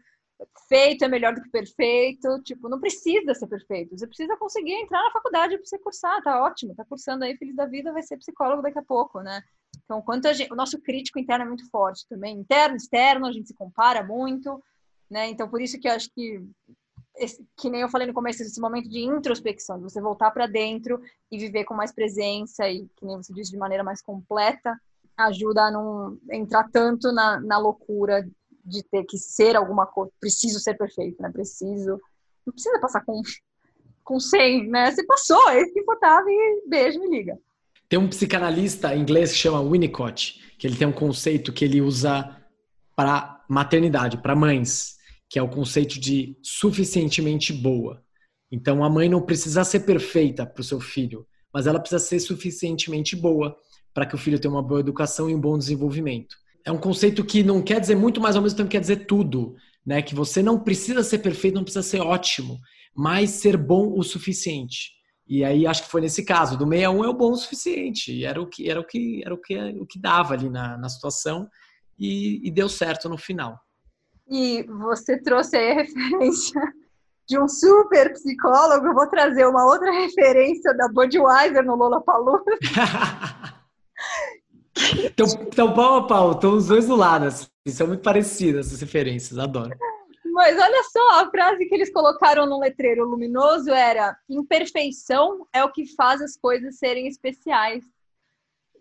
feito 0.69 1.05
é 1.05 1.09
melhor 1.09 1.35
do 1.35 1.43
que 1.43 1.51
perfeito. 1.51 2.43
Tipo, 2.43 2.69
não 2.69 2.81
precisa 2.81 3.35
ser 3.35 3.47
perfeito. 3.47 3.97
Você 3.97 4.07
precisa 4.07 4.37
conseguir 4.37 4.73
entrar 4.73 5.03
na 5.03 5.11
faculdade 5.11 5.57
para 5.57 5.67
você 5.67 5.79
cursar, 5.79 6.23
tá 6.23 6.43
ótimo, 6.43 6.75
tá 6.75 6.85
cursando 6.85 7.25
aí, 7.25 7.37
feliz 7.37 7.55
da 7.55 7.67
vida, 7.67 7.93
vai 7.93 8.03
ser 8.03 8.17
psicólogo 8.17 8.63
daqui 8.63 8.79
a 8.79 8.83
pouco, 8.85 9.21
né? 9.21 9.43
Então, 9.85 10.01
quanto 10.03 10.33
gente, 10.33 10.53
o 10.53 10.57
nosso 10.57 10.81
crítico 10.81 11.19
interno 11.19 11.45
é 11.45 11.49
muito 11.49 11.69
forte 11.71 12.07
também, 12.09 12.39
interno, 12.39 12.77
externo, 12.77 13.27
a 13.27 13.33
gente 13.33 13.49
se 13.49 13.55
compara 13.55 14.03
muito, 14.03 14.63
né? 15.11 15.29
Então, 15.29 15.49
por 15.49 15.61
isso 15.61 15.79
que 15.79 15.89
eu 15.89 15.93
acho 15.93 16.11
que 16.11 16.41
esse, 17.17 17.47
que 17.57 17.71
nem 17.71 17.81
eu 17.81 17.89
falei 17.89 18.07
no 18.07 18.15
começo, 18.15 18.43
esse 18.43 18.61
momento 18.61 18.89
de 18.89 19.01
introspecção, 19.01 19.77
de 19.77 19.85
você 19.85 20.01
voltar 20.01 20.31
para 20.31 20.47
dentro 20.47 21.01
e 21.31 21.39
viver 21.39 21.65
com 21.65 21.75
mais 21.75 21.93
presença 21.93 22.69
e, 22.69 22.89
que 22.97 23.05
nem 23.05 23.17
você 23.17 23.33
disse, 23.33 23.51
de 23.51 23.59
maneira 23.59 23.85
mais 23.85 24.03
completa, 24.03 24.77
ajuda 25.17 25.63
a 25.63 25.71
não 25.71 26.19
entrar 26.31 26.69
tanto 26.71 27.13
na, 27.13 27.41
na 27.41 27.59
loucura 27.59 28.29
de 28.65 28.83
ter 28.83 29.05
que 29.05 29.19
ser 29.19 29.57
alguma 29.57 29.87
coisa, 29.87 30.13
preciso 30.21 30.59
ser 30.59 30.75
perfeito, 30.75 31.23
né? 31.23 31.31
Preciso. 31.31 32.01
Não 32.47 32.53
precisa 32.53 32.81
passar 32.81 33.05
com, 33.05 33.21
com 34.03 34.21
100, 34.21 34.69
né? 34.69 34.91
Você 34.91 35.05
passou, 35.05 35.51
esse 35.51 35.73
que 35.73 35.81
importava 35.81 36.27
e 36.29 36.63
beijo, 36.67 37.01
me 37.01 37.09
liga. 37.09 37.39
Tem 37.89 37.99
um 37.99 38.09
psicanalista 38.09 38.95
inglês 38.95 39.33
que 39.33 39.39
chama 39.39 39.63
Winnicott, 39.63 40.41
que 40.59 40.67
ele 40.67 40.77
tem 40.77 40.87
um 40.87 40.93
conceito 40.93 41.53
que 41.53 41.65
ele 41.65 41.81
usa 41.81 42.37
para 42.97 43.45
maternidade, 43.49 44.19
para 44.19 44.35
mães 44.35 44.95
que 45.35 45.39
é 45.41 45.43
o 45.43 45.49
conceito 45.49 45.99
de 45.99 46.39
suficientemente 46.41 47.53
boa. 47.53 48.01
Então 48.53 48.85
a 48.85 48.89
mãe 48.89 49.09
não 49.09 49.21
precisa 49.21 49.65
ser 49.65 49.81
perfeita 49.81 50.47
para 50.47 50.61
o 50.61 50.65
seu 50.65 50.79
filho, 50.79 51.27
mas 51.53 51.67
ela 51.67 51.81
precisa 51.81 51.99
ser 51.99 52.21
suficientemente 52.21 53.17
boa 53.17 53.57
para 53.93 54.07
que 54.07 54.15
o 54.15 54.19
filho 54.19 54.39
tenha 54.39 54.53
uma 54.53 54.63
boa 54.63 54.79
educação 54.79 55.29
e 55.29 55.35
um 55.35 55.41
bom 55.41 55.59
desenvolvimento. 55.59 56.37
É 56.65 56.73
um 56.73 56.79
conceito 56.79 57.25
que 57.25 57.43
não 57.43 57.63
quer 57.63 57.81
dizer 57.81 57.95
muito, 57.95 58.21
mas 58.21 58.37
ao 58.37 58.43
mesmo 58.43 58.57
tempo 58.57 58.71
quer 58.71 58.81
dizer 58.81 59.07
tudo, 59.07 59.55
né? 59.85 60.01
Que 60.01 60.15
você 60.15 60.43
não 60.43 60.59
precisa 60.59 61.03
ser 61.03 61.19
perfeito, 61.19 61.55
não 61.55 61.65
precisa 61.65 61.83
ser 61.83 62.01
ótimo, 62.01 62.59
mas 62.95 63.31
ser 63.31 63.57
bom 63.57 63.93
o 63.99 64.03
suficiente. 64.03 64.93
E 65.27 65.45
aí 65.45 65.67
acho 65.67 65.85
que 65.85 65.91
foi 65.91 66.01
nesse 66.01 66.25
caso, 66.25 66.57
do 66.57 66.67
61 66.67 67.05
é 67.05 67.09
o 67.09 67.15
bom 67.15 67.33
o 67.33 67.37
suficiente, 67.37 68.13
e 68.13 68.25
era 68.25 68.41
o 68.41 68.47
que 68.47 68.71
era 68.71 68.81
o 68.81 68.85
que 68.85 69.23
era 69.25 69.35
o 69.35 69.39
que 69.39 69.57
o 69.81 69.87
que 69.87 69.99
dava 69.99 70.35
ali 70.35 70.51
na, 70.51 70.77
na 70.77 70.89
situação 70.89 71.49
e, 71.99 72.47
e 72.47 72.51
deu 72.51 72.69
certo 72.69 73.09
no 73.09 73.17
final. 73.17 73.59
E 74.29 74.63
você 74.65 75.21
trouxe 75.21 75.57
aí 75.57 75.73
a 75.73 75.75
referência 75.75 76.61
de 77.27 77.39
um 77.39 77.49
super 77.49 78.13
psicólogo. 78.13 78.87
Eu 78.87 78.95
vou 78.95 79.09
trazer 79.09 79.47
uma 79.47 79.65
outra 79.67 79.91
referência 79.91 80.75
da 80.75 80.89
Budweiser 80.89 81.65
no 81.65 81.75
Lollapalooza. 81.75 82.45
então, 85.05 85.27
então, 85.41 85.75
pau 85.75 85.97
a 85.97 86.07
pau, 86.07 86.33
estão 86.33 86.55
os 86.55 86.67
dois 86.67 86.87
do 86.87 86.97
lado. 86.97 87.27
Assim. 87.27 87.47
São 87.69 87.87
muito 87.87 88.03
parecidas 88.03 88.73
as 88.73 88.81
referências, 88.81 89.39
adoro. 89.39 89.77
Mas 90.35 90.59
olha 90.59 90.83
só, 90.91 91.21
a 91.21 91.31
frase 91.31 91.65
que 91.67 91.75
eles 91.75 91.93
colocaram 91.93 92.45
no 92.45 92.59
letreiro 92.59 93.05
luminoso 93.05 93.71
era: 93.71 94.17
imperfeição 94.29 95.47
é 95.53 95.63
o 95.63 95.71
que 95.71 95.87
faz 95.95 96.21
as 96.21 96.37
coisas 96.37 96.77
serem 96.77 97.07
especiais. 97.07 97.85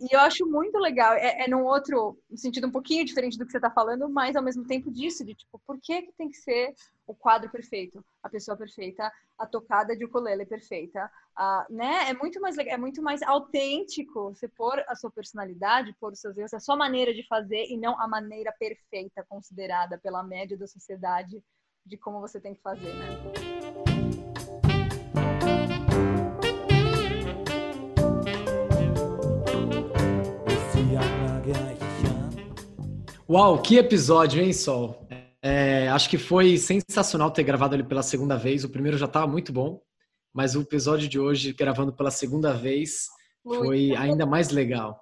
E 0.04 0.14
eu 0.14 0.20
acho 0.20 0.46
muito 0.46 0.78
legal, 0.78 1.14
é, 1.14 1.44
é 1.44 1.48
num 1.48 1.64
outro 1.64 2.18
sentido 2.36 2.68
um 2.68 2.72
pouquinho 2.72 3.06
diferente 3.06 3.38
do 3.38 3.46
que 3.46 3.52
você 3.52 3.58
está 3.58 3.72
falando, 3.72 4.10
mas 4.10 4.36
ao 4.36 4.44
mesmo 4.44 4.66
tempo 4.66 4.92
disso, 4.92 5.24
de 5.24 5.34
tipo, 5.34 5.58
por 5.66 5.80
que, 5.80 6.02
que 6.02 6.12
tem 6.12 6.30
que 6.30 6.36
ser 6.36 6.74
o 7.08 7.16
quadro 7.16 7.50
perfeito, 7.50 8.04
a 8.22 8.30
pessoa 8.30 8.58
perfeita, 8.58 9.10
a 9.38 9.46
tocada 9.46 9.96
de 9.96 10.04
ukulele 10.04 10.46
perfeita, 10.46 11.10
a, 11.36 11.66
né? 11.70 12.10
É 12.10 12.14
muito 12.14 12.42
mais 12.42 12.58
é 12.58 12.78
muito 12.78 13.02
mais 13.02 13.22
autêntico 13.22 14.34
você 14.34 14.48
pôr 14.48 14.84
a 14.90 14.96
sua 14.96 15.10
personalidade, 15.10 15.96
pôr 16.00 16.12
os 16.12 16.20
seus 16.20 16.38
erros, 16.38 16.54
a 16.54 16.60
sua 16.60 16.76
maneira 16.76 17.14
de 17.14 17.26
fazer 17.26 17.66
e 17.70 17.78
não 17.78 18.00
a 18.00 18.08
maneira 18.08 18.54
perfeita 18.60 19.26
considerada 19.30 19.98
pela 19.98 20.22
média 20.22 20.58
da 20.58 20.68
sociedade 20.68 21.42
de 21.86 21.98
como 21.98 22.20
você 22.20 22.42
tem 22.42 22.54
que 22.54 22.62
fazer, 22.62 22.94
né? 22.94 24.33
Uau, 33.30 33.62
que 33.62 33.78
episódio, 33.78 34.44
hein, 34.44 34.52
Sol? 34.52 35.08
É, 35.42 35.88
acho 35.88 36.10
que 36.10 36.18
foi 36.18 36.58
sensacional 36.58 37.32
ter 37.32 37.44
gravado 37.44 37.74
ele 37.74 37.84
pela 37.86 38.04
segunda 38.04 38.36
vez. 38.36 38.66
O 38.66 38.70
primeiro 38.70 38.98
já 38.98 39.06
estava 39.06 39.26
muito 39.26 39.54
bom, 39.54 39.80
mas 40.34 40.56
o 40.56 40.62
episódio 40.62 41.08
de 41.08 41.18
hoje, 41.18 41.54
gravando 41.54 41.94
pela 41.94 42.12
segunda 42.12 42.52
vez, 42.52 43.08
foi 43.42 43.96
ainda 43.96 44.26
mais 44.26 44.50
legal. 44.50 45.00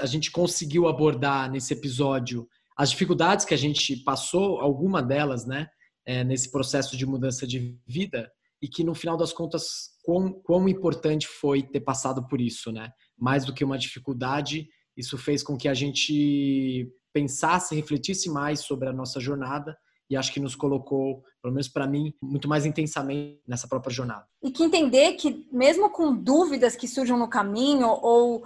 A 0.00 0.06
gente 0.06 0.30
conseguiu 0.30 0.86
abordar 0.86 1.50
nesse 1.50 1.72
episódio 1.72 2.48
as 2.76 2.90
dificuldades 2.90 3.44
que 3.44 3.54
a 3.54 3.58
gente 3.58 3.96
passou, 4.04 4.60
alguma 4.60 5.02
delas, 5.02 5.44
né, 5.44 5.66
é, 6.06 6.22
nesse 6.22 6.52
processo 6.52 6.96
de 6.96 7.04
mudança 7.04 7.44
de 7.44 7.76
vida, 7.84 8.30
e 8.62 8.68
que 8.68 8.84
no 8.84 8.94
final 8.94 9.16
das 9.16 9.32
contas, 9.32 9.90
quão, 10.04 10.32
quão 10.32 10.68
importante 10.68 11.26
foi 11.26 11.62
ter 11.64 11.80
passado 11.80 12.26
por 12.28 12.40
isso, 12.40 12.70
né? 12.70 12.90
Mais 13.16 13.44
do 13.44 13.52
que 13.52 13.64
uma 13.64 13.78
dificuldade, 13.78 14.68
isso 14.96 15.18
fez 15.18 15.42
com 15.42 15.56
que 15.56 15.68
a 15.68 15.74
gente 15.74 16.88
pensasse, 17.12 17.74
refletisse 17.74 18.30
mais 18.30 18.60
sobre 18.60 18.88
a 18.88 18.92
nossa 18.92 19.20
jornada 19.20 19.76
e 20.10 20.16
acho 20.16 20.32
que 20.32 20.40
nos 20.40 20.54
colocou, 20.54 21.22
pelo 21.42 21.52
menos 21.52 21.68
para 21.68 21.86
mim, 21.86 22.14
muito 22.22 22.48
mais 22.48 22.64
intensamente 22.64 23.42
nessa 23.46 23.68
própria 23.68 23.92
jornada. 23.92 24.26
E 24.42 24.50
que 24.50 24.64
entender 24.64 25.14
que 25.14 25.46
mesmo 25.52 25.90
com 25.90 26.14
dúvidas 26.14 26.74
que 26.74 26.88
surjam 26.88 27.18
no 27.18 27.28
caminho 27.28 27.88
ou 27.88 28.42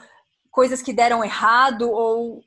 coisas 0.50 0.82
que 0.82 0.92
deram 0.92 1.22
errado 1.22 1.90
ou 1.90 2.42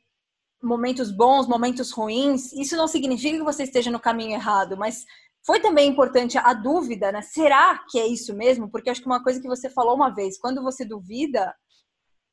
momentos 0.61 1.11
bons, 1.11 1.47
momentos 1.47 1.91
ruins, 1.91 2.51
isso 2.53 2.75
não 2.75 2.87
significa 2.87 3.37
que 3.37 3.43
você 3.43 3.63
esteja 3.63 3.91
no 3.91 3.99
caminho 3.99 4.33
errado, 4.33 4.75
mas 4.75 5.05
foi 5.45 5.59
também 5.59 5.87
importante 5.87 6.37
a 6.37 6.53
dúvida, 6.53 7.11
né? 7.11 7.21
Será 7.21 7.79
que 7.89 7.99
é 7.99 8.07
isso 8.07 8.35
mesmo? 8.35 8.69
Porque 8.69 8.89
acho 8.89 8.99
que 8.99 9.07
uma 9.07 9.23
coisa 9.23 9.39
que 9.39 9.47
você 9.47 9.69
falou 9.69 9.95
uma 9.95 10.09
vez, 10.09 10.39
quando 10.39 10.63
você 10.63 10.83
duvida, 10.83 11.53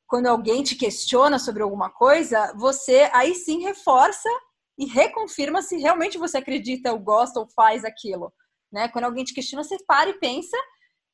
quando 0.07 0.27
alguém 0.27 0.63
te 0.63 0.75
questiona 0.75 1.39
sobre 1.39 1.63
alguma 1.63 1.89
coisa, 1.89 2.53
você 2.57 3.09
aí 3.13 3.33
sim 3.35 3.61
reforça 3.61 4.29
e 4.77 4.85
reconfirma 4.85 5.61
se 5.61 5.77
realmente 5.77 6.17
você 6.17 6.37
acredita 6.37 6.91
ou 6.91 6.99
gosta 6.99 7.39
ou 7.39 7.47
faz 7.47 7.83
aquilo. 7.83 8.33
Né? 8.71 8.87
Quando 8.87 9.05
alguém 9.05 9.23
te 9.23 9.33
questiona, 9.33 9.63
você 9.63 9.77
para 9.85 10.09
e 10.09 10.19
pensa 10.19 10.57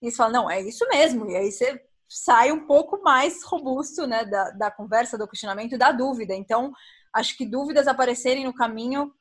e 0.01 0.09
você 0.09 0.17
fala, 0.17 0.31
não, 0.31 0.49
é 0.49 0.61
isso 0.61 0.87
mesmo. 0.87 1.29
E 1.29 1.35
aí 1.35 1.51
você 1.51 1.81
sai 2.07 2.51
um 2.51 2.65
pouco 2.65 3.01
mais 3.01 3.43
robusto 3.43 4.07
né, 4.07 4.25
da, 4.25 4.51
da 4.51 4.71
conversa, 4.71 5.17
do 5.17 5.27
questionamento 5.27 5.77
da 5.77 5.91
dúvida. 5.91 6.33
Então, 6.33 6.71
acho 7.13 7.37
que 7.37 7.45
dúvidas 7.45 7.87
aparecerem 7.87 8.45
no 8.45 8.53
caminho 8.53 9.13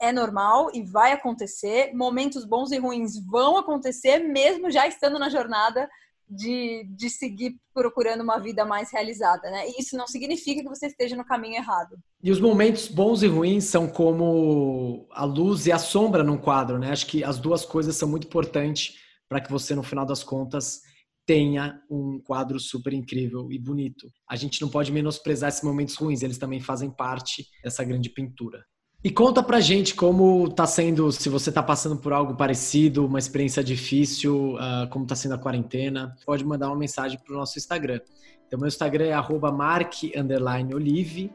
é 0.00 0.12
normal 0.12 0.70
e 0.72 0.82
vai 0.82 1.12
acontecer. 1.12 1.92
Momentos 1.92 2.44
bons 2.44 2.72
e 2.72 2.78
ruins 2.78 3.14
vão 3.26 3.58
acontecer, 3.58 4.18
mesmo 4.18 4.70
já 4.70 4.86
estando 4.86 5.18
na 5.18 5.28
jornada 5.28 5.88
de, 6.34 6.84
de 6.90 7.10
seguir 7.10 7.56
procurando 7.74 8.22
uma 8.22 8.38
vida 8.38 8.64
mais 8.64 8.90
realizada, 8.90 9.50
né? 9.50 9.68
E 9.68 9.80
isso 9.80 9.96
não 9.96 10.06
significa 10.06 10.62
que 10.62 10.68
você 10.68 10.86
esteja 10.86 11.16
no 11.16 11.24
caminho 11.24 11.56
errado. 11.56 11.96
E 12.22 12.30
os 12.30 12.40
momentos 12.40 12.88
bons 12.88 13.22
e 13.22 13.26
ruins 13.26 13.64
são 13.64 13.86
como 13.86 15.06
a 15.10 15.24
luz 15.24 15.66
e 15.66 15.72
a 15.72 15.78
sombra 15.78 16.22
num 16.22 16.38
quadro, 16.38 16.78
né? 16.78 16.90
Acho 16.90 17.06
que 17.06 17.22
as 17.22 17.38
duas 17.38 17.64
coisas 17.64 17.96
são 17.96 18.08
muito 18.08 18.26
importantes 18.26 18.96
para 19.28 19.40
que 19.40 19.50
você, 19.50 19.74
no 19.74 19.82
final 19.82 20.06
das 20.06 20.22
contas, 20.22 20.80
tenha 21.26 21.80
um 21.90 22.20
quadro 22.24 22.58
super 22.58 22.92
incrível 22.92 23.50
e 23.50 23.58
bonito. 23.58 24.08
A 24.28 24.36
gente 24.36 24.60
não 24.60 24.68
pode 24.68 24.90
menosprezar 24.90 25.48
esses 25.48 25.62
momentos 25.62 25.94
ruins, 25.94 26.22
eles 26.22 26.38
também 26.38 26.60
fazem 26.60 26.90
parte 26.90 27.46
dessa 27.62 27.84
grande 27.84 28.10
pintura. 28.10 28.64
E 29.04 29.10
conta 29.10 29.42
pra 29.42 29.58
gente 29.58 29.96
como 29.96 30.48
tá 30.48 30.64
sendo, 30.64 31.10
se 31.10 31.28
você 31.28 31.50
tá 31.50 31.60
passando 31.60 31.96
por 31.96 32.12
algo 32.12 32.36
parecido, 32.36 33.04
uma 33.04 33.18
experiência 33.18 33.62
difícil, 33.62 34.54
uh, 34.54 34.88
como 34.90 35.04
tá 35.04 35.16
sendo 35.16 35.34
a 35.34 35.38
quarentena. 35.38 36.16
Pode 36.24 36.44
mandar 36.44 36.68
uma 36.68 36.76
mensagem 36.76 37.18
pro 37.18 37.34
nosso 37.34 37.58
Instagram. 37.58 37.98
Então, 38.46 38.60
meu 38.60 38.68
Instagram 38.68 39.06
é 39.06 39.14
mark_olive. 39.50 41.32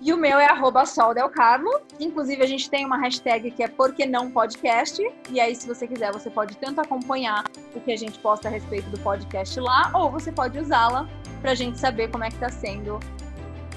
E 0.00 0.14
o 0.14 0.16
meu 0.16 0.38
é 0.38 0.46
arroba 0.46 0.86
soldelcarlo. 0.86 1.68
Inclusive, 1.98 2.42
a 2.42 2.46
gente 2.46 2.70
tem 2.70 2.86
uma 2.86 2.96
hashtag 2.96 3.50
que 3.50 3.62
é 3.62 3.68
Porque 3.68 4.06
Não 4.06 4.30
Podcast. 4.30 5.02
E 5.28 5.38
aí, 5.38 5.54
se 5.54 5.68
você 5.68 5.86
quiser, 5.86 6.10
você 6.12 6.30
pode 6.30 6.56
tanto 6.56 6.80
acompanhar 6.80 7.44
o 7.74 7.80
que 7.80 7.92
a 7.92 7.96
gente 7.98 8.18
posta 8.20 8.48
a 8.48 8.50
respeito 8.50 8.88
do 8.88 8.98
podcast 9.00 9.60
lá, 9.60 9.90
ou 9.92 10.10
você 10.10 10.32
pode 10.32 10.58
usá-la 10.58 11.06
para 11.42 11.50
a 11.50 11.54
gente 11.54 11.78
saber 11.78 12.08
como 12.08 12.24
é 12.24 12.28
que 12.28 12.36
está 12.36 12.48
sendo 12.48 12.98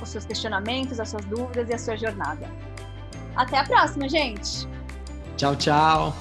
os 0.02 0.08
seus 0.08 0.24
questionamentos, 0.24 0.98
as 0.98 1.10
suas 1.10 1.26
dúvidas 1.26 1.68
e 1.68 1.74
a 1.74 1.78
sua 1.78 1.98
jornada. 1.98 2.48
Até 3.36 3.58
a 3.58 3.64
próxima, 3.64 4.08
gente! 4.08 4.68
Tchau, 5.38 5.56
tchau! 5.56 6.16